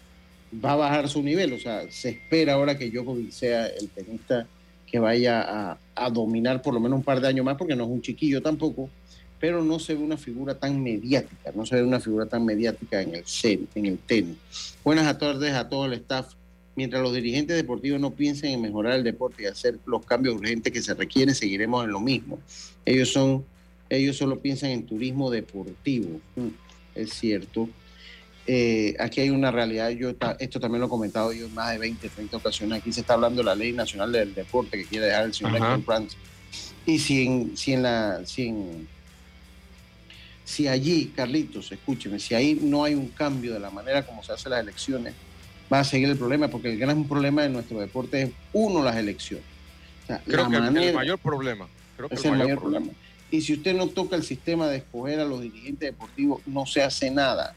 va 0.64 0.74
a 0.74 0.76
bajar 0.76 1.10
su 1.10 1.22
nivel. 1.22 1.54
O 1.54 1.60
sea, 1.60 1.90
se 1.90 2.10
espera 2.10 2.54
ahora 2.54 2.78
que 2.78 2.90
Djokovic 2.90 3.32
sea 3.32 3.68
el 3.68 3.90
tenista 3.90 4.48
que 4.94 5.00
vaya 5.00 5.78
a, 5.96 6.10
dominar 6.12 6.62
por 6.62 6.74
lo 6.74 6.80
menos 6.80 7.00
un 7.00 7.04
par 7.04 7.20
de 7.20 7.28
años 7.28 7.44
más, 7.44 7.58
porque 7.58 7.76
no 7.76 7.84
es 7.84 7.90
un 7.90 8.02
chiquillo 8.02 8.44
tampoco, 8.44 8.90
pero 9.40 9.64
no 9.64 9.80
se 9.80 9.96
ve 9.96 10.04
una 10.04 10.18
figura 10.18 10.54
tan 10.60 10.84
mediática, 10.84 11.52
no 11.56 11.66
se 11.66 11.78
ve 11.78 11.84
una 11.84 12.00
figura 12.00 12.28
tan 12.28 12.46
mediática 12.46 13.02
en 13.02 13.16
el, 13.16 13.24
en 13.74 13.86
el 13.88 13.98
tenis. 13.98 14.38
Buenas 14.84 15.18
tardes 15.18 15.54
a 15.54 15.68
todo 15.68 15.86
el 15.86 15.94
staff. 15.94 16.34
Mientras 16.76 17.02
los 17.02 17.14
dirigentes 17.14 17.56
deportivos 17.56 18.00
no 18.00 18.12
piensen 18.12 18.52
en 18.52 18.62
mejorar 18.62 18.94
el 18.94 19.04
deporte 19.04 19.44
y 19.44 19.46
hacer 19.48 19.80
los 19.86 20.06
cambios 20.06 20.36
urgentes 20.36 20.72
que 20.72 20.82
se 20.82 20.94
requieren, 20.94 21.34
seguiremos 21.34 21.86
en 21.86 21.92
lo 21.92 22.00
mismo. 22.00 22.40
Ellos 22.86 23.12
son 23.12 23.46
ellos 23.90 24.18
solo 24.18 24.40
piensan 24.40 24.72
en 24.72 24.86
turismo 24.86 25.30
deportivo. 25.30 26.20
Mm, 26.36 26.50
es 26.96 27.14
cierto. 27.14 27.70
Eh, 28.46 28.96
aquí 29.00 29.22
hay 29.22 29.30
una 29.30 29.52
realidad, 29.52 29.90
yo 29.92 30.10
esto 30.40 30.60
también 30.60 30.82
lo 30.82 30.88
he 30.88 30.90
comentado 30.90 31.32
yo 31.32 31.46
en 31.46 31.54
más 31.54 31.72
de 31.72 31.78
20, 31.78 32.10
30 32.10 32.38
ocasiones. 32.38 32.80
Aquí 32.80 32.92
se 32.92 33.02
está 33.02 33.14
hablando 33.14 33.42
de 33.42 33.46
la 33.46 33.56
Ley 33.56 33.72
Nacional 33.72 34.12
del 34.12 34.34
Deporte 34.34 34.78
que 34.78 34.86
quiere 34.86 35.06
dejar 35.08 35.26
el 35.26 35.34
señor 35.34 35.84
France. 35.84 36.18
Y 36.86 37.00
si 37.00 37.26
en, 37.26 37.58
si 37.58 37.74
en 37.74 37.84
la. 37.84 38.26
Si, 38.26 38.48
en, 38.48 38.88
si 40.44 40.68
allí, 40.68 41.14
Carlitos, 41.16 41.72
escúcheme, 41.72 42.20
si 42.20 42.36
ahí 42.36 42.60
no 42.62 42.84
hay 42.84 42.96
un 42.96 43.08
cambio 43.08 43.54
de 43.54 43.62
la 43.62 43.70
manera 43.70 44.06
como 44.06 44.22
se 44.24 44.34
hacen 44.34 44.52
las 44.52 44.62
elecciones, 44.62 45.14
va 45.72 45.80
a 45.80 45.84
seguir 45.86 46.10
el 46.10 46.18
problema, 46.18 46.50
porque 46.50 46.74
el 46.74 46.78
gran 46.78 47.08
problema 47.08 47.44
de 47.44 47.50
nuestro 47.50 47.80
deporte 47.80 48.24
es, 48.24 48.32
uno, 48.52 48.84
las 48.84 48.98
elecciones. 48.98 49.46
O 50.04 50.08
sea, 50.08 50.22
creo 50.26 50.50
que 50.50 50.60
manera, 50.60 50.88
el 50.88 50.96
mayor 50.96 51.18
problema. 51.18 51.68
Creo 51.96 52.10
que 52.10 52.16
es 52.16 52.26
el, 52.26 52.32
mayor, 52.32 52.46
mayor 52.46 52.60
problema. 52.60 52.86
problema. 52.88 53.03
Y 53.34 53.42
si 53.42 53.54
usted 53.54 53.74
no 53.76 53.88
toca 53.88 54.16
el 54.16 54.22
sistema 54.22 54.68
de 54.68 54.78
escoger 54.78 55.20
a 55.20 55.26
los 55.26 55.42
dirigentes 55.42 55.90
deportivos, 55.90 56.42
no 56.46 56.68
se 56.68 56.84
hace 56.84 57.10
nada. 57.10 57.56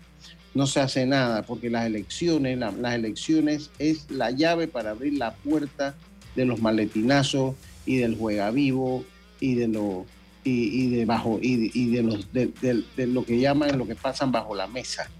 No 0.54 0.66
se 0.66 0.80
hace 0.80 1.04
nada, 1.04 1.42
porque 1.42 1.68
las 1.68 1.84
elecciones, 1.84 2.56
la, 2.56 2.70
las 2.72 2.94
elecciones 2.94 3.70
es 3.78 4.10
la 4.10 4.30
llave 4.30 4.68
para 4.68 4.92
abrir 4.92 5.18
la 5.18 5.34
puerta 5.34 5.94
de 6.34 6.46
los 6.46 6.62
maletinazos 6.62 7.56
y 7.84 7.98
del 7.98 8.16
juega 8.16 8.50
vivo 8.50 9.04
y 9.38 9.54
de 9.56 9.68
lo 9.68 10.06
y, 10.44 10.84
y 10.84 10.96
de 10.96 11.04
bajo 11.04 11.38
y, 11.42 11.70
y 11.74 11.90
de 11.90 12.02
los 12.02 12.32
de, 12.32 12.46
de, 12.62 12.82
de, 12.96 13.06
lo 13.06 13.26
que 13.26 13.38
llaman 13.38 13.76
lo 13.76 13.86
que 13.86 13.96
pasan 13.96 14.32
bajo 14.32 14.54
la 14.54 14.68
mesa. 14.68 15.10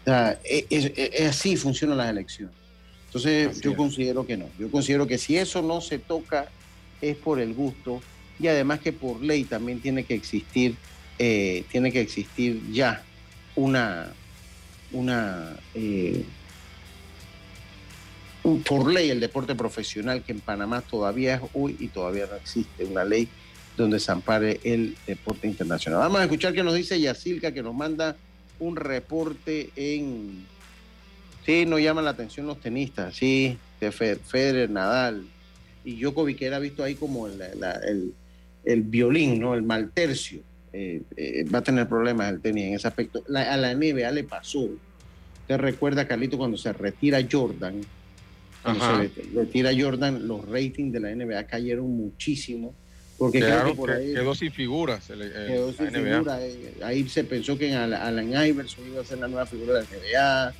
O 0.00 0.04
sea, 0.04 0.40
es, 0.42 0.64
es, 0.70 0.92
es 0.96 1.28
así 1.28 1.54
funcionan 1.58 1.98
las 1.98 2.08
elecciones. 2.08 2.54
Entonces 3.08 3.48
así 3.48 3.60
yo 3.60 3.72
es. 3.72 3.76
considero 3.76 4.26
que 4.26 4.38
no. 4.38 4.46
Yo 4.58 4.70
considero 4.70 5.06
que 5.06 5.18
si 5.18 5.36
eso 5.36 5.60
no 5.60 5.82
se 5.82 5.98
toca 5.98 6.46
es 7.02 7.14
por 7.14 7.40
el 7.40 7.52
gusto 7.52 8.00
y 8.42 8.48
además 8.48 8.80
que 8.80 8.92
por 8.92 9.22
ley 9.22 9.44
también 9.44 9.80
tiene 9.80 10.04
que 10.04 10.14
existir, 10.14 10.74
eh, 11.18 11.64
tiene 11.70 11.92
que 11.92 12.00
existir 12.00 12.60
ya 12.72 13.02
una, 13.54 14.12
una 14.92 15.56
eh, 15.74 16.24
por 18.66 18.92
ley 18.92 19.10
el 19.10 19.20
deporte 19.20 19.54
profesional 19.54 20.22
que 20.24 20.32
en 20.32 20.40
Panamá 20.40 20.80
todavía 20.80 21.36
es 21.36 21.42
hoy 21.54 21.76
y 21.78 21.88
todavía 21.88 22.26
no 22.26 22.36
existe 22.36 22.84
una 22.84 23.04
ley 23.04 23.28
donde 23.76 24.00
se 24.00 24.10
ampare 24.12 24.60
el 24.64 24.96
deporte 25.06 25.46
internacional. 25.46 26.00
Vamos 26.00 26.20
a 26.20 26.24
escuchar 26.24 26.52
qué 26.52 26.62
nos 26.62 26.74
dice 26.74 27.00
Yacilca, 27.00 27.52
que 27.52 27.62
nos 27.62 27.74
manda 27.74 28.16
un 28.58 28.76
reporte 28.76 29.70
en... 29.76 30.44
Sí, 31.46 31.64
nos 31.66 31.80
llaman 31.80 32.04
la 32.04 32.10
atención 32.10 32.46
los 32.46 32.60
tenistas, 32.60 33.16
sí, 33.16 33.56
de 33.80 33.90
Federer, 33.90 34.70
Nadal 34.70 35.24
y 35.84 36.00
Djokovic, 36.00 36.38
que 36.38 36.46
era 36.46 36.58
visto 36.58 36.84
ahí 36.84 36.94
como 36.94 37.26
la, 37.28 37.72
el, 37.86 38.14
el 38.64 38.82
violín, 38.82 39.40
¿no? 39.40 39.54
El 39.54 39.62
mal 39.62 39.90
tercio. 39.92 40.40
Eh, 40.72 41.02
eh, 41.16 41.44
va 41.44 41.58
a 41.58 41.62
tener 41.62 41.86
problemas 41.86 42.32
el 42.32 42.40
tenis 42.40 42.64
en 42.64 42.74
ese 42.74 42.88
aspecto. 42.88 43.22
La, 43.28 43.52
a 43.52 43.56
la 43.56 43.74
NBA 43.74 44.10
le 44.10 44.24
pasó. 44.24 44.68
Usted 45.42 45.58
recuerda, 45.58 46.06
Carlito, 46.06 46.38
cuando 46.38 46.56
se 46.56 46.72
retira 46.72 47.18
Jordan, 47.30 47.80
cuando 48.62 48.84
Ajá. 48.84 49.02
se 49.02 49.34
retira 49.34 49.70
Jordan, 49.76 50.26
los 50.26 50.48
ratings 50.48 50.92
de 50.92 51.00
la 51.00 51.14
NBA 51.14 51.44
cayeron 51.44 51.90
muchísimo. 51.90 52.74
Porque 53.18 53.40
claro, 53.40 53.62
creo 53.62 53.72
que 53.72 53.76
por 53.76 53.90
ahí, 53.90 54.14
quedó 54.14 54.34
sin 54.34 54.50
figuras. 54.50 55.10
El, 55.10 55.22
el, 55.22 55.32
quedó 55.32 55.72
sin 55.72 55.90
figuras. 55.90 56.40
Ahí 56.82 57.08
se 57.08 57.24
pensó 57.24 57.58
que 57.58 57.74
Alan 57.74 58.28
Iverson 58.28 58.86
iba 58.88 59.02
a 59.02 59.04
ser 59.04 59.18
la 59.18 59.28
nueva 59.28 59.46
figura 59.46 59.74
de 59.74 59.82
la 59.82 59.86
NBA. 59.86 60.54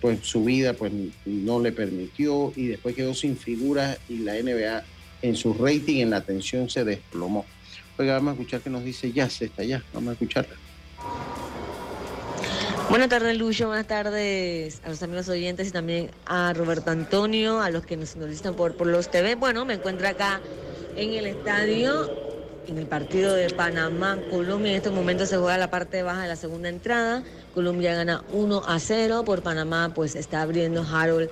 Pues 0.00 0.20
su 0.22 0.44
vida 0.44 0.74
pues, 0.74 0.92
no 1.24 1.58
le 1.58 1.72
permitió 1.72 2.52
y 2.54 2.66
después 2.66 2.94
quedó 2.94 3.14
sin 3.14 3.36
figuras 3.36 3.98
y 4.08 4.18
la 4.18 4.34
NBA 4.34 4.84
en 5.22 5.36
su 5.36 5.54
rating, 5.54 6.02
en 6.02 6.10
la 6.10 6.18
atención 6.18 6.68
se 6.68 6.84
desplomó. 6.84 7.44
Oiga, 7.98 8.14
vamos 8.14 8.30
a 8.30 8.32
escuchar 8.34 8.60
qué 8.60 8.70
nos 8.70 8.84
dice 8.84 9.12
se 9.30 9.46
está 9.46 9.64
ya, 9.64 9.82
vamos 9.92 10.10
a 10.10 10.12
escucharla. 10.12 10.54
Buenas 12.88 13.08
tardes, 13.08 13.36
Lucho. 13.36 13.66
Buenas 13.66 13.88
tardes 13.88 14.80
a 14.84 14.90
los 14.90 15.02
amigos 15.02 15.28
oyentes 15.28 15.68
y 15.68 15.70
también 15.72 16.10
a 16.24 16.52
Roberto 16.52 16.92
Antonio, 16.92 17.60
a 17.60 17.68
los 17.70 17.84
que 17.84 17.96
nos 17.96 18.10
sintonizan 18.10 18.54
por, 18.54 18.76
por 18.76 18.86
los 18.86 19.10
TV. 19.10 19.34
Bueno, 19.34 19.64
me 19.64 19.74
encuentro 19.74 20.06
acá 20.06 20.40
en 20.94 21.12
el 21.14 21.26
estadio, 21.26 22.08
en 22.68 22.78
el 22.78 22.86
partido 22.86 23.34
de 23.34 23.50
Panamá, 23.50 24.18
Colombia. 24.30 24.70
En 24.70 24.76
estos 24.76 24.92
momentos 24.92 25.28
se 25.28 25.36
juega 25.36 25.58
la 25.58 25.68
parte 25.68 26.04
baja 26.04 26.22
de 26.22 26.28
la 26.28 26.36
segunda 26.36 26.68
entrada. 26.68 27.24
Colombia 27.54 27.92
gana 27.94 28.22
1 28.32 28.62
a 28.64 28.78
0. 28.78 29.24
Por 29.24 29.42
Panamá, 29.42 29.90
pues 29.92 30.14
está 30.14 30.42
abriendo 30.42 30.86
Harold 30.88 31.28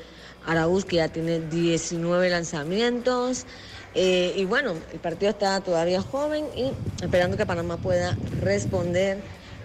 Araúz, 0.47 0.85
que 0.85 0.97
ya 0.97 1.09
tiene 1.09 1.39
19 1.39 2.31
lanzamientos. 2.31 3.47
Eh, 3.95 4.35
y 4.37 4.45
bueno, 4.45 4.75
el 4.93 4.99
partido 4.99 5.31
está 5.31 5.61
todavía 5.61 6.03
joven 6.03 6.47
y 6.57 6.73
esperando 7.03 7.37
que 7.37 7.47
Panamá 7.47 7.77
pueda 7.77 8.17
responder 8.41 9.19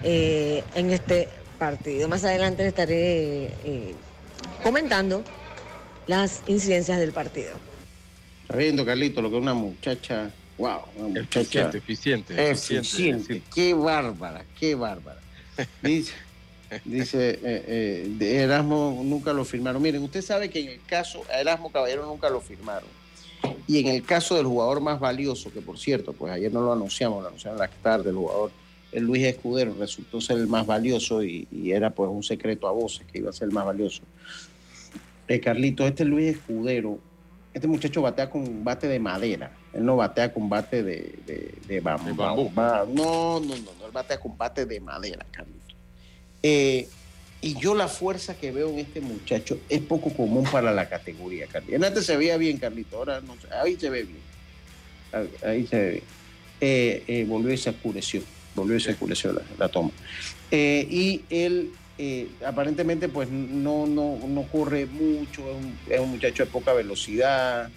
eh, 0.03 0.63
en 0.75 0.91
este 0.91 1.29
partido. 1.57 2.07
Más 2.07 2.23
adelante 2.23 2.65
estaré 2.65 3.45
eh, 3.63 3.95
comentando 4.63 5.23
las 6.05 6.43
incidencias 6.47 6.99
del 6.99 7.11
partido. 7.11 7.51
Está 8.43 8.57
viendo, 8.57 8.85
Carlito, 8.85 9.21
lo 9.21 9.29
que 9.29 9.37
es 9.37 9.41
una 9.41 9.53
muchacha, 9.55 10.31
wow, 10.57 10.81
una 10.95 11.21
muchacha 11.21 11.69
eficiente, 11.73 12.33
eficiente. 12.33 12.87
eficiente. 12.87 13.41
Qué 13.53 13.73
bárbara, 13.73 14.45
qué 14.59 14.75
bárbara. 14.75 15.19
Dice, 15.81 16.13
dice 16.85 17.39
eh, 17.43 18.05
de 18.07 18.37
Erasmo 18.37 19.01
nunca 19.03 19.33
lo 19.33 19.43
firmaron. 19.43 19.81
Miren, 19.81 20.03
usted 20.03 20.21
sabe 20.21 20.49
que 20.49 20.61
en 20.61 20.67
el 20.69 20.81
caso, 20.85 21.23
a 21.29 21.41
Erasmo 21.41 21.71
Caballero 21.71 22.05
nunca 22.05 22.29
lo 22.29 22.39
firmaron. 22.39 22.87
Y 23.67 23.79
en 23.79 23.87
el 23.87 24.03
caso 24.03 24.35
del 24.35 24.45
jugador 24.45 24.81
más 24.81 24.99
valioso, 24.99 25.51
que 25.51 25.61
por 25.61 25.77
cierto, 25.77 26.13
pues 26.13 26.33
ayer 26.33 26.51
no 26.51 26.61
lo 26.61 26.73
anunciamos, 26.73 27.21
lo 27.21 27.27
anunciaron 27.27 27.59
la 27.59 27.67
tarde, 27.67 28.09
el 28.09 28.15
jugador 28.15 28.51
el 28.91 29.03
Luis 29.03 29.23
Escudero 29.23 29.75
resultó 29.77 30.19
ser 30.19 30.37
el 30.37 30.47
más 30.47 30.65
valioso 30.65 31.23
y, 31.23 31.47
y, 31.51 31.71
era 31.71 31.91
pues 31.91 32.09
un 32.09 32.23
secreto 32.23 32.67
a 32.67 32.71
voces 32.71 33.05
que 33.11 33.19
iba 33.19 33.29
a 33.29 33.33
ser 33.33 33.49
el 33.49 33.53
más 33.53 33.65
valioso. 33.65 34.01
Eh, 35.27 35.39
Carlito, 35.39 35.85
este 35.85 36.05
Luis 36.05 36.35
Escudero, 36.35 36.99
este 37.53 37.67
muchacho 37.67 38.01
batea 38.01 38.29
con 38.29 38.63
bate 38.63 38.87
de 38.87 38.99
madera, 38.99 39.51
él 39.73 39.85
no 39.85 39.95
batea 39.95 40.33
con 40.33 40.49
bate 40.49 40.81
de, 40.81 41.19
de, 41.25 41.53
de 41.67 41.79
bambú. 41.81 42.07
¿De 42.07 42.13
bambú? 42.13 42.51
No, 42.55 43.39
no, 43.39 43.39
no, 43.39 43.55
no, 43.55 43.85
él 43.85 43.91
batea 43.93 44.19
con 44.19 44.35
bate 44.37 44.65
de 44.65 44.79
madera, 44.79 45.25
Carlito. 45.29 45.75
Eh, 46.41 46.87
Y 47.41 47.55
yo 47.57 47.73
la 47.73 47.87
fuerza 47.87 48.35
que 48.35 48.51
veo 48.51 48.69
en 48.69 48.79
este 48.79 48.99
muchacho 48.99 49.59
es 49.69 49.81
poco 49.81 50.13
común 50.13 50.43
para 50.51 50.73
la 50.73 50.89
categoría, 50.89 51.47
Carlito. 51.47 51.85
Antes 51.85 52.05
se 52.05 52.17
veía 52.17 52.35
bien, 52.37 52.57
Carlito, 52.57 52.97
ahora 52.97 53.21
no 53.21 53.33
sé, 53.35 53.47
ahí 53.53 53.77
se 53.79 53.89
ve 53.89 54.03
bien. 54.03 54.19
Ahí, 55.13 55.29
ahí 55.43 55.67
se 55.67 55.77
ve 55.79 55.89
bien. 55.91 56.03
Eh, 56.61 57.03
eh, 57.07 57.25
volvió 57.25 57.53
y 57.53 57.57
se 57.57 57.69
oscureció, 57.69 58.21
volvió 58.55 58.75
y 58.75 58.81
se 58.81 58.91
oscureció 58.91 59.31
la, 59.31 59.41
la 59.57 59.69
toma. 59.69 59.91
Eh, 60.51 60.85
y 60.89 61.21
él 61.29 61.71
aparentemente 62.45 63.09
pues 63.09 63.29
no, 63.29 63.85
no, 63.85 64.19
no 64.27 64.43
corre 64.43 64.85
mucho, 64.85 65.41
es 65.49 65.55
un, 65.55 65.77
es 65.89 65.99
un 65.99 66.11
muchacho 66.11 66.45
de 66.45 66.51
poca 66.51 66.73
velocidad. 66.73 67.69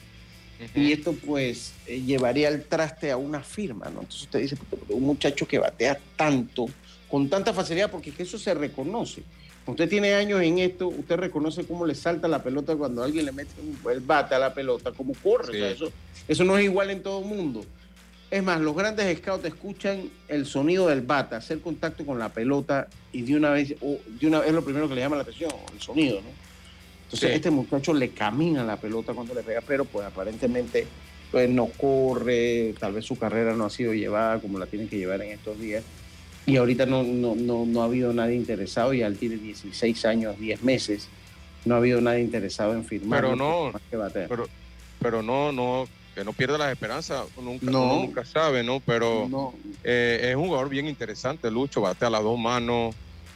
Y 0.77 0.93
esto 0.93 1.13
pues 1.27 1.73
llevaría 1.89 2.47
al 2.47 2.63
traste 2.65 3.11
a 3.11 3.17
una 3.17 3.43
firma, 3.43 3.87
¿no? 3.87 4.01
Entonces 4.03 4.23
usted 4.23 4.41
dice, 4.41 4.57
"Pero 4.71 4.97
un 4.97 5.03
muchacho 5.03 5.47
que 5.47 5.59
batea 5.59 5.99
tanto, 6.17 6.67
con 7.09 7.29
tanta 7.29 7.53
facilidad, 7.53 7.91
porque 7.91 8.11
es 8.11 8.17
que 8.17 8.23
eso 8.23 8.39
se 8.39 8.55
reconoce. 8.55 9.23
Usted 9.67 9.89
tiene 9.89 10.15
años 10.15 10.43
en 10.43 10.59
esto, 10.59 10.89
usted 10.89 11.17
reconoce 11.17 11.65
cómo 11.65 11.87
le 11.87 11.95
salta 11.95 12.27
la 12.27 12.43
pelota 12.43 12.75
cuando 12.75 13.03
alguien 13.03 13.25
le 13.25 13.33
mete 13.33 13.53
el 13.93 14.01
bate 14.01 14.35
a 14.35 14.39
la 14.39 14.53
pelota, 14.53 14.91
cómo 14.93 15.13
corre. 15.23 15.51
o 15.51 15.53
sea, 15.53 15.71
eso, 15.71 15.93
eso 16.27 16.45
no 16.45 16.59
es 16.59 16.65
igual 16.65 16.91
en 16.91 17.03
todo 17.03 17.21
el 17.21 17.27
mundo. 17.27 17.65
Es 18.31 18.43
más, 18.43 18.61
los 18.61 18.75
grandes 18.75 19.19
scouts 19.19 19.45
escuchan 19.45 20.11
el 20.27 20.47
sonido 20.47 20.89
del 20.89 21.03
bate, 21.03 21.37
hacer 21.37 21.61
contacto 21.61 22.05
con 22.05 22.19
la 22.19 22.31
pelota 22.31 22.89
y 23.13 23.23
de 23.23 23.37
una 23.37 23.51
vez, 23.51 23.75
o 23.83 23.99
de 24.07 24.27
una 24.27 24.45
es 24.45 24.53
lo 24.53 24.65
primero 24.65 24.89
que 24.89 24.95
le 24.95 25.03
llama 25.03 25.17
la 25.17 25.23
atención, 25.23 25.53
el 25.73 25.81
sonido, 25.81 26.21
¿no? 26.23 26.29
Entonces, 27.05 27.29
Sí. 27.29 27.37
este 27.37 27.51
muchacho 27.51 27.93
le 27.93 28.09
camina 28.11 28.65
la 28.65 28.79
pelota 28.79 29.13
cuando 29.13 29.35
le 29.35 29.43
pega, 29.43 29.61
pero 29.61 29.85
pues 29.85 30.07
aparentemente 30.07 30.87
pues, 31.31 31.49
no 31.49 31.67
corre, 31.67 32.75
tal 32.81 32.95
vez 32.95 33.05
su 33.05 33.17
carrera 33.19 33.55
no 33.55 33.67
ha 33.67 33.71
sido 33.71 33.93
llevada 33.95 34.39
como 34.41 34.59
la 34.59 34.67
tienen 34.67 34.89
que 34.89 34.97
llevar 34.99 35.21
en 35.23 35.33
estos 35.33 35.59
días. 35.61 35.85
Y 36.47 36.57
ahorita 36.57 36.87
no, 36.87 37.03
no, 37.05 37.35
no, 37.37 37.65
no 37.67 37.83
ha 37.83 37.85
habido 37.85 38.13
nadie 38.13 38.35
interesado, 38.35 38.93
ya 38.93 39.07
él 39.07 39.17
tiene 39.19 39.37
16 39.37 40.05
años, 40.05 40.39
10 40.39 40.63
meses, 40.63 41.09
no 41.65 41.75
ha 41.75 41.79
habido 41.79 42.01
nadie 42.01 42.21
interesado 42.21 42.75
en 42.75 42.85
firmar. 42.85 43.21
Pero 43.21 43.37
no, 43.37 43.73
que 43.91 43.97
batea. 43.97 44.27
pero, 44.29 44.47
pero 44.99 45.23
no, 45.23 45.53
no, 45.53 45.87
que 46.15 46.25
no 46.25 46.33
pierda 46.33 46.59
las 46.59 46.73
esperanzas, 46.73 47.27
nunca, 47.37 47.71
No. 47.71 47.85
uno 47.85 48.07
nunca 48.07 48.25
sabe, 48.25 48.63
¿no? 48.65 48.81
Pero 48.81 49.29
No. 49.29 49.55
eh, 49.85 50.31
es 50.31 50.37
un 50.37 50.47
jugador 50.47 50.69
bien 50.69 50.89
interesante, 50.89 51.51
Lucho, 51.51 51.81
bate 51.81 52.07
a 52.07 52.11
las 52.11 52.23
dos 52.23 52.39
manos. 52.39 52.95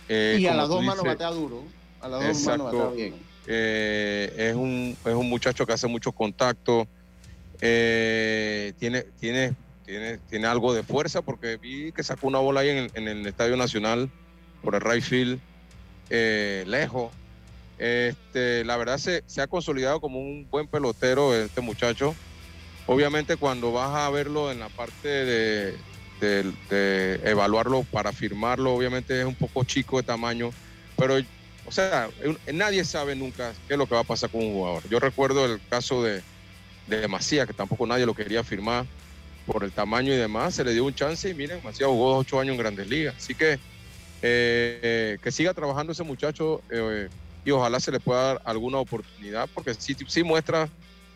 eh, 0.09 0.39
y 0.41 0.47
a 0.47 0.55
las 0.55 0.69
dos 0.69 0.83
manos 0.85 1.05
batea 1.05 1.31
duro, 1.31 1.65
a 2.01 2.09
las 2.09 2.21
dos 2.21 2.29
Exacto. 2.37 2.65
manos 2.65 2.81
batea 2.81 2.95
bien. 3.09 3.15
eh, 3.47 4.33
es, 4.37 4.55
un, 4.57 4.97
es 5.05 5.15
un 5.15 5.29
muchacho 5.29 5.65
que 5.65 5.73
hace 5.73 5.87
mucho 5.87 6.11
contacto, 6.13 6.87
eh, 7.61 8.73
tiene, 8.79 9.03
tiene, 9.19 9.53
tiene, 9.87 10.18
tiene 10.28 10.49
algo 10.49 10.74
de 10.74 10.82
fuerza 10.82 11.22
porque 11.22 11.57
vi 11.57 11.93
que 11.93 12.03
sacó 12.03 12.26
una 12.26 12.41
bola 12.41 12.61
ahí 12.61 12.70
en 12.70 12.76
el, 12.76 12.91
en 12.95 13.09
el 13.09 13.26
Estadio 13.26 13.57
Nacional 13.57 14.11
por 14.62 14.74
el 14.74 14.80
right 14.80 15.03
field, 15.03 15.41
eh, 16.11 16.64
lejos. 16.66 17.12
Este, 17.78 18.64
la 18.64 18.76
verdad 18.76 18.99
se, 18.99 19.22
se 19.26 19.41
ha 19.41 19.47
consolidado 19.47 20.01
como 20.01 20.18
un 20.18 20.49
buen 20.51 20.66
pelotero 20.66 21.34
este 21.34 21.61
muchacho. 21.61 22.14
Obviamente 22.87 23.37
cuando 23.37 23.72
vas 23.72 23.95
a 23.95 24.11
verlo 24.11 24.51
en 24.51 24.59
la 24.59 24.68
parte 24.68 25.09
de, 25.09 25.76
evaluarlo 27.24 27.84
para 27.84 28.12
firmarlo, 28.12 28.74
obviamente 28.74 29.20
es 29.20 29.26
un 29.26 29.34
poco 29.34 29.64
chico 29.64 29.99
de 29.99 30.03
tamaño, 30.03 30.51
pero 30.97 31.16
o 31.66 31.72
sea, 31.72 32.09
nadie 32.53 32.84
sabe 32.84 33.14
nunca 33.14 33.53
qué 33.66 33.74
es 33.74 33.78
lo 33.78 33.87
que 33.87 33.95
va 33.95 34.01
a 34.01 34.05
pasar 34.05 34.30
con 34.30 34.43
un 34.43 34.53
jugador. 34.55 34.89
Yo 34.89 34.99
recuerdo 34.99 35.45
el 35.45 35.61
caso 35.68 36.03
de, 36.03 36.22
de 36.87 37.07
Macías, 37.09 37.47
que 37.47 37.53
tampoco 37.53 37.87
nadie 37.87 38.07
lo 38.07 38.14
quería 38.14 38.43
firmar 38.43 38.87
por 39.47 39.64
el 39.64 39.72
tamaño 39.72 40.12
y 40.12 40.16
demás, 40.16 40.55
se 40.55 40.64
le 40.64 40.72
dio 40.72 40.84
un 40.84 40.94
chance 40.94 41.28
y 41.28 41.34
miren, 41.34 41.61
Macías 41.62 41.88
jugó 41.88 42.16
ocho 42.16 42.40
años 42.40 42.55
en 42.55 42.59
Grandes 42.59 42.88
Ligas. 42.88 43.14
Así 43.16 43.34
que 43.34 43.53
eh, 43.53 43.59
eh, 44.22 45.18
que 45.22 45.30
siga 45.30 45.55
trabajando 45.55 45.92
ese 45.92 46.03
muchacho 46.03 46.61
eh, 46.70 47.09
y 47.44 47.51
ojalá 47.53 47.78
se 47.78 47.92
le 47.92 48.01
pueda 48.01 48.22
dar 48.22 48.42
alguna 48.44 48.78
oportunidad, 48.78 49.49
porque 49.55 49.74
sí, 49.74 49.94
sí 50.09 50.22
muestra 50.24 50.68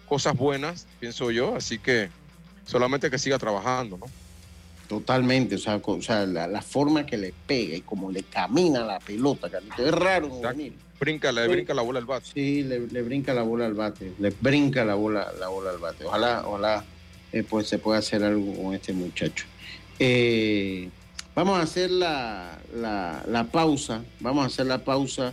cosas 0.07 0.35
buenas, 0.35 0.87
pienso 0.99 1.31
yo, 1.31 1.57
así 1.57 1.79
que 1.79 2.09
solamente 2.65 3.11
que 3.11 3.19
siga 3.19 3.39
trabajando, 3.39 3.97
¿no? 3.99 4.07
Totalmente, 4.89 5.55
o 5.55 5.59
sea, 5.59 5.81
o 5.83 6.03
sea, 6.03 6.27
la, 6.27 6.47
la 6.49 6.63
forma 6.63 7.07
que 7.07 7.17
le 7.17 7.33
pega 7.47 7.77
y 7.77 7.81
como 7.81 8.11
le 8.11 8.25
camina 8.25 8.85
la 8.85 8.99
pelota, 8.99 9.49
Carlito, 9.49 9.85
es 9.85 9.93
raro 9.93 10.29
juvenil. 10.31 10.77
Brinca, 10.99 11.33
le 11.33 11.45
Sí. 11.45 11.51
brinca 11.53 11.75
la 11.75 11.83
bola 11.83 11.99
al 12.01 12.05
bate. 12.07 12.27
Sí, 12.35 12.63
le, 12.65 12.87
le 12.89 13.03
brinca 13.03 13.33
la 13.33 13.43
bola 13.43 13.67
al 13.67 13.75
bate, 13.75 14.13
le 14.19 14.31
brinca 14.31 14.85
la 14.85 14.95
bola, 14.95 15.33
la 15.39 15.49
bola 15.49 15.71
al 15.71 15.79
bate. 15.79 16.05
Ojalá, 16.05 16.43
ojalá 16.45 16.85
eh, 17.33 17.43
pues 17.49 17.69
se 17.69 17.79
pueda 17.79 17.99
hacer 17.99 18.23
algo 18.25 18.55
con 18.63 18.75
este 18.75 18.93
muchacho. 18.93 19.45
Eh, 19.99 20.89
vamos 21.35 21.59
a 21.59 21.63
hacer 21.63 21.91
la, 21.91 22.59
la- 22.75 23.45
pausa, 23.53 24.03
vamos 24.21 24.45
a 24.45 24.47
hacer 24.47 24.67
la 24.67 24.85
pausa, 24.85 25.33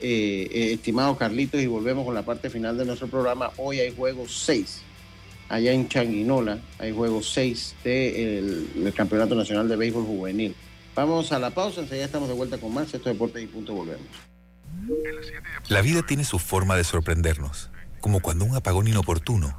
eh, 0.00 0.48
eh, 0.52 0.72
estimado 0.74 1.16
Carlitos, 1.16 1.60
y 1.60 1.66
volvemos 1.66 2.04
con 2.04 2.14
la 2.14 2.22
parte 2.22 2.50
final 2.50 2.76
de 2.78 2.84
nuestro 2.84 3.08
programa. 3.08 3.50
Hoy 3.56 3.80
hay 3.80 3.94
juego 3.94 4.28
6, 4.28 4.82
allá 5.48 5.72
en 5.72 5.88
Changuinola, 5.88 6.58
hay 6.78 6.92
juego 6.92 7.22
6 7.22 7.74
del 7.84 8.72
del 8.84 8.92
Campeonato 8.94 9.34
Nacional 9.34 9.68
de 9.68 9.76
Béisbol 9.76 10.04
Juvenil. 10.04 10.54
Vamos 10.94 11.32
a 11.32 11.38
la 11.38 11.50
pausa, 11.50 11.80
enseguida 11.82 12.06
estamos 12.06 12.28
de 12.28 12.34
vuelta 12.34 12.58
con 12.58 12.72
más. 12.72 12.84
Esto 12.86 12.98
es 12.98 13.04
Deportes 13.16 13.42
y 13.42 13.46
Punto, 13.46 13.74
volvemos. 13.74 14.06
La 15.68 15.82
vida 15.82 16.02
tiene 16.06 16.24
su 16.24 16.38
forma 16.38 16.76
de 16.76 16.84
sorprendernos, 16.84 17.70
como 18.00 18.20
cuando 18.20 18.44
un 18.44 18.54
apagón 18.56 18.88
inoportuno 18.88 19.58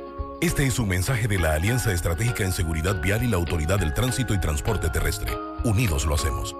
Este 0.41 0.65
es 0.65 0.79
un 0.79 0.87
mensaje 0.87 1.27
de 1.27 1.37
la 1.37 1.53
Alianza 1.53 1.93
Estratégica 1.93 2.43
en 2.43 2.51
Seguridad 2.51 2.99
Vial 2.99 3.23
y 3.23 3.27
la 3.27 3.37
Autoridad 3.37 3.77
del 3.77 3.93
Tránsito 3.93 4.33
y 4.33 4.39
Transporte 4.39 4.89
Terrestre. 4.89 5.31
Unidos 5.63 6.03
lo 6.07 6.15
hacemos. 6.15 6.55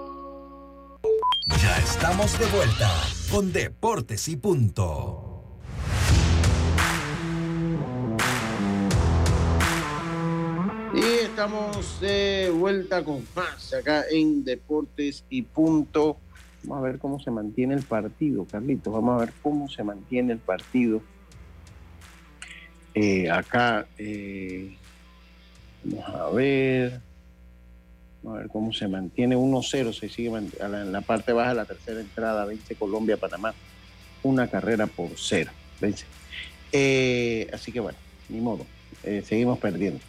Ya 1.60 1.76
estamos 1.78 2.38
de 2.38 2.46
vuelta 2.46 2.88
con 3.28 3.52
Deportes 3.52 4.28
y 4.28 4.36
Punto. 4.36 5.58
Y 10.94 11.24
estamos 11.24 12.00
de 12.00 12.52
vuelta 12.56 13.02
con 13.02 13.26
más 13.34 13.74
acá 13.74 14.04
en 14.08 14.44
Deportes 14.44 15.24
y 15.28 15.42
Punto. 15.42 16.18
Vamos 16.62 16.84
a 16.84 16.86
ver 16.86 17.00
cómo 17.00 17.18
se 17.18 17.32
mantiene 17.32 17.74
el 17.74 17.82
partido, 17.82 18.46
Carlitos. 18.48 18.94
Vamos 18.94 19.16
a 19.16 19.24
ver 19.24 19.32
cómo 19.42 19.68
se 19.68 19.82
mantiene 19.82 20.34
el 20.34 20.38
partido. 20.38 21.02
Eh, 22.94 23.30
acá, 23.30 23.86
eh, 23.98 24.74
vamos 25.84 26.08
a 26.08 26.30
ver. 26.30 27.00
A 28.24 28.32
ver 28.34 28.48
cómo 28.48 28.72
se 28.72 28.86
mantiene 28.86 29.36
1-0. 29.36 29.92
Se 29.92 30.08
sigue 30.08 30.28
en 30.28 30.92
la 30.92 31.00
parte 31.00 31.32
baja, 31.32 31.54
la 31.54 31.64
tercera 31.64 32.00
entrada, 32.00 32.44
vence 32.44 32.74
Colombia, 32.76 33.16
Panamá. 33.16 33.54
Una 34.22 34.48
carrera 34.48 34.86
por 34.86 35.10
cero. 35.16 35.50
Vence. 35.80 36.04
Eh, 36.70 37.48
así 37.52 37.72
que 37.72 37.80
bueno, 37.80 37.98
ni 38.28 38.40
modo. 38.40 38.64
Seguimos 39.24 39.58
perdiendo. 39.58 40.00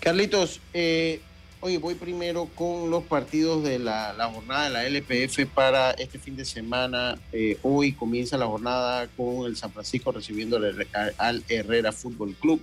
Carlitos, 0.00 0.60
eh, 0.72 1.20
oye, 1.60 1.78
voy 1.78 1.94
primero 1.94 2.46
con 2.54 2.90
los 2.90 3.04
partidos 3.04 3.62
de 3.62 3.78
la, 3.78 4.14
jornada 4.32 4.64
de 4.64 4.70
la 4.70 4.86
LPF 4.86 5.46
para 5.54 5.90
este 5.92 6.18
fin 6.18 6.36
de 6.36 6.44
semana. 6.44 7.18
Eh, 7.32 7.58
hoy 7.62 7.92
comienza 7.92 8.38
la 8.38 8.46
jornada 8.46 9.08
con 9.16 9.46
el 9.46 9.56
San 9.56 9.70
Francisco 9.72 10.12
recibiendo 10.12 10.56
al, 10.56 10.64
Herre- 10.64 11.14
al 11.18 11.44
Herrera 11.48 11.92
Fútbol 11.92 12.34
Club. 12.34 12.62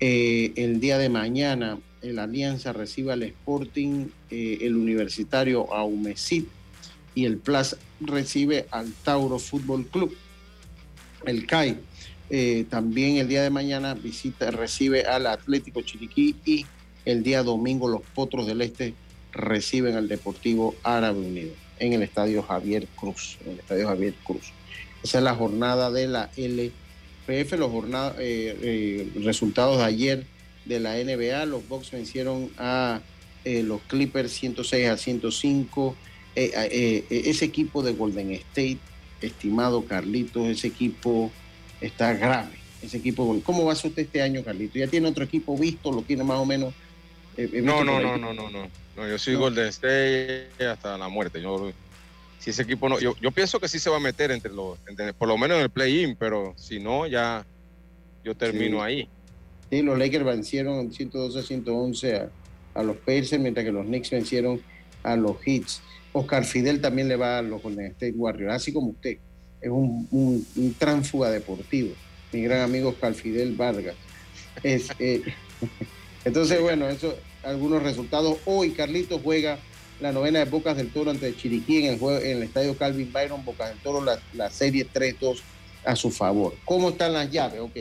Eh, 0.00 0.52
el 0.56 0.80
día 0.80 0.98
de 0.98 1.08
mañana, 1.08 1.78
el 2.02 2.18
Alianza 2.18 2.72
recibe 2.72 3.12
al 3.12 3.22
Sporting, 3.22 4.08
eh, 4.30 4.58
el 4.62 4.76
Universitario 4.76 5.72
a 5.72 5.86
y 7.14 7.24
el 7.26 7.38
Plaza 7.38 7.76
recibe 8.00 8.66
al 8.70 8.92
Tauro 9.04 9.38
Fútbol 9.38 9.86
Club. 9.86 10.14
El 11.24 11.46
CAI 11.46 11.78
también 12.70 13.18
el 13.18 13.28
día 13.28 13.42
de 13.42 13.50
mañana 13.50 13.92
visita, 13.92 14.50
recibe 14.50 15.04
al 15.04 15.26
Atlético 15.26 15.82
Chiriquí 15.82 16.34
y 16.46 16.64
el 17.04 17.22
día 17.22 17.42
domingo 17.42 17.88
los 17.88 18.02
Potros 18.14 18.46
del 18.46 18.60
Este 18.62 18.94
reciben 19.32 19.96
al 19.96 20.08
Deportivo 20.08 20.74
Árabe 20.82 21.20
Unido 21.20 21.52
en 21.78 21.92
el 21.92 22.02
Estadio 22.02 22.42
Javier 22.42 22.86
Cruz. 22.96 23.38
En 23.44 23.52
el 23.52 23.58
Estadio 23.58 23.88
Javier 23.88 24.14
Cruz. 24.24 24.52
Esa 25.02 25.18
es 25.18 25.24
la 25.24 25.34
jornada 25.34 25.90
de 25.90 26.06
la 26.06 26.30
LPF, 26.36 27.58
los 27.58 27.72
eh, 28.18 28.56
eh, 28.62 29.12
resultados 29.22 29.78
de 29.78 29.84
ayer 29.84 30.26
de 30.64 30.80
la 30.80 30.94
NBA. 30.94 31.46
Los 31.46 31.68
Bucks 31.68 31.90
vencieron 31.90 32.50
a 32.58 33.00
eh, 33.44 33.62
los 33.62 33.80
Clippers 33.82 34.32
106 34.32 34.88
a 34.88 34.96
105. 34.96 35.96
Eh, 36.34 36.50
eh, 36.54 37.04
eh, 37.10 37.22
ese 37.26 37.44
equipo 37.44 37.82
de 37.82 37.92
Golden 37.92 38.32
State, 38.32 38.78
estimado 39.20 39.84
Carlitos, 39.84 40.46
ese 40.48 40.68
equipo 40.68 41.30
está 41.80 42.14
grave. 42.14 42.56
Ese 42.80 42.96
equipo, 42.96 43.38
¿cómo 43.44 43.64
va 43.64 43.72
a 43.72 43.76
ser 43.76 43.90
usted 43.90 44.02
este 44.02 44.22
año, 44.22 44.42
Carlito? 44.42 44.78
¿Ya 44.78 44.88
tiene 44.88 45.08
otro 45.08 45.24
equipo 45.24 45.56
visto? 45.56 45.92
¿Lo 45.92 46.02
tiene 46.02 46.24
más 46.24 46.38
o 46.38 46.46
menos? 46.46 46.74
No, 47.62 47.82
no, 47.84 48.00
no, 48.00 48.16
no, 48.16 48.32
no, 48.34 48.50
no. 48.50 48.70
No, 48.96 49.08
yo 49.08 49.18
soy 49.18 49.34
No. 49.34 49.40
Golden 49.40 49.68
State 49.68 50.48
hasta 50.70 50.98
la 50.98 51.08
muerte. 51.08 51.40
Yo, 51.40 51.72
si 52.38 52.50
ese 52.50 52.62
equipo 52.62 52.88
no, 52.88 52.98
yo, 53.00 53.16
yo 53.20 53.30
pienso 53.30 53.58
que 53.58 53.68
sí 53.68 53.78
se 53.78 53.88
va 53.88 53.96
a 53.96 54.00
meter 54.00 54.30
entre 54.30 54.52
los, 54.52 54.78
entre- 54.86 55.14
por 55.14 55.28
lo 55.28 55.38
menos 55.38 55.56
en 55.56 55.62
el 55.64 55.70
play-in, 55.70 56.16
pero 56.16 56.52
si 56.56 56.78
no, 56.78 57.06
ya 57.06 57.44
yo 58.24 58.34
termino 58.34 58.78
Sí. 58.78 58.82
ahí. 58.84 59.08
Sí, 59.70 59.80
los 59.82 59.98
Lakers 59.98 60.24
vencieron 60.24 60.92
112 60.92 61.38
a 61.38 61.42
111 61.42 62.16
a, 62.16 62.28
a 62.74 62.82
los 62.82 62.96
Pacers, 62.98 63.38
mientras 63.38 63.64
que 63.64 63.72
los 63.72 63.86
Knicks 63.86 64.10
vencieron 64.10 64.60
a 65.02 65.16
los 65.16 65.36
Hits. 65.46 65.80
Oscar 66.12 66.44
Fidel 66.44 66.80
también 66.82 67.08
le 67.08 67.16
va 67.16 67.38
a 67.38 67.42
los 67.42 67.62
Golden 67.62 67.86
State 67.86 68.12
Warriors, 68.14 68.52
así 68.54 68.72
como 68.72 68.88
usted. 68.88 69.16
Es 69.62 69.70
un, 69.70 70.06
un, 70.10 70.46
un 70.56 70.74
tránfuga 70.74 71.30
deportivo. 71.30 71.94
Mi 72.32 72.42
gran 72.42 72.60
amigo 72.60 72.90
Oscar 72.90 73.14
Fidel 73.14 73.54
Vargas. 73.56 73.94
Es, 74.62 74.90
eh, 74.98 75.22
entonces, 76.24 76.60
bueno, 76.60 76.88
eso, 76.88 77.16
algunos 77.42 77.82
resultados. 77.82 78.38
Hoy 78.44 78.70
Carlitos 78.70 79.20
juega 79.22 79.58
la 80.00 80.12
novena 80.12 80.40
de 80.40 80.44
Bocas 80.46 80.76
del 80.76 80.90
Toro 80.90 81.10
ante 81.10 81.34
Chiriquí 81.36 81.84
en 81.84 81.92
el, 81.92 81.98
juego, 81.98 82.20
en 82.20 82.38
el 82.38 82.42
estadio 82.42 82.76
Calvin 82.76 83.12
Byron, 83.12 83.44
Bocas 83.44 83.70
del 83.70 83.78
Toro, 83.78 84.04
la, 84.04 84.18
la 84.34 84.50
serie 84.50 84.86
3-2 84.92 85.40
a 85.84 85.96
su 85.96 86.10
favor. 86.10 86.54
¿Cómo 86.64 86.90
están 86.90 87.12
las 87.12 87.30
llaves? 87.30 87.60
Ok. 87.60 87.76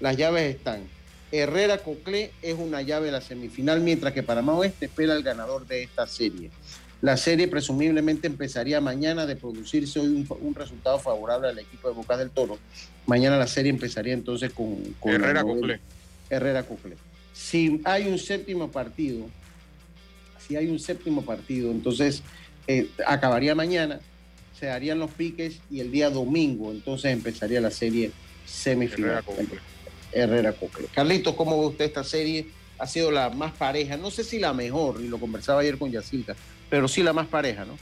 Las 0.00 0.16
llaves 0.16 0.56
están. 0.56 0.82
Herrera 1.30 1.78
Coclé 1.78 2.30
es 2.42 2.56
una 2.58 2.82
llave 2.82 3.06
de 3.06 3.12
la 3.12 3.20
semifinal, 3.20 3.80
mientras 3.80 4.12
que 4.12 4.22
Panamá 4.22 4.54
Oeste 4.54 4.86
espera 4.86 5.14
el 5.14 5.22
ganador 5.22 5.66
de 5.66 5.82
esta 5.82 6.06
serie. 6.06 6.50
La 7.00 7.16
serie 7.16 7.46
presumiblemente 7.48 8.26
empezaría 8.26 8.80
mañana 8.80 9.26
de 9.26 9.36
producirse 9.36 10.00
hoy 10.00 10.08
un, 10.08 10.26
un 10.40 10.54
resultado 10.54 10.98
favorable 10.98 11.48
al 11.48 11.58
equipo 11.58 11.88
de 11.88 11.94
Bocas 11.94 12.18
del 12.18 12.30
Toro. 12.30 12.58
Mañana 13.06 13.36
la 13.36 13.46
serie 13.46 13.70
empezaría 13.70 14.14
entonces 14.14 14.52
con, 14.52 14.78
Herrera 15.04 15.42
Coclé. 15.42 15.80
Herrera 16.30 16.62
Coclé. 16.64 16.96
Si 17.38 17.80
hay 17.84 18.08
un 18.08 18.18
séptimo 18.18 18.68
partido, 18.68 19.26
si 20.44 20.56
hay 20.56 20.66
un 20.66 20.80
séptimo 20.80 21.24
partido, 21.24 21.70
entonces 21.70 22.24
eh, 22.66 22.90
acabaría 23.06 23.54
mañana, 23.54 24.00
se 24.58 24.66
darían 24.66 24.98
los 24.98 25.12
piques 25.12 25.60
y 25.70 25.78
el 25.78 25.92
día 25.92 26.10
domingo 26.10 26.72
entonces 26.72 27.12
empezaría 27.12 27.60
la 27.60 27.70
serie 27.70 28.10
semifinal. 28.44 29.22
Herrera 30.10 30.52
Coclé. 30.52 30.88
Carlitos, 30.92 31.36
¿cómo 31.36 31.60
ve 31.60 31.66
usted 31.68 31.84
esta 31.84 32.02
serie? 32.02 32.48
Ha 32.76 32.88
sido 32.88 33.12
la 33.12 33.30
más 33.30 33.52
pareja, 33.52 33.96
no 33.96 34.10
sé 34.10 34.24
si 34.24 34.40
la 34.40 34.52
mejor, 34.52 35.00
y 35.00 35.06
lo 35.06 35.18
conversaba 35.20 35.60
ayer 35.60 35.78
con 35.78 35.92
Yacilca, 35.92 36.34
pero 36.68 36.88
sí 36.88 37.04
la 37.04 37.12
más 37.12 37.28
pareja, 37.28 37.64
¿no? 37.64 37.78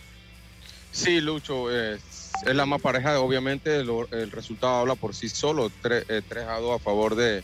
Sí, 0.93 1.21
Lucho, 1.23 1.75
es, 1.75 2.31
es 2.47 2.55
la 2.55 2.67
más 2.67 2.83
pareja. 2.83 3.21
Obviamente 3.21 3.77
el 3.77 4.31
resultado 4.31 4.81
habla 4.81 4.97
por 4.97 5.15
sí 5.15 5.29
solo. 5.29 5.71
3, 5.83 6.05
a 6.47 6.59
2 6.59 6.81
a 6.81 6.83
favor 6.83 7.15
de, 7.15 7.43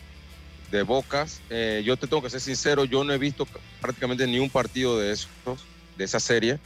de 0.72 0.82
Bocas. 0.84 1.44
Eh, 1.50 1.82
yo 1.86 1.96
te 1.98 2.08
tengo 2.08 2.22
que 2.22 2.30
ser 2.30 2.40
sincero, 2.40 2.84
yo 2.86 3.04
no 3.04 3.12
he 3.14 3.18
visto 3.18 3.46
prácticamente 3.80 4.26
ni 4.26 4.40
un 4.40 4.50
partido 4.50 4.98
de 4.98 5.12
esos, 5.12 5.30
de 5.94 6.04
esa 6.04 6.20
serie, 6.20 6.60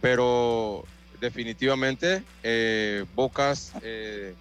pero 0.00 0.88
definitivamente 1.12 2.24
eh, 2.42 3.04
Bocas 3.10 3.72
eh, 3.82 4.36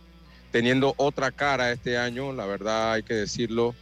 teniendo 0.51 0.93
otra 0.97 1.31
cara 1.31 1.71
este 1.71 1.97
año, 1.97 2.33
la 2.33 2.45
verdad 2.47 2.93
hay 2.93 3.03
que 3.03 3.15
decirlo, 3.15 3.77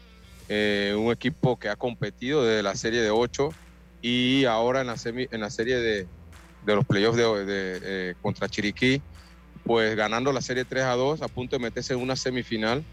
un 0.50 1.12
equipo 1.12 1.58
que 1.58 1.70
ha 1.70 1.76
competido 1.76 2.44
desde 2.44 2.64
la 2.64 2.76
serie 2.76 3.02
de 3.02 3.12
8 3.12 3.58
y 4.02 4.46
ahora 4.46 4.82
en 4.82 4.88
la, 4.88 4.98
semi- 4.98 5.28
en 5.32 5.42
la 5.42 5.52
serie 5.52 5.78
de, 5.78 6.10
de 6.62 6.76
los 6.76 6.86
playoffs 6.86 7.18
de, 7.18 8.16
contra 8.22 8.50
Chiriquí, 8.50 9.04
pues 9.64 9.96
ganando 9.96 10.32
la 10.34 10.42
serie 10.42 10.66
3 10.66 10.86
a 10.86 10.96
2, 10.96 11.22
a 11.22 11.30
punto 11.30 11.56
de 11.58 11.62
meterse 11.64 11.94
en 11.94 12.02
una 12.02 12.16
semifinal. 12.16 12.86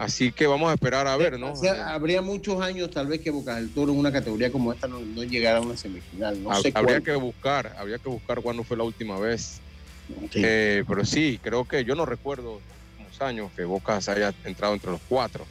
Así 0.00 0.32
que 0.32 0.46
vamos 0.46 0.70
a 0.70 0.72
esperar 0.72 1.06
a 1.06 1.14
ver, 1.18 1.38
¿no? 1.38 1.52
O 1.52 1.56
sea, 1.56 1.92
habría 1.92 2.22
muchos 2.22 2.58
años 2.62 2.90
tal 2.90 3.06
vez 3.06 3.20
que 3.20 3.30
Bocas 3.30 3.56
del 3.56 3.68
Toro 3.68 3.92
en 3.92 3.98
una 3.98 4.10
categoría 4.10 4.50
como 4.50 4.72
esta 4.72 4.88
no, 4.88 4.98
no 4.98 5.22
llegara 5.24 5.58
a 5.58 5.60
una 5.60 5.76
semifinal. 5.76 6.42
No 6.42 6.48
Hab- 6.48 6.62
sé 6.62 6.72
habría 6.74 7.02
que 7.02 7.14
buscar, 7.16 7.74
habría 7.76 7.98
que 7.98 8.08
buscar 8.08 8.40
cuándo 8.40 8.64
fue 8.64 8.78
la 8.78 8.84
última 8.84 9.18
vez. 9.18 9.60
Sí. 10.32 10.40
Eh, 10.42 10.84
pero 10.88 11.04
sí, 11.04 11.38
creo 11.42 11.66
que 11.66 11.84
yo 11.84 11.94
no 11.94 12.06
recuerdo 12.06 12.62
unos 12.98 13.20
años 13.20 13.52
que 13.54 13.64
Boca 13.64 14.00
se 14.00 14.12
haya 14.12 14.32
entrado 14.44 14.72
entre 14.72 14.90
los 14.90 15.02
cuatro. 15.06 15.46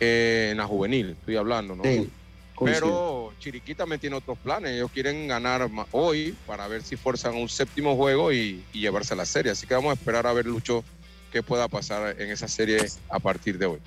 Eh, 0.00 0.48
en 0.52 0.56
la 0.56 0.66
juvenil, 0.66 1.10
estoy 1.10 1.36
hablando, 1.36 1.76
¿no? 1.76 1.84
Sí. 1.84 2.08
Pero 2.64 3.34
Chiriquí 3.38 3.74
también 3.74 4.00
tiene 4.00 4.16
otros 4.16 4.38
planes. 4.38 4.70
Ellos 4.72 4.90
quieren 4.90 5.28
ganar 5.28 5.68
hoy 5.92 6.34
para 6.46 6.66
ver 6.68 6.82
si 6.82 6.96
fuerzan 6.96 7.36
un 7.36 7.50
séptimo 7.50 7.94
juego 7.96 8.32
y, 8.32 8.64
y 8.72 8.80
llevarse 8.80 9.12
a 9.12 9.16
la 9.18 9.26
serie. 9.26 9.52
Así 9.52 9.66
que 9.66 9.74
vamos 9.74 9.90
a 9.90 9.94
esperar 9.94 10.26
a 10.26 10.32
ver, 10.32 10.46
Lucho, 10.46 10.82
qué 11.32 11.42
pueda 11.42 11.68
pasar 11.68 12.20
en 12.20 12.30
esa 12.30 12.48
serie 12.48 12.86
a 13.08 13.18
partir 13.18 13.58
de 13.58 13.66
hoy. 13.66 13.78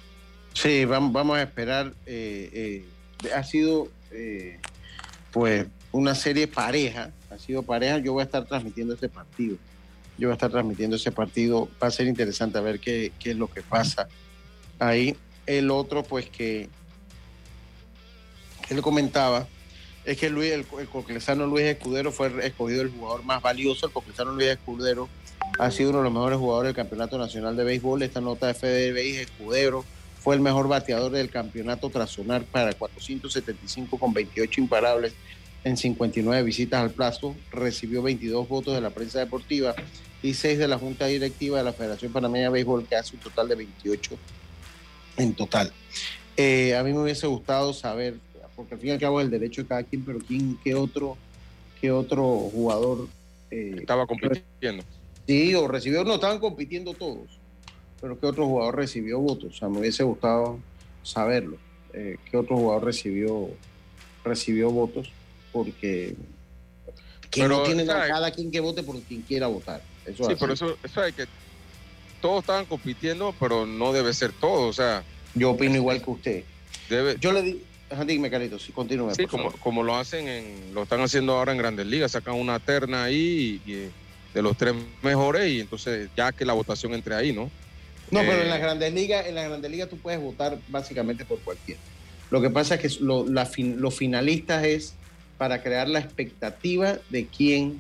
Sí, 0.54 0.86
vamos, 0.86 1.38
a 1.38 1.42
esperar. 1.42 1.94
eh, 2.06 2.84
eh, 3.24 3.32
ha 3.34 3.44
sido, 3.44 3.90
eh, 4.12 4.60
pues, 5.32 5.68
una 5.92 6.16
serie 6.16 6.48
pareja. 6.48 7.12
Ha 7.30 7.38
sido 7.38 7.64
pareja. 7.64 8.00
Yo 8.00 8.14
voy 8.14 8.22
a 8.22 8.26
estar 8.26 8.46
transmitiendo 8.46 8.94
ese 8.94 9.10
partido. 9.10 9.58
Yo 10.18 10.28
voy 10.28 10.34
a 10.34 10.36
estar 10.36 10.52
transmitiendo 10.52 10.96
ese 10.96 11.12
partido. 11.12 11.70
Va 11.82 11.88
a 11.88 11.92
ser 11.92 12.08
interesante 12.08 12.58
a 12.58 12.62
ver 12.62 12.80
qué, 12.80 13.12
es 13.24 13.36
lo 13.36 13.48
que 13.48 13.62
pasa 13.62 14.08
ahí. 14.80 15.16
El 15.46 15.72
otro, 15.72 16.04
pues, 16.04 16.30
que 16.30 16.70
él 18.70 18.82
comentaba, 18.82 19.48
es 20.06 20.18
que 20.18 20.30
Luis, 20.30 20.52
el, 20.52 20.66
el 20.80 21.50
Luis 21.50 21.66
Escudero 21.66 22.12
fue 22.12 22.46
escogido 22.46 22.82
el 22.82 22.90
jugador 22.90 23.24
más 23.24 23.42
valioso. 23.42 23.86
El 23.86 23.94
coclesano 23.94 24.34
Luis 24.34 24.50
Escudero 24.50 25.10
ha 25.60 25.72
sido 25.72 25.90
uno 25.90 26.00
de 26.00 26.04
los 26.06 26.14
mejores 26.14 26.40
jugadores 26.40 26.70
del 26.70 26.76
Campeonato 26.76 27.18
Nacional 27.18 27.56
de 27.56 27.64
Béisbol. 27.64 28.04
Esta 28.04 28.22
nota 28.22 28.48
de 28.48 28.54
FDB 28.54 29.22
Escudero 29.22 29.86
fue 30.20 30.36
el 30.36 30.42
mejor 30.42 30.68
bateador 30.68 31.12
del 31.12 31.30
campeonato 31.30 31.90
tras 31.90 32.12
sonar 32.12 32.44
para 32.44 32.74
475 32.74 33.98
con 33.98 34.14
28 34.14 34.62
imparables 34.62 35.14
en 35.64 35.78
59 35.78 36.44
visitas 36.44 36.82
al 36.82 36.92
plazo. 36.92 37.36
Recibió 37.52 38.02
22 38.02 38.48
votos 38.48 38.76
de 38.76 38.82
la 38.82 38.92
prensa 38.92 39.20
deportiva 39.20 39.74
y 40.22 40.34
6 40.34 40.60
de 40.60 40.68
la 40.68 40.78
Junta 40.78 41.08
Directiva 41.08 41.58
de 41.58 41.64
la 41.64 41.74
Federación 41.74 42.12
Panameña 42.12 42.46
de 42.46 42.52
Béisbol, 42.52 42.86
que 42.88 42.96
hace 42.96 43.16
un 43.16 43.22
total 43.22 43.48
de 43.48 43.56
28 43.56 44.18
en 45.18 45.34
total. 45.34 45.72
Eh, 46.38 46.76
a 46.76 46.84
mí 46.84 46.94
me 46.94 47.00
hubiese 47.00 47.28
gustado 47.28 47.74
saber, 47.74 48.16
porque 48.56 48.76
al 48.76 48.80
fin 48.80 48.90
y 48.90 48.94
al 48.94 49.00
cabo 49.00 49.22
el 49.22 49.30
derecho 49.30 49.64
de 49.64 49.68
cada 49.68 49.84
quien, 49.84 50.06
pero 50.06 50.20
quién, 50.20 50.58
qué 50.64 50.76
otro, 50.76 51.18
qué 51.80 51.92
otro 51.92 52.24
jugador 52.52 53.08
eh, 53.52 53.76
Estaba 53.80 54.08
compitiendo. 54.08 54.84
Sí, 55.32 55.56
o 55.56 55.66
recibió, 55.66 56.04
no, 56.04 56.16
estaban 56.16 56.40
compitiendo 56.40 56.94
todos, 56.94 57.40
pero 58.02 58.20
¿qué 58.20 58.26
otro 58.26 58.46
jugador 58.48 58.76
recibió 58.76 59.18
votos? 59.20 59.54
O 59.56 59.58
sea, 59.58 59.70
me 59.70 59.80
hubiese 59.80 60.04
gustado 60.04 60.60
saberlo. 61.04 61.56
Eh, 61.94 62.18
¿Qué 62.30 62.36
otro 62.36 62.58
jugador 62.58 62.84
recibió, 62.84 63.50
recibió 64.26 64.70
votos? 64.72 65.10
Porque 65.54 66.16
que 67.30 67.44
Pero, 67.44 67.60
no 67.60 67.64
tiene 67.64 67.86
nada, 67.86 68.00
¿sabe? 68.00 68.12
cada 68.12 68.32
quien 68.32 68.52
que 68.52 68.60
vote 68.60 68.84
por 68.84 69.00
quien 69.04 69.22
quiera 69.22 69.48
votar. 69.48 69.82
Eso 70.06 70.26
Sí, 70.26 70.34
es 70.34 70.38
pero 70.38 70.52
eso, 70.52 70.78
eso 70.84 71.00
hay 71.02 71.14
que. 71.14 71.26
Todos 72.22 72.42
estaban 72.42 72.66
compitiendo, 72.66 73.34
pero 73.40 73.66
no 73.66 73.94
debe 73.94 74.14
ser 74.14 74.34
todo. 74.34 74.68
O 74.68 74.74
sea, 74.74 75.02
Yo 75.34 75.52
opino 75.52 75.76
igual 75.76 76.04
que 76.04 76.12
usted. 76.12 76.44
debe. 76.90 77.16
Yo 77.22 77.32
le 77.32 77.42
di, 77.42 77.62
ajá, 77.90 78.04
dime, 78.04 78.30
Carito, 78.30 78.60
sí, 78.60 78.74
continúe. 78.74 79.16
Sí, 79.16 79.28
como, 79.28 79.50
como 79.54 79.82
lo 79.82 79.96
hacen 79.96 80.28
en, 80.28 80.74
lo 80.74 80.84
están 80.84 81.00
haciendo 81.00 81.38
ahora 81.38 81.54
en 81.54 81.58
Grandes 81.58 81.86
Ligas, 81.86 82.12
sacan 82.12 82.36
una 82.36 82.60
terna 82.60 83.06
ahí 83.06 83.62
y, 83.66 83.72
y 83.72 83.92
de 84.34 84.42
los 84.42 84.56
tres 84.58 84.74
mejores 85.02 85.52
y 85.52 85.60
entonces 85.60 86.10
ya 86.16 86.32
que 86.32 86.46
la 86.46 86.54
votación 86.54 86.94
entre 86.94 87.16
ahí, 87.16 87.34
¿no? 87.34 87.50
No, 88.12 88.20
pero 88.22 88.40
Eh, 88.40 88.44
en 88.44 88.50
las 88.50 88.60
grandes 88.60 88.94
ligas, 88.94 89.28
en 89.28 89.36
las 89.36 89.48
grandes 89.48 89.72
ligas 89.72 89.90
tú 89.90 89.98
puedes 89.98 90.20
votar 90.20 90.58
básicamente 90.68 91.26
por 91.26 91.40
cualquiera. 91.40 91.80
Lo 92.30 92.42
que 92.42 92.50
pasa 92.50 92.76
es 92.76 92.82
que 92.82 93.04
lo- 93.04 93.28
la 93.28 93.46
fin- 93.46 93.80
los 93.80 93.96
finalistas 93.96 94.64
es 94.64 94.94
para 95.38 95.62
crear 95.62 95.88
la 95.90 96.00
expectativa 96.00 97.00
de 97.10 97.28
quién, 97.28 97.80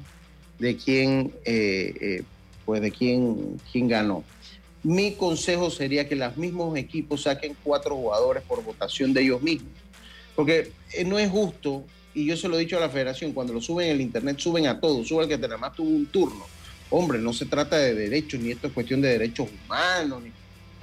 de 0.59 0.75
quién, 0.77 1.33
eh, 1.45 1.93
eh, 2.01 2.23
pues 2.65 2.81
de 2.81 2.91
quién, 2.91 3.59
quién 3.71 3.87
ganó. 3.87 4.23
Mi 4.83 5.13
consejo 5.13 5.69
sería 5.69 6.07
que 6.09 6.15
los 6.15 6.35
mismos 6.37 6.77
equipos 6.77 7.23
saquen 7.23 7.55
cuatro 7.63 7.95
jugadores 7.95 8.43
por 8.43 8.63
votación 8.63 9.13
de 9.13 9.21
ellos 9.21 9.41
mismos. 9.41 9.71
Porque 10.35 10.71
eh, 10.93 11.03
no 11.05 11.19
es 11.19 11.29
justo, 11.29 11.85
y 12.13 12.25
yo 12.25 12.35
se 12.37 12.47
lo 12.47 12.57
he 12.57 12.59
dicho 12.61 12.77
a 12.77 12.81
la 12.81 12.89
federación, 12.89 13.31
cuando 13.33 13.53
lo 13.53 13.61
suben 13.61 13.87
en 13.87 13.93
el 13.95 14.01
internet, 14.01 14.37
suben 14.39 14.67
a 14.67 14.79
todos, 14.79 15.07
suben 15.07 15.23
al 15.23 15.29
que 15.29 15.37
nada 15.37 15.57
más 15.57 15.73
tuvo 15.75 15.89
un 15.89 16.05
turno. 16.07 16.45
Hombre, 16.89 17.19
no 17.19 17.31
se 17.33 17.45
trata 17.45 17.77
de 17.77 17.93
derechos, 17.95 18.39
ni 18.39 18.51
esto 18.51 18.67
es 18.67 18.73
cuestión 18.73 19.01
de 19.01 19.09
derechos 19.09 19.47
humanos. 19.65 20.23
Ni... 20.23 20.31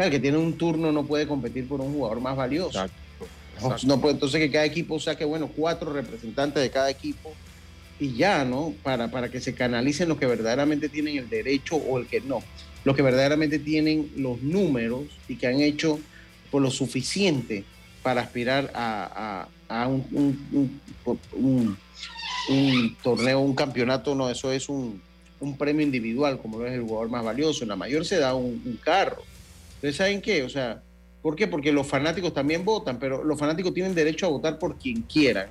El 0.03 0.11
que 0.11 0.19
tiene 0.21 0.39
un 0.39 0.57
turno 0.57 0.91
no 0.93 1.05
puede 1.05 1.27
competir 1.27 1.67
por 1.69 1.81
un 1.81 1.93
jugador 1.93 2.21
más 2.21 2.37
valioso. 2.37 2.79
No, 3.61 3.77
no 3.85 4.01
puede, 4.01 4.15
entonces 4.15 4.41
que 4.41 4.51
cada 4.51 4.65
equipo 4.65 4.99
saque, 5.01 5.25
bueno, 5.25 5.51
cuatro 5.55 5.93
representantes 5.93 6.63
de 6.63 6.71
cada 6.71 6.89
equipo 6.91 7.33
y 7.99 8.15
ya, 8.15 8.45
¿no? 8.45 8.73
Para, 8.85 9.11
para 9.11 9.29
que 9.29 9.41
se 9.41 9.55
canalicen 9.55 10.09
los 10.09 10.17
que 10.19 10.27
verdaderamente 10.27 10.89
tienen 10.89 11.19
el 11.19 11.29
derecho 11.29 11.75
o 11.77 11.99
el 11.99 12.07
que 12.07 12.21
no. 12.21 12.41
Los 12.85 12.95
que 12.95 13.03
verdaderamente 13.03 13.59
tienen 13.59 14.13
los 14.17 14.41
números 14.41 15.03
y 15.29 15.35
que 15.37 15.49
han 15.49 15.61
hecho 15.61 15.99
por 16.53 16.63
lo 16.63 16.71
suficiente 16.71 17.65
para 18.05 18.21
aspirar 18.23 18.71
a, 18.75 19.43
a- 19.43 19.49
a 19.69 19.87
un, 19.87 20.81
un- 21.31 21.77
torneo, 23.03 23.41
un 23.41 23.55
campeonato, 23.55 24.15
no, 24.15 24.31
eso 24.31 24.51
es 24.51 24.69
un, 24.69 25.03
premio 25.59 25.83
individual, 25.83 26.39
como 26.39 26.59
lo 26.59 26.67
es 26.67 26.73
el 26.73 26.83
jugador 26.83 27.11
más 27.11 27.25
valioso. 27.25 27.63
En 27.63 27.69
la 27.69 27.77
mayor 27.77 28.05
se 28.05 28.19
da 28.19 28.35
un, 28.35 28.81
carro. 28.83 29.23
Ustedes 29.75 29.97
saben 29.97 30.21
qué, 30.21 30.43
o 30.43 30.49
sea, 30.49 30.83
¿por 31.23 31.37
qué? 31.37 31.47
Porque 31.47 31.71
los 31.71 31.87
fanáticos 31.87 32.35
también 32.35 32.65
votan, 32.65 32.99
pero 32.99 33.23
los 33.23 33.39
fanáticos 33.39 33.73
tienen 33.75 33.95
derecho 33.95 34.27
a 34.27 34.31
votar 34.31 34.59
por 34.59 34.79
quien 34.79 35.03
quieran, 35.03 35.49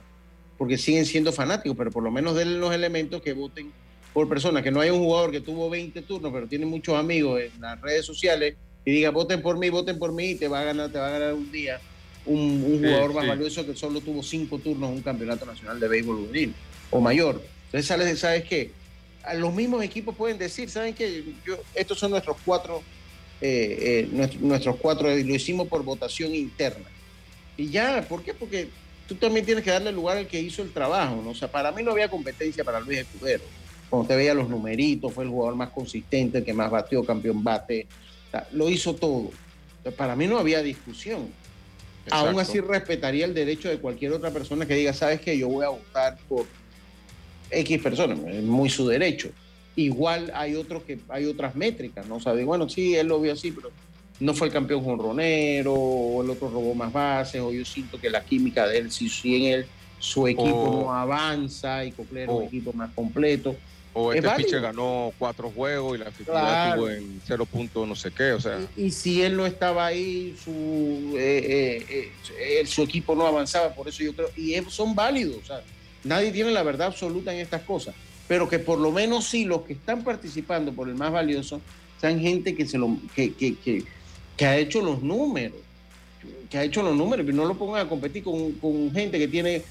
porque 0.57 0.78
siguen 0.78 1.05
siendo 1.05 1.32
fanáticos, 1.32 1.78
pero 1.78 1.91
por 1.91 2.03
lo 2.03 2.11
menos 2.11 2.36
denle 2.36 2.57
los 2.57 2.74
elementos 2.74 3.22
que 3.22 3.34
voten 3.34 3.72
por 4.13 4.28
personas, 4.28 4.63
que 4.63 4.72
no 4.72 4.82
haya 4.82 4.91
un 4.91 4.99
jugador 4.99 5.32
que 5.32 5.41
tuvo 5.41 5.70
20 5.70 6.01
turnos, 6.01 6.34
pero 6.34 6.47
tiene 6.47 6.65
muchos 6.65 6.95
amigos 6.95 7.39
en 7.39 7.61
las 7.61 7.80
redes 7.80 8.05
sociales 8.05 8.55
y 8.84 8.91
diga, 8.91 9.11
voten 9.11 9.41
por 9.41 9.57
mí, 9.57 9.70
voten 9.70 9.99
por 9.99 10.11
mí, 10.11 10.32
y 10.32 10.36
te 10.36 10.47
va 10.47 10.61
a 10.61 10.63
ganar, 10.63 10.91
te 10.91 10.97
va 10.97 11.07
a 11.07 11.11
ganar 11.11 11.34
un 11.34 11.51
día 11.51 11.80
un, 12.28 12.63
un 12.63 12.80
Sí, 12.82 12.88
jugador 12.88 13.13
más 13.13 13.23
sí. 13.23 13.30
valioso 13.30 13.65
que 13.65 13.75
solo 13.75 14.01
tuvo 14.01 14.21
cinco 14.21 14.59
turnos 14.59 14.89
en 14.89 14.97
un 14.97 15.01
campeonato 15.01 15.45
nacional 15.45 15.80
de 15.80 15.88
béisbol 15.88 16.17
juvenil 16.28 16.53
o 16.91 16.99
mayor. 17.01 17.41
Entonces, 17.65 17.86
¿sabes, 17.88 18.19
¿sabes 18.19 18.43
qué? 18.45 18.71
A 19.23 19.34
los 19.34 19.53
mismos 19.53 19.84
equipos 19.84 20.15
pueden 20.15 20.38
decir, 20.38 20.69
¿saben 20.69 20.93
qué? 20.93 21.23
Yo, 21.45 21.57
estos 21.73 21.97
son 21.99 22.11
nuestros 22.11 22.38
cuatro, 22.45 22.82
eh, 23.41 23.78
eh, 23.82 24.07
nuestro- 24.11 24.39
nuestros 24.41 24.75
cuatro, 24.78 25.07
lo 25.09 25.15
hicimos 25.36 25.67
por 25.67 25.84
votación 25.84 26.34
interna. 26.34 26.86
Y 27.57 27.69
ya, 27.69 28.05
¿por 28.07 28.23
qué? 28.23 28.34
Porque 28.34 28.69
tú 29.07 29.15
también 29.15 29.45
tienes 29.45 29.63
que 29.63 29.71
darle 29.71 29.91
lugar 29.91 30.17
al 30.17 30.28
que 30.28 30.39
hizo 30.39 30.61
el 30.61 30.71
trabajo, 30.71 31.21
¿no? 31.23 31.32
O 31.32 31.36
sea, 31.36 31.49
para 31.51 31.71
mí 31.71 31.82
no 31.84 31.91
había 31.91 32.07
competencia 32.09 32.63
para 32.63 32.80
Luis 32.80 32.99
Escudero. 32.99 33.43
Cuando 33.89 34.07
te 34.07 34.15
veía 34.15 34.34
los 34.34 34.49
numeritos, 34.49 35.13
fue 35.13 35.23
el 35.23 35.30
jugador 35.30 35.55
más 35.55 35.69
consistente, 35.71 36.39
el 36.39 36.43
que 36.45 36.53
más 36.53 36.69
batió, 36.69 37.03
campeón 37.05 37.43
bate, 37.43 37.88
o 38.28 38.32
sea, 38.32 38.47
lo 38.51 38.69
hizo 38.69 38.93
todo. 38.95 39.32
Entonces, 39.78 39.97
para 39.97 40.15
mí 40.15 40.28
no 40.28 40.38
había 40.38 40.61
discusión. 40.61 41.30
Aún 42.12 42.39
así 42.39 42.60
respetaría 42.60 43.26
el 43.26 43.34
derecho 43.34 43.70
de 43.70 43.78
cualquier 43.78 44.14
otra 44.14 44.32
persona 44.32 44.66
que 44.66 44.76
diga, 44.76 44.93
sabes 44.93 45.22
que 45.22 45.38
yo 45.38 45.47
voy 45.49 45.66
a 45.66 45.70
votar 45.70 46.18
por 46.28 46.45
X 47.51 47.82
personas, 47.82 48.20
es 48.28 48.43
muy 48.43 48.70
su 48.70 48.88
derecho. 48.88 49.30
Igual 49.76 50.32
hay 50.36 50.55
otros 50.55 50.84
que 50.84 50.99
hay 51.10 51.26
otras 51.26 51.55
métricas, 51.55 52.08
¿no? 52.08 52.16
O 52.16 52.20
sea, 52.20 52.34
de, 52.34 52.43
bueno, 52.43 52.68
sí, 52.68 52.95
él 52.95 53.08
lo 53.08 53.22
vio 53.22 53.34
así, 53.34 53.51
pero 53.51 53.72
no 54.20 54.34
fue 54.34 54.47
el 54.47 54.53
campeón 54.53 54.84
jonronero, 54.84 55.74
o 55.74 56.24
el 56.24 56.30
otro 56.30 56.49
robó 56.49 56.74
más 56.74 56.91
bases, 56.91 57.39
o 57.41 57.51
yo 57.51 57.64
siento 57.64 57.99
que 57.99 58.10
la 58.10 58.24
química 58.24 58.68
de 58.68 58.80
él, 58.80 58.91
si, 58.91 59.08
si 59.10 59.36
en 59.36 59.53
él 59.53 59.66
su 59.99 60.28
equipo 60.28 60.68
O- 60.68 60.84
no 60.84 60.93
avanza 60.93 61.86
y 61.86 61.91
Cochler 61.91 62.24
es 62.24 62.30
un 62.30 62.36
o- 62.36 62.41
equipo 62.43 62.74
más 62.74 62.91
completo. 62.93 63.55
O 64.00 64.14
Es 64.14 64.24
este 64.24 64.30
pitcher 64.38 64.62
ganó 64.62 65.12
cuatro 65.18 65.50
juegos 65.50 65.95
y 65.95 66.00
la 66.00 66.10
efectividad 66.10 66.41
Claro. 66.64 66.70
estuvo 66.88 66.89
en 66.91 67.22
cero 67.26 67.48
punto 67.52 67.84
no 67.88 67.95
sé 67.95 68.12
qué, 68.12 68.32
o 68.34 68.39
sea. 68.39 68.60
Y 68.76 68.91
si 68.91 69.24
él 69.24 69.36
no 69.36 69.48
estaba 69.48 69.88
ahí, 69.88 70.36
su, 70.43 71.16
eh, 71.18 71.84
eh, 71.89 72.12
eh, 72.39 72.66
su 72.68 72.84
equipo 72.84 73.16
no 73.16 73.26
avanzaba, 73.26 73.74
por 73.74 73.88
eso 73.88 74.04
yo 74.04 74.14
creo, 74.14 74.30
y 74.36 74.54
es- 74.54 74.72
son 74.72 74.93
válidos, 74.93 75.38
o 75.41 75.45
sea, 75.45 75.64
nadie 76.04 76.32
tiene 76.32 76.52
la 76.52 76.62
verdad 76.62 76.88
absoluta 76.88 77.34
en 77.34 77.39
estas 77.39 77.64
cosas, 77.64 77.95
pero 78.28 78.48
que 78.48 78.60
por 78.60 78.78
lo 78.78 78.91
menos 78.91 79.26
sí 79.26 79.45
los 79.45 79.64
que 79.64 79.74
están 79.74 80.04
participando 80.04 80.72
por 80.74 80.88
el 80.89 80.93
más 80.93 81.12
valioso 81.12 81.60
sean 82.00 82.20
gente 82.20 82.54
que, 82.56 82.68
se 82.68 82.78
lo, 82.78 82.95
que, 83.16 83.34
que, 83.34 83.56
que, 83.58 83.84
que 84.38 84.45
ha 84.45 84.58
hecho 84.60 84.80
los 84.82 85.02
números, 85.02 85.58
que 86.52 86.58
ha 86.60 86.64
hecho 86.64 86.84
los 86.84 86.95
números, 86.95 87.26
y 87.28 87.34
no 87.34 87.45
lo 87.45 87.56
pongan 87.56 87.88
a 87.88 87.89
competir 87.89 88.24
con, 88.24 88.52
con 88.54 88.91
gente 88.93 89.18
que 89.18 89.28
tiene 89.28 89.64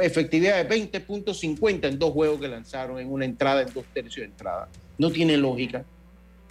efectividad 0.00 0.64
de 0.64 0.90
20.50 0.90 1.88
en 1.88 1.98
dos 1.98 2.12
juegos 2.12 2.40
que 2.40 2.48
lanzaron, 2.48 2.98
en 2.98 3.10
una 3.10 3.24
entrada, 3.24 3.62
en 3.62 3.72
dos 3.72 3.84
tercios 3.92 4.16
de 4.16 4.24
entrada. 4.24 4.68
No 4.96 5.10
tiene 5.10 5.36
lógica. 5.36 5.84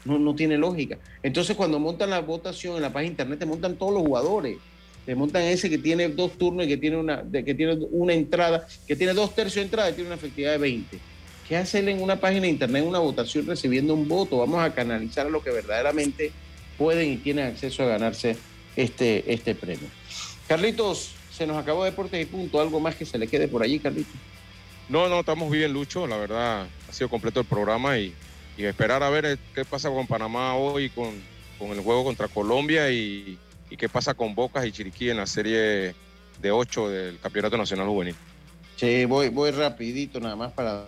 No, 0.06 0.18
no 0.20 0.36
tiene 0.36 0.58
lógica. 0.58 0.98
Entonces, 1.24 1.56
cuando 1.56 1.80
montan 1.80 2.10
la 2.10 2.22
votación 2.22 2.76
en 2.76 2.82
la 2.82 2.94
página 2.94 3.10
de 3.10 3.14
internet, 3.14 3.40
te 3.40 3.46
montan 3.46 3.76
todos 3.76 3.94
los 3.94 4.04
jugadores. 4.04 4.58
Te 5.06 5.16
montan 5.16 5.44
ese 5.44 5.70
que 5.70 5.78
tiene 5.78 6.10
dos 6.10 6.38
turnos 6.38 6.66
y 6.66 6.70
que 6.70 6.78
tiene 6.78 6.98
una, 6.98 7.24
que 7.32 7.54
tiene 7.54 7.78
una 7.92 8.14
entrada, 8.14 8.68
que 8.86 8.96
tiene 8.96 9.14
dos 9.14 9.34
tercios 9.34 9.56
de 9.56 9.62
entrada 9.64 9.90
y 9.90 9.94
tiene 9.94 10.10
una 10.10 10.16
efectividad 10.16 10.52
de 10.52 10.58
20. 10.58 11.00
¿Qué 11.48 11.56
hace 11.56 11.80
él 11.80 11.88
en 11.88 12.02
una 12.02 12.20
página 12.20 12.42
de 12.42 12.50
internet, 12.50 12.84
en 12.84 12.90
una 12.90 13.00
votación, 13.00 13.46
recibiendo 13.46 13.94
un 13.94 14.08
voto? 14.08 14.38
Vamos 14.38 14.62
a 14.62 14.74
canalizar 14.74 15.28
a 15.28 15.30
los 15.30 15.44
que 15.44 15.52
verdaderamente 15.52 16.32
pueden 16.78 17.14
y 17.14 17.18
tienen 17.18 17.46
acceso 17.46 17.84
a 17.84 17.88
ganarse 17.88 18.36
este, 18.76 19.34
este 19.34 19.56
premio. 19.56 19.88
Carlitos, 20.48 21.12
se 21.38 21.48
nos 21.48 21.58
acabó 21.58 21.84
Deportes 21.84 22.22
y 22.22 22.26
Punto. 22.26 22.60
¿Algo 22.60 22.80
más 22.80 22.96
que 22.96 23.06
se 23.06 23.18
le 23.18 23.28
quede 23.28 23.48
por 23.48 23.62
allí, 23.62 23.80
Carlitos? 23.80 24.16
No, 24.90 25.08
no, 25.08 25.20
estamos 25.20 25.52
bien, 25.52 25.72
Lucho. 25.72 26.08
La 26.08 26.18
verdad, 26.18 26.68
ha 26.90 26.94
sido 26.94 27.10
completo 27.10 27.40
el 27.40 27.46
programa 27.46 27.98
y, 27.98 28.14
y 28.58 28.66
esperar 28.66 29.04
a 29.04 29.10
ver 29.10 29.26
eh, 29.26 29.38
qué 29.54 29.64
pasa 29.64 29.90
con 29.90 30.08
Panamá 30.08 30.56
hoy 30.56 30.90
con, 30.90 31.14
con 31.60 31.72
el 31.72 31.82
juego 31.82 32.04
contra 32.04 32.28
Colombia 32.28 32.90
y, 32.90 33.38
y 33.70 33.78
qué 33.78 33.88
pasa 33.88 34.14
con 34.14 34.34
Bocas 34.34 34.66
y 34.66 34.72
Chiriquí 34.72 35.10
en 35.10 35.18
la 35.18 35.28
serie 35.28 35.94
de 36.42 36.52
ocho 36.52 36.90
del 36.90 37.20
Campeonato 37.20 37.58
Nacional 37.58 37.88
Juvenil. 37.88 38.16
Sí, 38.76 39.06
voy, 39.06 39.30
voy 39.30 39.52
rapidito 39.52 40.20
nada 40.20 40.36
más 40.36 40.52
para 40.54 40.86